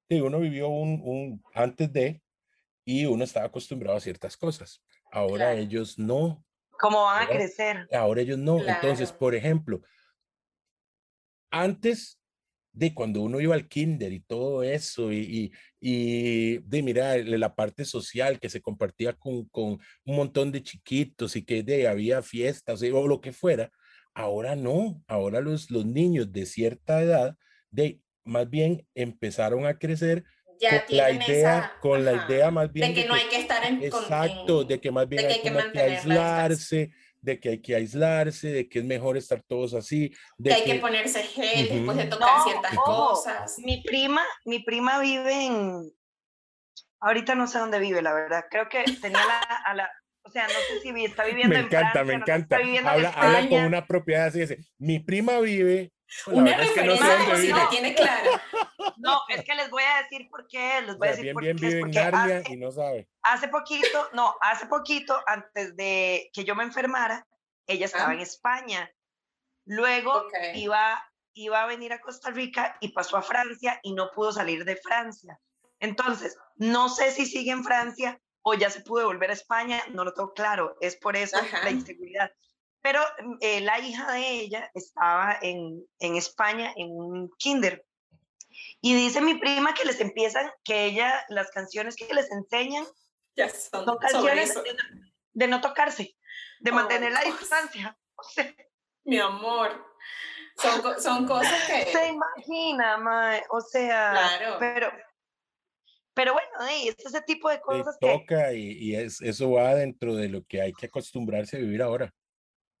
uno 0.09 0.39
vivió 0.39 0.67
un, 0.67 0.99
un, 1.03 1.43
antes 1.53 1.93
de, 1.93 2.21
y 2.85 3.05
uno 3.05 3.23
estaba 3.23 3.45
acostumbrado 3.45 3.97
a 3.97 4.01
ciertas 4.01 4.35
cosas. 4.35 4.83
Ahora 5.11 5.53
ellos 5.53 5.99
no. 5.99 6.43
¿Cómo 6.79 7.03
van 7.03 7.23
a 7.23 7.29
crecer? 7.29 7.87
Ahora 7.93 8.21
ellos 8.21 8.37
no. 8.37 8.59
Entonces, 8.65 9.11
por 9.11 9.35
ejemplo, 9.35 9.81
antes 11.51 12.19
de 12.73 12.93
cuando 12.93 13.21
uno 13.21 13.41
iba 13.41 13.53
al 13.53 13.67
kinder 13.67 14.13
y 14.13 14.21
todo 14.21 14.63
eso, 14.63 15.11
y, 15.11 15.51
y, 15.79 16.57
de 16.59 16.81
mirar 16.81 17.19
la 17.25 17.53
parte 17.53 17.85
social 17.85 18.39
que 18.39 18.49
se 18.49 18.61
compartía 18.61 19.13
con, 19.13 19.45
con 19.49 19.79
un 20.05 20.15
montón 20.15 20.51
de 20.51 20.63
chiquitos 20.63 21.35
y 21.35 21.43
que 21.43 21.63
de, 21.63 21.87
había 21.87 22.21
fiestas 22.21 22.81
o 22.81 23.07
lo 23.07 23.19
que 23.19 23.33
fuera, 23.33 23.69
ahora 24.13 24.55
no, 24.55 25.03
ahora 25.07 25.41
los, 25.41 25.69
los 25.69 25.85
niños 25.85 26.31
de 26.31 26.45
cierta 26.45 27.01
edad, 27.01 27.35
de, 27.69 27.99
más 28.23 28.49
bien 28.49 28.87
empezaron 28.95 29.65
a 29.65 29.77
crecer 29.77 30.23
ya 30.59 30.85
con 30.85 30.97
la 30.97 31.11
idea, 31.11 31.73
con 31.81 32.05
la 32.05 32.25
idea 32.25 32.51
más 32.51 32.71
bien 32.71 32.93
de 32.93 33.01
que 33.01 33.07
no 33.07 33.15
hay 33.15 33.27
que 33.27 33.37
estar 33.37 33.65
en 33.65 33.81
exacto, 33.81 34.63
de 34.63 34.79
que 34.79 34.91
más 34.91 35.09
bien 35.09 35.25
hay, 35.25 35.41
que, 35.41 35.79
aislarse, 35.79 36.91
de 37.21 37.39
que 37.39 37.49
hay 37.49 37.61
que 37.61 37.75
aislarse, 37.75 38.49
de 38.49 38.69
que 38.69 38.79
es 38.79 38.85
mejor 38.85 39.17
estar 39.17 39.41
todos 39.43 39.73
así. 39.73 40.11
De 40.37 40.49
que 40.49 40.55
hay 40.55 40.63
que, 40.63 40.75
ponerse 40.79 41.23
gel 41.23 41.69
después 41.69 41.97
de 41.97 42.05
tocar 42.05 42.43
ciertas 42.43 42.75
cosas. 42.75 43.57
Mi 43.59 43.81
prima, 43.83 44.21
mi 44.45 44.59
prima 44.59 44.99
vive 44.99 45.45
en, 45.45 45.91
ahorita 46.99 47.35
no 47.35 47.47
sé 47.47 47.59
dónde 47.59 47.79
vive, 47.79 48.01
la 48.01 48.13
verdad. 48.13 48.45
Creo 48.49 48.67
que 48.69 48.83
tenía 49.01 49.25
la, 49.25 49.39
a 49.39 49.73
la, 49.75 49.89
o 50.23 50.31
sea, 50.31 50.47
no 50.47 50.53
sé 50.53 50.81
si 50.81 51.05
está 51.05 51.25
viviendo 51.25 51.55
me 51.55 51.61
encanta, 51.61 52.03
Me 52.03 52.13
encanta, 52.15 52.57
me 52.57 52.77
encanta. 52.77 52.91
Habla, 52.91 53.09
habla 53.09 53.49
con 53.49 53.63
una 53.65 53.85
propiedad 53.85 54.27
así, 54.27 54.39
dice, 54.39 54.57
mi 54.77 54.99
prima 54.99 55.39
vive 55.39 55.91
una 56.27 56.55
referencia 56.57 57.55
no 57.55 57.69
tiene 57.69 57.95
clara. 57.95 58.43
No, 58.97 59.21
es 59.29 59.43
que 59.43 59.55
les 59.55 59.69
voy 59.69 59.83
a 59.83 60.03
decir 60.03 60.29
por 60.29 60.47
qué, 60.47 60.81
les 60.81 60.97
voy 60.97 61.07
a 61.07 61.11
decir 61.11 61.23
bien, 61.23 61.33
por 61.33 61.43
bien 61.43 61.57
qué. 61.57 61.67
Vive 61.67 61.79
en 61.81 61.91
Narnia 61.91 62.43
y 62.47 62.57
no 62.57 62.71
sabe. 62.71 63.09
Hace 63.23 63.47
poquito, 63.47 64.09
no, 64.13 64.35
hace 64.41 64.65
poquito, 64.67 65.19
antes 65.25 65.75
de 65.75 66.29
que 66.33 66.43
yo 66.43 66.55
me 66.55 66.63
enfermara, 66.63 67.27
ella 67.67 67.85
estaba 67.85 68.09
ah. 68.09 68.13
en 68.13 68.19
España. 68.19 68.91
Luego 69.65 70.25
iba, 70.55 71.03
iba 71.33 71.63
a 71.63 71.67
venir 71.67 71.93
a 71.93 72.01
Costa 72.01 72.31
Rica 72.31 72.77
y 72.81 72.89
pasó 72.89 73.17
a 73.17 73.21
Francia 73.21 73.79
y 73.83 73.93
no 73.93 74.11
pudo 74.11 74.31
salir 74.31 74.65
de 74.65 74.75
Francia. 74.75 75.39
Entonces, 75.79 76.37
no 76.55 76.89
sé 76.89 77.11
si 77.11 77.25
sigue 77.25 77.51
en 77.51 77.63
Francia 77.63 78.19
o 78.43 78.53
ya 78.53 78.69
se 78.69 78.81
pudo 78.81 79.05
volver 79.05 79.29
a 79.29 79.33
España, 79.33 79.81
no 79.91 80.03
lo 80.03 80.13
tengo 80.13 80.33
claro, 80.33 80.75
es 80.81 80.95
por 80.95 81.15
eso 81.15 81.37
la 81.63 81.71
inseguridad. 81.71 82.31
Pero 82.81 83.01
mm, 83.01 83.37
eh, 83.41 83.61
la 83.61 83.79
hija 83.79 84.11
de 84.11 84.29
ella 84.29 84.71
estaba 84.73 85.37
en, 85.41 85.85
en 85.99 86.15
España 86.15 86.73
en 86.75 86.91
un 86.91 87.29
kinder. 87.37 87.85
Y 88.81 88.95
dice 88.95 89.21
mi 89.21 89.35
prima 89.35 89.73
que 89.73 89.85
les 89.85 90.01
empiezan, 90.01 90.49
que 90.63 90.85
ella, 90.85 91.23
las 91.29 91.51
canciones 91.51 91.95
que 91.95 92.13
les 92.13 92.31
enseñan 92.31 92.85
Ya 93.35 93.49
son, 93.49 93.85
canciones 93.97 94.53
de, 95.33 95.47
no 95.47 95.61
tocarse, 95.61 96.15
de 96.59 96.71
mantener 96.71 97.11
la 97.11 97.21
distancia. 97.21 97.97
Mi 99.03 99.19
amor. 99.19 99.87
Son, 100.57 101.01
son 101.01 101.25
cosas 101.25 101.63
que... 101.65 101.85
Se 101.91 102.09
imagina, 102.09 102.97
mae. 102.97 103.43
O 103.49 103.61
sea, 103.61 104.11
claro. 104.11 104.57
pero, 104.59 104.91
pero 106.13 106.33
bueno, 106.33 106.49
es 106.85 106.99
ese 106.99 107.21
tipo 107.21 107.49
de 107.49 107.61
cosas 107.61 107.97
que... 107.99 108.11
Toca 108.11 108.53
y, 108.53 108.73
y 108.73 108.95
es, 108.95 109.21
eso 109.21 109.51
va 109.51 109.73
dentro 109.75 110.15
de 110.15 110.29
lo 110.29 110.43
que 110.45 110.61
hay 110.61 110.73
que 110.73 110.87
acostumbrarse 110.87 111.57
a 111.57 111.61
vivir 111.61 111.81
ahora. 111.81 112.13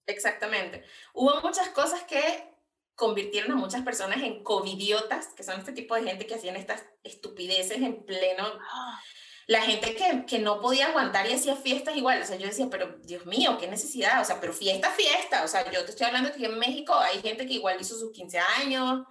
Exactamente. 0.07 0.83
Hubo 1.13 1.41
muchas 1.41 1.69
cosas 1.69 2.03
que 2.03 2.49
convirtieron 2.95 3.51
a 3.53 3.55
muchas 3.55 3.81
personas 3.81 4.21
en 4.21 4.43
covidiotas, 4.43 5.27
que 5.35 5.43
son 5.43 5.59
este 5.59 5.73
tipo 5.73 5.95
de 5.95 6.03
gente 6.03 6.27
que 6.27 6.35
hacían 6.35 6.55
estas 6.55 6.85
estupideces 7.03 7.77
en 7.77 8.03
pleno... 8.05 8.45
La 9.47 9.63
gente 9.63 9.95
que, 9.95 10.25
que 10.25 10.39
no 10.39 10.61
podía 10.61 10.87
aguantar 10.87 11.27
y 11.27 11.33
hacía 11.33 11.55
fiestas 11.55 11.97
igual, 11.97 12.21
o 12.21 12.25
sea, 12.25 12.37
yo 12.37 12.47
decía, 12.47 12.67
pero 12.69 12.99
Dios 12.99 13.25
mío, 13.25 13.57
qué 13.59 13.67
necesidad, 13.67 14.21
o 14.21 14.23
sea, 14.23 14.39
pero 14.39 14.53
fiesta, 14.53 14.91
fiesta, 14.91 15.43
o 15.43 15.47
sea, 15.47 15.69
yo 15.69 15.83
te 15.83 15.91
estoy 15.91 16.07
hablando 16.07 16.31
que 16.31 16.45
en 16.45 16.57
México 16.57 16.93
hay 16.93 17.19
gente 17.21 17.45
que 17.45 17.55
igual 17.55 17.75
hizo 17.81 17.97
sus 17.97 18.13
15 18.13 18.39
años, 18.61 19.03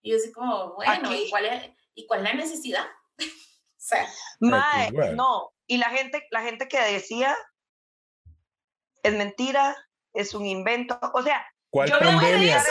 y 0.00 0.10
yo 0.10 0.16
decía 0.16 0.32
como, 0.32 0.74
bueno, 0.76 1.14
¿y 1.14 1.28
cuál, 1.28 1.46
es, 1.46 1.70
¿y 1.94 2.06
cuál 2.06 2.20
es 2.20 2.24
la 2.24 2.34
necesidad? 2.34 2.86
o 3.18 3.26
sea, 3.76 4.08
no, 4.40 5.52
y 5.66 5.76
la 5.76 5.90
gente, 5.90 6.26
la 6.30 6.42
gente 6.42 6.68
que 6.68 6.78
decía, 6.78 7.36
es 9.02 9.12
mentira, 9.12 9.76
es 10.12 10.34
un 10.34 10.46
invento. 10.46 10.98
O 11.14 11.22
sea, 11.22 11.46
¿cuál 11.70 11.90
pandemia? 11.90 12.64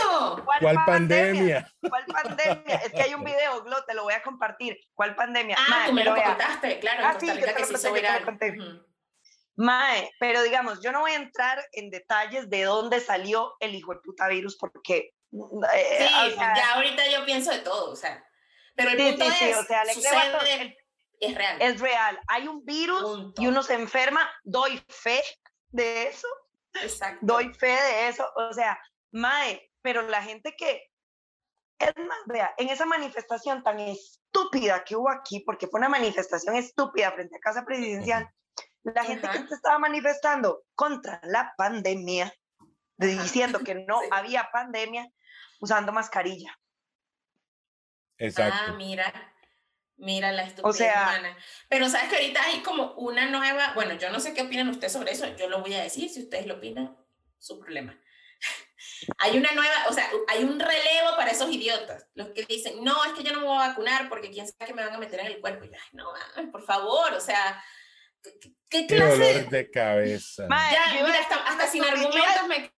¿Cuál, 0.62 0.76
pandemia? 0.86 1.74
¿Cuál 1.82 2.06
pandemia? 2.06 2.76
Es 2.78 2.92
que 2.92 3.02
hay 3.02 3.14
un 3.14 3.24
video, 3.24 3.64
Glo, 3.64 3.84
te 3.86 3.94
lo 3.94 4.04
voy 4.04 4.14
a 4.14 4.24
compartir. 4.24 4.78
¿Cuál 4.94 5.16
pandemia? 5.16 5.58
Ah, 5.60 5.86
tú 5.88 5.94
me 5.94 6.04
lo 6.04 6.16
contaste, 6.16 6.80
claro, 6.80 7.04
ah, 7.06 7.18
sí, 7.20 7.28
que 7.28 7.66
se 7.66 7.74
hizo 7.74 7.94
Mae, 9.58 10.12
pero 10.20 10.42
digamos, 10.44 10.82
yo 10.82 10.92
no 10.92 11.02
voy 11.02 11.12
a 11.12 11.16
entrar 11.16 11.64
en 11.74 11.90
detalles 11.90 12.50
de 12.50 12.64
dónde 12.64 13.00
salió 13.00 13.54
el 13.60 13.76
hijo 13.76 13.94
de 13.94 14.00
puta 14.00 14.28
virus 14.28 14.58
porque... 14.58 15.14
Eh, 15.76 16.08
sí, 16.08 16.36
ya 16.38 16.74
ahorita 16.74 17.08
yo 17.10 17.26
pienso 17.26 17.52
de 17.52 17.60
todo, 17.60 17.92
o 17.92 17.96
sea, 17.96 18.26
pero 18.76 18.92
el 18.92 18.98
punto 18.98 19.26
es, 19.26 19.58
o 19.58 19.64
sea, 19.64 19.86
sucede, 19.94 20.78
es 21.20 21.36
real. 21.36 21.62
Es 21.62 21.80
real. 21.80 22.20
Hay 22.28 22.48
un 22.48 22.66
virus 22.66 23.34
y 23.38 23.48
uno 23.48 23.62
se 23.64 23.76
enferma, 23.76 24.30
doy 24.44 24.82
fe 24.90 25.22
de 25.70 26.08
eso, 26.08 26.28
Exacto. 26.74 27.20
Doy 27.22 27.54
fe 27.54 27.68
de 27.68 28.08
eso. 28.08 28.28
O 28.36 28.54
sea, 28.54 28.80
Mae, 29.12 29.72
pero 29.82 30.02
la 30.04 30.22
gente 30.22 30.56
que. 30.58 30.84
Es 31.80 31.94
más, 31.98 32.20
vea, 32.28 32.54
en 32.58 32.70
esa 32.70 32.86
manifestación 32.86 33.64
tan 33.64 33.80
estúpida 33.80 34.84
que 34.84 34.96
hubo 34.96 35.10
aquí, 35.10 35.40
porque 35.40 35.68
fue 35.68 35.80
una 35.80 35.90
manifestación 35.90 36.56
estúpida 36.56 37.12
frente 37.12 37.38
a 37.38 37.40
Casa 37.40 37.66
Presidencial, 37.66 38.30
la 38.84 39.04
gente 39.04 39.28
que 39.28 39.48
se 39.48 39.56
estaba 39.56 39.80
manifestando 39.80 40.64
contra 40.76 41.20
la 41.24 41.54
pandemia, 41.58 42.32
diciendo 42.98 43.60
que 43.60 43.74
no 43.88 44.00
había 44.12 44.50
pandemia, 44.52 45.08
usando 45.60 45.92
mascarilla. 45.92 46.56
Exacto. 48.20 48.60
Ah, 48.68 48.74
mira. 48.74 49.31
Mira 50.02 50.32
la 50.32 50.44
estupidez 50.44 50.66
o 50.66 50.74
sea, 50.74 51.38
Pero 51.70 51.88
sabes 51.88 52.10
que 52.10 52.16
ahorita 52.16 52.44
hay 52.44 52.62
como 52.62 52.94
una 52.94 53.28
nueva, 53.28 53.74
bueno, 53.76 53.94
yo 53.94 54.10
no 54.10 54.20
sé 54.20 54.34
qué 54.34 54.42
opinan 54.42 54.68
ustedes 54.68 54.94
sobre 54.94 55.12
eso, 55.12 55.28
yo 55.38 55.48
lo 55.48 55.62
voy 55.62 55.76
a 55.76 55.84
decir, 55.84 56.10
si 56.10 56.24
ustedes 56.24 56.48
lo 56.48 56.56
opinan, 56.56 56.98
su 57.38 57.60
problema. 57.60 57.96
hay 59.20 59.38
una 59.38 59.52
nueva, 59.52 59.76
o 59.90 59.94
sea, 59.94 60.10
hay 60.28 60.44
un 60.44 60.60
relevo 60.60 61.16
para 61.16 61.30
esos 61.30 61.52
idiotas, 61.52 62.08
los 62.16 62.30
que 62.30 62.46
dicen, 62.46 62.84
no, 62.84 63.06
es 63.06 63.14
que 63.14 63.22
yo 63.22 63.32
no 63.32 63.42
me 63.42 63.46
voy 63.46 63.58
a 63.58 63.68
vacunar 63.68 64.10
porque 64.10 64.32
quién 64.32 64.48
sabe 64.48 64.66
que 64.66 64.74
me 64.74 64.84
van 64.84 64.96
a 64.96 64.98
meter 64.98 65.20
en 65.20 65.28
el 65.28 65.40
cuerpo. 65.40 65.66
Y, 65.66 65.68
Ay, 65.68 65.82
no, 65.94 66.12
por 66.52 66.64
favor, 66.64 67.14
o 67.14 67.22
sea, 67.22 67.64
¿qué, 68.70 68.88
clase? 68.88 68.88
Qué 68.88 69.34
dolor 69.34 69.50
de 69.52 69.70
cabeza. 69.70 70.48
ya, 70.50 71.04
mira, 71.06 71.20
hasta, 71.20 71.36
hasta 71.36 71.68
sin 71.68 71.84
argumentos 71.84 72.48
me 72.48 72.72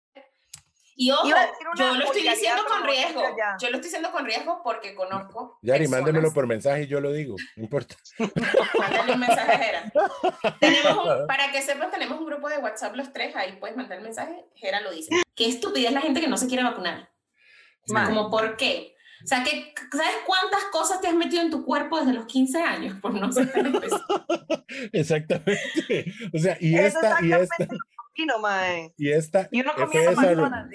y 1.02 1.10
ojo, 1.10 1.28
yo 1.76 1.94
lo 1.96 2.04
estoy 2.04 2.22
diciendo 2.22 2.62
con 2.68 2.84
riesgo. 2.84 3.22
Yo 3.60 3.70
lo 3.70 3.76
estoy 3.76 3.80
diciendo 3.82 4.12
con 4.12 4.24
riesgo 4.24 4.60
porque 4.62 4.94
conozco. 4.94 5.58
Yari, 5.62 5.88
mándemelo 5.88 6.32
por 6.32 6.46
mensaje 6.46 6.84
y 6.84 6.86
yo 6.86 7.00
lo 7.00 7.12
digo. 7.12 7.34
No 7.56 7.64
importa. 7.64 7.96
Mándale 8.78 9.14
un 9.14 9.20
mensaje 9.20 9.52
a 9.52 9.58
Jera. 9.58 9.92
Tenemos 10.60 11.26
para 11.26 11.50
que 11.50 11.60
sepas, 11.60 11.90
tenemos 11.90 12.20
un 12.20 12.26
grupo 12.26 12.48
de 12.48 12.58
WhatsApp 12.58 12.94
los 12.94 13.12
tres. 13.12 13.34
Ahí 13.34 13.56
puedes 13.58 13.76
mandar 13.76 13.98
el 13.98 14.04
mensaje. 14.04 14.44
Jera 14.54 14.80
lo 14.80 14.92
dice. 14.92 15.22
Qué 15.34 15.48
estupidez 15.48 15.90
la 15.90 16.02
gente 16.02 16.20
que 16.20 16.28
no 16.28 16.36
se 16.36 16.46
quiere 16.46 16.62
vacunar. 16.62 17.10
Como, 17.88 18.30
¿por 18.30 18.56
qué? 18.56 18.94
O 19.24 19.26
sea, 19.26 19.42
que, 19.42 19.74
¿sabes 19.90 20.16
cuántas 20.24 20.64
cosas 20.70 21.00
te 21.00 21.08
has 21.08 21.14
metido 21.14 21.42
en 21.42 21.50
tu 21.50 21.64
cuerpo 21.64 21.98
desde 21.98 22.12
los 22.12 22.26
15 22.26 22.62
años 22.62 22.98
por 23.00 23.14
no 23.14 23.32
ser 23.32 23.52
Exactamente. 24.92 26.12
O 26.32 26.38
sea, 26.38 26.56
y 26.60 26.76
esta, 26.76 27.18
y 27.22 27.32
esta, 27.32 27.68
y 28.96 29.10
esta 29.10 29.48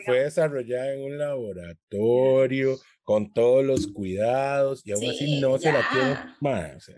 fue, 0.06 0.20
desarrollada 0.20 0.94
en 0.94 1.04
un 1.04 1.18
laboratorio 1.18 2.78
con 3.04 3.32
todos 3.32 3.64
los 3.64 3.88
cuidados 3.88 4.82
y 4.86 4.92
aún 4.92 5.10
así 5.10 5.40
no 5.40 5.58
se 5.58 5.72
la 5.72 5.88
tiene 5.90 6.18
más. 6.42 6.92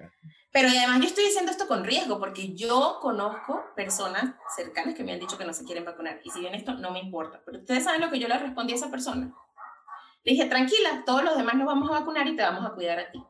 Pero 0.52 0.70
además 0.70 1.00
yo 1.02 1.06
estoy 1.06 1.26
diciendo 1.26 1.52
esto 1.52 1.68
con 1.68 1.84
riesgo 1.84 2.20
porque 2.20 2.56
yo 2.56 2.98
conozco 3.02 3.64
personas 3.76 4.34
cercanas 4.56 4.96
que 4.96 5.04
me 5.04 5.14
han 5.14 5.20
dicho 5.20 5.38
que 5.38 5.46
no 5.46 5.54
se 5.54 5.64
quieren 5.64 5.86
vacunar 5.86 6.20
y 6.24 6.32
si 6.32 6.40
bien 6.40 6.56
esto 6.56 6.74
no 6.74 6.92
me 6.92 7.00
importa, 7.00 7.42
pero 7.46 7.60
ustedes 7.60 7.84
saben 7.84 8.02
lo 8.02 8.10
que 8.10 8.20
yo 8.20 8.28
le 8.28 8.38
respondí 8.40 8.74
a 8.74 8.78
esa 8.78 8.90
persona. 8.90 9.32
Le 10.24 10.34
dije, 10.34 10.46
tranquila, 10.48 11.04
todos 11.06 11.24
los 11.24 11.38
demás 11.38 11.56
nos 11.56 11.68
vamos 11.68 11.90
a 11.90 12.00
vacunar 12.00 12.28
y 12.28 12.36
te 12.36 12.42
vamos 12.42 12.66
a 12.66 12.74
cuidar 12.74 13.00
a 13.00 13.12
ti. 13.12 13.24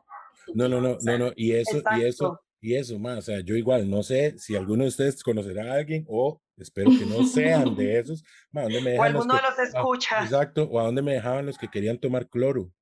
No, 0.54 0.68
no, 0.68 0.80
no, 0.80 0.96
no, 1.02 1.18
no, 1.18 1.32
y 1.36 1.52
eso, 1.52 1.82
y 1.96 2.02
eso, 2.02 2.40
y 2.60 2.74
eso 2.74 2.98
más, 2.98 3.18
o 3.18 3.22
sea, 3.22 3.40
yo 3.40 3.54
igual 3.54 3.88
no 3.88 4.02
sé 4.02 4.38
si 4.38 4.56
alguno 4.56 4.84
de 4.84 4.88
ustedes 4.88 5.22
conocerá 5.22 5.72
a 5.72 5.76
alguien 5.76 6.04
o 6.08 6.40
espero 6.60 6.90
que 6.90 7.06
no 7.06 7.24
sean 7.24 7.74
de 7.74 7.98
esos. 8.00 8.24
¿a 8.54 8.62
dónde 8.62 8.80
me 8.80 8.98
o 8.98 9.02
alguno 9.02 9.34
los 9.34 9.56
de 9.56 9.64
los 9.66 9.74
ah, 9.74 9.78
escucha. 9.78 10.22
exacto, 10.22 10.64
o 10.64 10.80
a 10.80 10.84
dónde 10.84 11.02
me 11.02 11.14
dejaban 11.14 11.46
los 11.46 11.58
que 11.58 11.68
querían 11.68 11.98
tomar 11.98 12.28
cloro. 12.28 12.72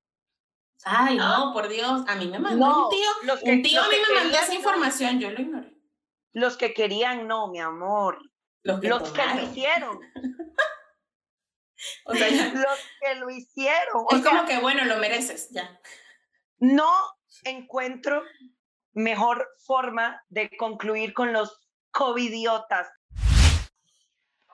Ay, 0.85 1.17
no, 1.17 1.51
por 1.53 1.67
Dios, 1.67 2.03
a 2.07 2.15
mí 2.15 2.27
me 2.27 2.39
mandó 2.39 2.85
un 2.85 2.89
tío, 2.89 3.09
los 3.23 3.39
que, 3.41 3.51
un 3.51 3.61
tío 3.61 3.81
a 3.81 3.89
mí 3.89 3.95
me 4.07 4.19
mandó 4.21 4.37
esa 4.37 4.53
información, 4.53 5.19
yo 5.19 5.29
lo 5.29 5.41
ignoré. 5.41 5.75
Los 6.31 6.57
que 6.57 6.73
querían, 6.73 7.27
no, 7.27 7.49
mi 7.49 7.59
amor. 7.59 8.19
Los 8.63 8.79
que, 8.79 8.87
los 8.87 9.11
que 9.11 9.21
lo 9.25 9.43
hicieron. 9.43 9.99
o 12.05 12.13
sea, 12.13 12.29
los 12.53 12.79
que 13.01 13.15
lo 13.15 13.29
hicieron. 13.29 14.05
Es 14.11 14.23
como 14.23 14.45
que, 14.45 14.59
bueno, 14.59 14.85
lo 14.85 14.97
mereces, 14.97 15.49
ya. 15.51 15.79
No 16.59 16.89
encuentro 17.43 18.23
mejor 18.93 19.47
forma 19.65 20.23
de 20.29 20.49
concluir 20.57 21.13
con 21.13 21.33
los 21.33 21.59
covidiotas. 21.91 22.87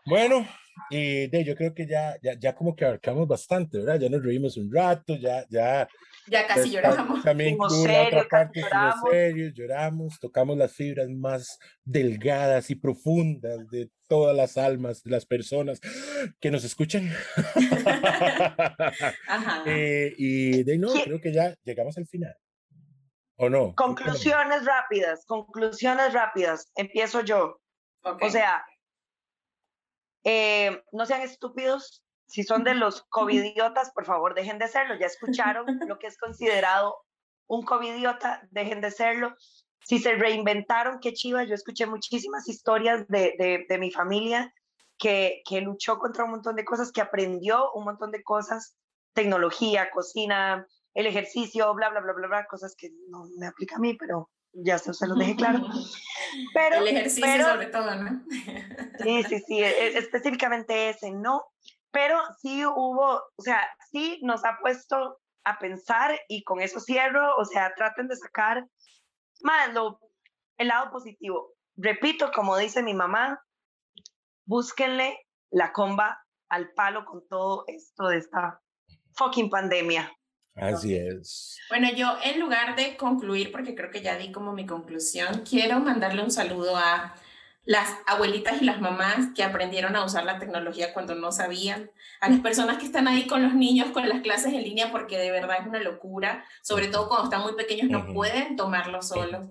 Bueno, 0.05 0.47
y 0.89 1.27
de, 1.27 1.43
yo 1.43 1.55
creo 1.55 1.73
que 1.73 1.87
ya, 1.87 2.15
ya, 2.21 2.33
ya 2.33 2.53
como 2.53 2.75
que 2.75 2.85
abarcamos 2.85 3.27
bastante, 3.27 3.79
¿verdad? 3.79 3.99
Ya 3.99 4.09
nos 4.09 4.23
reímos 4.23 4.55
un 4.57 4.71
rato, 4.71 5.15
ya, 5.15 5.45
ya. 5.49 5.87
Ya 6.27 6.45
casi 6.47 6.61
pues, 6.61 6.71
lloramos. 6.71 7.23
También 7.23 7.57
una 7.59 8.01
otra 8.03 8.27
parte 8.29 8.61
lloramos. 8.61 9.09
serios, 9.09 9.53
lloramos, 9.53 10.19
tocamos 10.19 10.57
las 10.57 10.73
fibras 10.73 11.09
más 11.09 11.57
delgadas 11.83 12.69
y 12.69 12.75
profundas 12.75 13.67
de 13.69 13.89
todas 14.07 14.35
las 14.35 14.57
almas 14.57 15.01
de 15.03 15.11
las 15.11 15.25
personas 15.25 15.79
que 16.39 16.51
nos 16.51 16.63
escuchan. 16.63 17.09
Ajá. 19.27 19.63
Eh, 19.65 20.13
y 20.17 20.63
de 20.63 20.77
no, 20.77 20.93
creo 21.03 21.19
que 21.19 21.33
ya 21.33 21.55
llegamos 21.63 21.97
al 21.97 22.05
final. 22.05 22.35
¿O 23.37 23.49
no? 23.49 23.73
Conclusiones 23.75 24.65
rápidas, 24.65 25.25
conclusiones 25.25 26.13
rápidas. 26.13 26.71
Empiezo 26.75 27.21
yo. 27.21 27.59
O 28.21 28.29
sea, 28.29 28.63
eh, 30.25 30.83
no 30.91 31.05
sean 31.05 31.21
estúpidos. 31.21 32.03
Si 32.27 32.43
son 32.43 32.63
de 32.63 32.73
los 32.73 33.03
covidiotas, 33.03 33.91
por 33.91 34.05
favor, 34.05 34.33
dejen 34.33 34.57
de 34.57 34.67
serlo. 34.67 34.95
Ya 34.99 35.05
escucharon 35.05 35.65
lo 35.87 35.99
que 35.99 36.07
es 36.07 36.17
considerado 36.17 36.97
un 37.47 37.63
covidiota, 37.63 38.41
dejen 38.51 38.81
de 38.81 38.91
serlo. 38.91 39.35
Si 39.79 39.99
se 39.99 40.15
reinventaron, 40.15 40.99
qué 40.99 41.13
chiva. 41.13 41.43
Yo 41.43 41.53
escuché 41.53 41.85
muchísimas 41.85 42.49
historias 42.49 43.07
de, 43.07 43.35
de, 43.37 43.65
de 43.69 43.77
mi 43.77 43.91
familia 43.91 44.51
que, 44.97 45.43
que 45.47 45.61
luchó 45.61 45.99
contra 45.99 46.23
un 46.23 46.31
montón 46.31 46.55
de 46.55 46.65
cosas, 46.65 46.91
que 46.91 47.01
aprendió 47.01 47.71
un 47.73 47.85
montón 47.85 48.09
de 48.09 48.23
cosas, 48.23 48.75
tecnología, 49.13 49.91
cocina, 49.91 50.65
el 50.95 51.05
ejercicio, 51.05 51.71
bla, 51.75 51.89
bla, 51.89 51.99
bla, 51.99 52.13
bla, 52.13 52.27
bla, 52.27 52.47
cosas 52.47 52.75
que 52.75 52.89
no 53.09 53.25
me 53.37 53.45
aplica 53.45 53.75
a 53.75 53.79
mí, 53.79 53.95
pero 53.95 54.31
ya 54.63 54.77
se, 54.77 54.93
se 54.93 55.07
los 55.07 55.17
dejé 55.17 55.35
claro. 55.35 55.59
Pero, 56.53 56.77
el 56.77 56.87
ejercicio 56.89 57.45
sobre 57.45 57.67
todo, 57.67 57.95
¿no? 57.95 58.23
sí, 59.03 59.23
sí, 59.23 59.39
sí, 59.47 59.59
e, 59.63 59.97
específicamente 59.97 60.89
ese, 60.89 61.11
¿no? 61.11 61.45
Pero 61.91 62.19
sí 62.41 62.65
hubo, 62.65 63.21
o 63.35 63.41
sea, 63.41 63.61
sí 63.91 64.19
nos 64.23 64.43
ha 64.43 64.57
puesto 64.61 65.19
a 65.45 65.59
pensar 65.59 66.19
y 66.27 66.43
con 66.43 66.59
eso 66.59 66.79
cierro, 66.79 67.35
o 67.37 67.45
sea, 67.45 67.73
traten 67.75 68.07
de 68.07 68.15
sacar 68.15 68.65
más 69.41 69.73
lo, 69.73 69.99
el 70.57 70.67
lado 70.67 70.91
positivo. 70.91 71.53
Repito, 71.77 72.31
como 72.33 72.57
dice 72.57 72.83
mi 72.83 72.93
mamá, 72.93 73.41
búsquenle 74.45 75.25
la 75.51 75.71
comba 75.71 76.21
al 76.49 76.71
palo 76.73 77.05
con 77.05 77.27
todo 77.27 77.63
esto 77.67 78.07
de 78.07 78.17
esta 78.17 78.61
fucking 79.15 79.49
pandemia. 79.49 80.11
Así 80.55 80.95
es. 80.95 81.57
Bueno, 81.69 81.89
yo 81.95 82.17
en 82.23 82.39
lugar 82.39 82.75
de 82.75 82.95
concluir, 82.95 83.51
porque 83.51 83.75
creo 83.75 83.91
que 83.91 84.01
ya 84.01 84.17
di 84.17 84.31
como 84.31 84.53
mi 84.53 84.65
conclusión, 84.65 85.43
quiero 85.47 85.79
mandarle 85.79 86.23
un 86.23 86.31
saludo 86.31 86.77
a 86.77 87.15
las 87.65 87.89
abuelitas 88.05 88.61
y 88.61 88.65
las 88.65 88.79
mamás 88.79 89.33
que 89.35 89.43
aprendieron 89.43 89.95
a 89.95 90.05
usar 90.05 90.23
la 90.23 90.39
tecnología 90.39 90.93
cuando 90.93 91.15
no 91.15 91.31
sabían, 91.31 91.91
a 92.21 92.29
las 92.29 92.39
personas 92.39 92.77
que 92.77 92.85
están 92.85 93.07
ahí 93.07 93.25
con 93.25 93.43
los 93.43 93.53
niños 93.53 93.89
con 93.89 94.07
las 94.07 94.21
clases 94.21 94.53
en 94.53 94.61
línea 94.61 94.91
porque 94.91 95.17
de 95.17 95.31
verdad 95.31 95.57
es 95.61 95.67
una 95.67 95.79
locura, 95.79 96.45
sobre 96.61 96.87
todo 96.87 97.09
cuando 97.09 97.25
están 97.25 97.41
muy 97.41 97.53
pequeños 97.55 97.89
no 97.89 98.13
pueden 98.13 98.55
tomarlo 98.55 99.01
solos, 99.01 99.47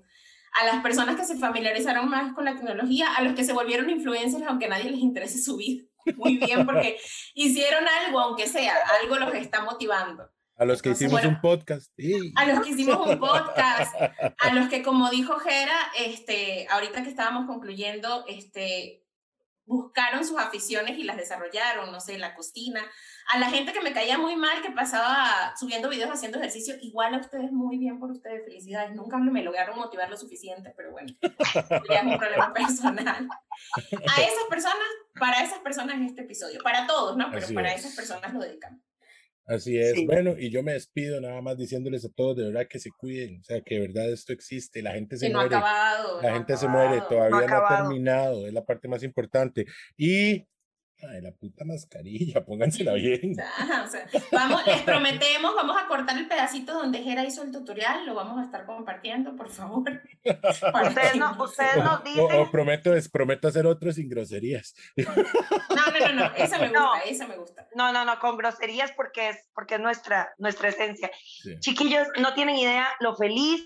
a 0.52 0.64
las 0.64 0.80
personas 0.82 1.16
que 1.16 1.24
se 1.24 1.36
familiarizaron 1.36 2.09
más 2.09 2.32
con 2.34 2.44
la 2.44 2.55
tecnología, 2.55 3.12
a 3.16 3.22
los 3.22 3.34
que 3.34 3.44
se 3.44 3.52
volvieron 3.52 3.90
influencers 3.90 4.46
aunque 4.46 4.66
a 4.66 4.70
nadie 4.70 4.90
les 4.90 5.00
interese 5.00 5.42
su 5.42 5.57
vida, 5.57 5.84
muy 6.16 6.38
bien 6.38 6.64
porque 6.64 6.96
hicieron 7.34 7.84
algo, 8.07 8.20
aunque 8.20 8.46
sea, 8.46 8.74
algo 9.02 9.16
los 9.16 9.34
está 9.34 9.64
motivando. 9.64 10.30
A 10.57 10.64
los 10.64 10.82
que 10.82 10.90
hicimos 10.90 11.24
un 11.24 11.40
podcast. 11.40 11.92
A 12.36 12.46
los 12.46 12.61
que 12.61 12.70
hicimos 12.70 13.07
un 13.07 13.18
podcast, 13.18 13.94
a 14.38 14.55
los 14.55 14.68
que, 14.68 14.82
como 14.82 15.11
dijo 15.11 15.38
Jera, 15.38 15.76
este, 15.98 16.66
ahorita 16.70 17.02
que 17.02 17.09
estábamos 17.09 17.46
concluyendo, 17.46 18.24
este, 18.28 19.05
buscaron 19.66 20.24
sus 20.24 20.38
aficiones 20.38 20.98
y 20.98 21.05
las 21.05 21.16
desarrollaron, 21.16 21.90
no 21.90 22.00
sé, 22.00 22.18
la 22.18 22.34
cocina. 22.34 22.80
A 23.32 23.38
la 23.38 23.50
gente 23.50 23.72
que 23.72 23.80
me 23.80 23.92
caía 23.92 24.18
muy 24.18 24.36
mal, 24.36 24.62
que 24.62 24.70
pasaba 24.70 25.55
subiendo 25.59 25.88
videos 25.88 26.11
haciendo 26.11 26.38
ejercicio, 26.38 26.76
igual 26.82 27.14
a 27.14 27.18
ustedes 27.18 27.50
muy 27.50 27.78
bien 27.78 27.98
por 27.98 28.11
ustedes, 28.11 28.44
felicidades. 28.44 28.94
Nunca 28.94 29.16
me 29.18 29.42
lograron 29.42 29.76
motivar 29.76 30.11
lo 30.11 30.16
suficiente, 30.16 30.72
pero 30.76 30.92
bueno, 30.92 31.09
ya 31.90 31.96
es 31.96 32.05
un 32.05 32.18
problema 32.18 32.52
personal. 32.52 33.28
A 33.28 34.20
esas 34.22 34.44
personas, 34.50 34.86
para 35.18 35.42
esas 35.42 35.59
personas 35.61 35.96
este 36.00 36.22
episodio, 36.22 36.61
para 36.62 36.86
todos, 36.86 37.16
¿no? 37.16 37.30
Pero 37.32 37.46
para 37.55 37.74
esas 37.74 37.94
personas 37.96 38.32
lo 38.32 38.40
dedicamos. 38.40 38.80
Así 39.47 39.76
es. 39.78 39.95
Bueno, 40.07 40.34
y 40.38 40.51
yo 40.51 40.62
me 40.62 40.72
despido 40.72 41.20
nada 41.20 41.40
más 41.42 41.59
diciéndoles 41.59 42.05
a 42.05 42.09
todos 42.09 42.36
de 42.36 42.45
verdad 42.45 42.66
que 42.68 42.78
se 42.78 42.90
cuiden, 42.90 43.40
o 43.40 43.45
sea, 43.45 43.61
que 43.61 43.74
de 43.74 43.80
verdad 43.88 44.11
esto 44.11 44.32
existe, 44.32 44.82
la 44.82 44.92
gente 44.92 45.18
se 45.18 45.30
muere. 45.30 45.51
la 45.51 46.32
gente 46.32 46.57
se 46.57 46.66
muere, 46.66 47.03
todavía 47.09 47.47
no, 47.47 47.57
ha 47.57 47.76
terminado, 47.76 48.47
es 48.47 48.55
la 48.55 48.64
parte 48.64 48.88
más 48.88 49.03
importante. 49.03 49.66
Y 49.97 50.47
Ay, 51.03 51.20
la 51.20 51.32
puta 51.32 51.64
mascarilla, 51.64 52.45
póngansela 52.47 52.95
bien. 52.95 53.36
vamos, 54.32 54.66
les 54.66 54.82
prometemos, 54.82 55.55
vamos 55.55 55.76
a 55.82 55.86
cortar 55.86 56.16
el 56.16 56.28
pedacito 56.28 56.72
donde 56.72 57.03
Jera 57.03 57.24
hizo 57.24 57.42
el 57.42 57.51
tutorial, 57.51 58.07
lo 58.07 58.14
vamos 58.14 58.38
a 58.38 58.45
estar 58.45 58.64
compartiendo, 58.64 59.34
por 59.36 59.51
favor. 59.51 60.03
ustedes, 60.24 61.16
no, 61.16 61.42
ustedes 61.42 61.76
nos 61.76 62.05
dicen. 62.05 62.40
O, 62.40 62.51
prometo, 62.51 62.95
es, 62.95 63.09
prometo 63.09 63.49
hacer 63.49 63.66
otro 63.66 63.92
sin 63.92 64.09
groserías. 64.09 64.74
No, 64.97 65.05
no, 65.14 66.07
no, 66.07 66.12
no, 66.12 66.34
esa 66.36 66.59
me 66.59 66.68
gusta, 66.68 67.01
esa 67.07 67.26
me 67.26 67.36
gusta. 67.36 67.68
No, 67.74 67.92
no, 67.92 68.05
no, 68.05 68.18
con 68.18 68.36
groserías 68.36 68.92
porque 68.92 69.30
es, 69.30 69.51
porque 69.55 69.74
es 69.74 69.80
nuestra, 69.80 70.32
nuestra 70.38 70.68
esencia. 70.68 71.11
Chiquillos, 71.61 72.09
no 72.20 72.34
tienen 72.34 72.57
idea 72.57 72.88
lo 73.01 73.16
feliz 73.16 73.62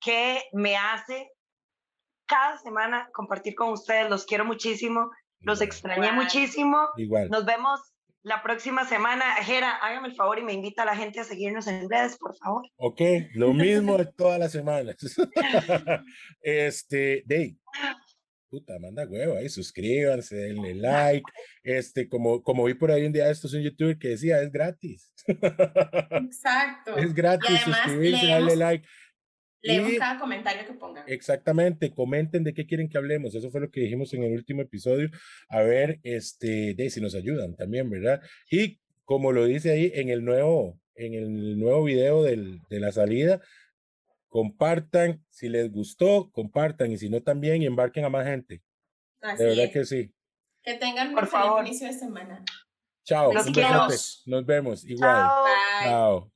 que 0.00 0.42
me 0.52 0.76
hace 0.76 1.30
cada 2.26 2.58
semana 2.58 3.10
compartir 3.12 3.54
con 3.54 3.70
ustedes, 3.72 4.08
los 4.08 4.24
quiero 4.24 4.44
muchísimo 4.44 5.10
los 5.42 5.60
extrañé 5.60 6.12
muchísimo. 6.12 6.78
Igual. 6.96 7.30
Nos 7.30 7.44
vemos 7.44 7.80
la 8.22 8.42
próxima 8.42 8.84
semana. 8.84 9.24
Jera, 9.44 9.76
hágame 9.76 10.08
el 10.08 10.14
favor 10.14 10.38
y 10.38 10.42
me 10.42 10.52
invita 10.52 10.82
a 10.82 10.86
la 10.86 10.96
gente 10.96 11.20
a 11.20 11.24
seguirnos 11.24 11.66
en 11.66 11.88
redes, 11.88 12.16
por 12.18 12.36
favor. 12.36 12.64
Ok, 12.76 13.00
lo 13.34 13.52
mismo 13.52 13.98
de 13.98 14.06
todas 14.06 14.38
las 14.38 14.52
semanas. 14.52 14.96
este, 16.40 17.22
Dave. 17.26 17.56
Puta, 18.48 18.78
manda 18.78 19.06
huevo 19.06 19.38
ahí, 19.38 19.48
suscríbanse, 19.48 20.36
denle 20.36 20.74
like. 20.74 21.24
Este, 21.62 22.06
como, 22.06 22.42
como 22.42 22.64
vi 22.64 22.74
por 22.74 22.90
ahí 22.90 23.06
un 23.06 23.12
día 23.12 23.30
estos 23.30 23.54
en 23.54 23.62
YouTube 23.62 23.98
que 23.98 24.08
decía, 24.08 24.42
es 24.42 24.52
gratis. 24.52 25.10
Exacto. 25.26 26.96
Es 26.98 27.14
gratis, 27.14 27.60
suscribirse, 27.60 28.26
darle 28.26 28.56
like. 28.56 28.86
Leemos 29.62 29.92
cada 29.98 30.18
comentario 30.18 30.66
que 30.66 30.74
pongan. 30.74 31.04
Exactamente, 31.06 31.92
comenten 31.92 32.44
de 32.44 32.52
qué 32.52 32.66
quieren 32.66 32.88
que 32.88 32.98
hablemos. 32.98 33.34
Eso 33.34 33.50
fue 33.50 33.60
lo 33.60 33.70
que 33.70 33.80
dijimos 33.80 34.12
en 34.12 34.24
el 34.24 34.32
último 34.32 34.62
episodio. 34.62 35.08
A 35.48 35.60
ver, 35.60 36.00
este, 36.02 36.74
de 36.74 36.90
si 36.90 37.00
nos 37.00 37.14
ayudan 37.14 37.54
también, 37.54 37.88
¿verdad? 37.88 38.20
Y 38.50 38.80
como 39.04 39.32
lo 39.32 39.44
dice 39.44 39.70
ahí 39.70 39.92
en 39.94 40.08
el 40.08 40.24
nuevo, 40.24 40.80
en 40.94 41.14
el 41.14 41.58
nuevo 41.58 41.84
video 41.84 42.22
del, 42.22 42.60
de 42.68 42.80
la 42.80 42.92
salida, 42.92 43.40
compartan 44.28 45.24
si 45.30 45.48
les 45.48 45.70
gustó, 45.70 46.30
compartan 46.32 46.90
y 46.90 46.98
si 46.98 47.08
no 47.08 47.22
también 47.22 47.62
y 47.62 47.66
embarquen 47.66 48.04
a 48.04 48.08
más 48.08 48.26
gente. 48.26 48.62
de 49.20 49.44
verdad 49.44 49.70
que 49.72 49.84
sí. 49.84 50.12
Que 50.62 50.74
tengan 50.74 51.14
un 51.14 51.26
feliz 51.26 51.52
inicio 51.60 51.86
de 51.86 51.92
semana. 51.92 52.44
Chao. 53.04 53.32
Nos, 53.32 54.22
Nos 54.26 54.46
vemos. 54.46 54.84
Igual. 54.84 55.28
Chao. 55.82 56.31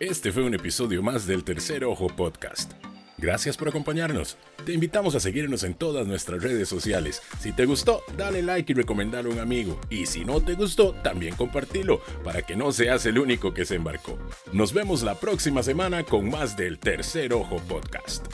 Este 0.00 0.30
fue 0.30 0.44
un 0.44 0.54
episodio 0.54 1.02
más 1.02 1.26
del 1.26 1.42
Tercer 1.42 1.84
Ojo 1.84 2.06
Podcast. 2.06 2.74
Gracias 3.16 3.56
por 3.56 3.68
acompañarnos. 3.68 4.36
Te 4.64 4.72
invitamos 4.72 5.16
a 5.16 5.20
seguirnos 5.20 5.64
en 5.64 5.74
todas 5.74 6.06
nuestras 6.06 6.40
redes 6.40 6.68
sociales. 6.68 7.20
Si 7.40 7.50
te 7.50 7.66
gustó, 7.66 8.04
dale 8.16 8.40
like 8.42 8.70
y 8.70 8.76
recomendalo 8.76 9.28
a 9.28 9.32
un 9.32 9.40
amigo. 9.40 9.80
Y 9.90 10.06
si 10.06 10.24
no 10.24 10.40
te 10.40 10.54
gustó, 10.54 10.92
también 11.02 11.34
compartilo 11.34 12.00
para 12.22 12.42
que 12.42 12.54
no 12.54 12.70
seas 12.70 13.06
el 13.06 13.18
único 13.18 13.52
que 13.52 13.64
se 13.64 13.74
embarcó. 13.74 14.16
Nos 14.52 14.72
vemos 14.72 15.02
la 15.02 15.16
próxima 15.16 15.64
semana 15.64 16.04
con 16.04 16.30
más 16.30 16.56
del 16.56 16.78
Tercer 16.78 17.32
Ojo 17.32 17.56
Podcast. 17.68 18.28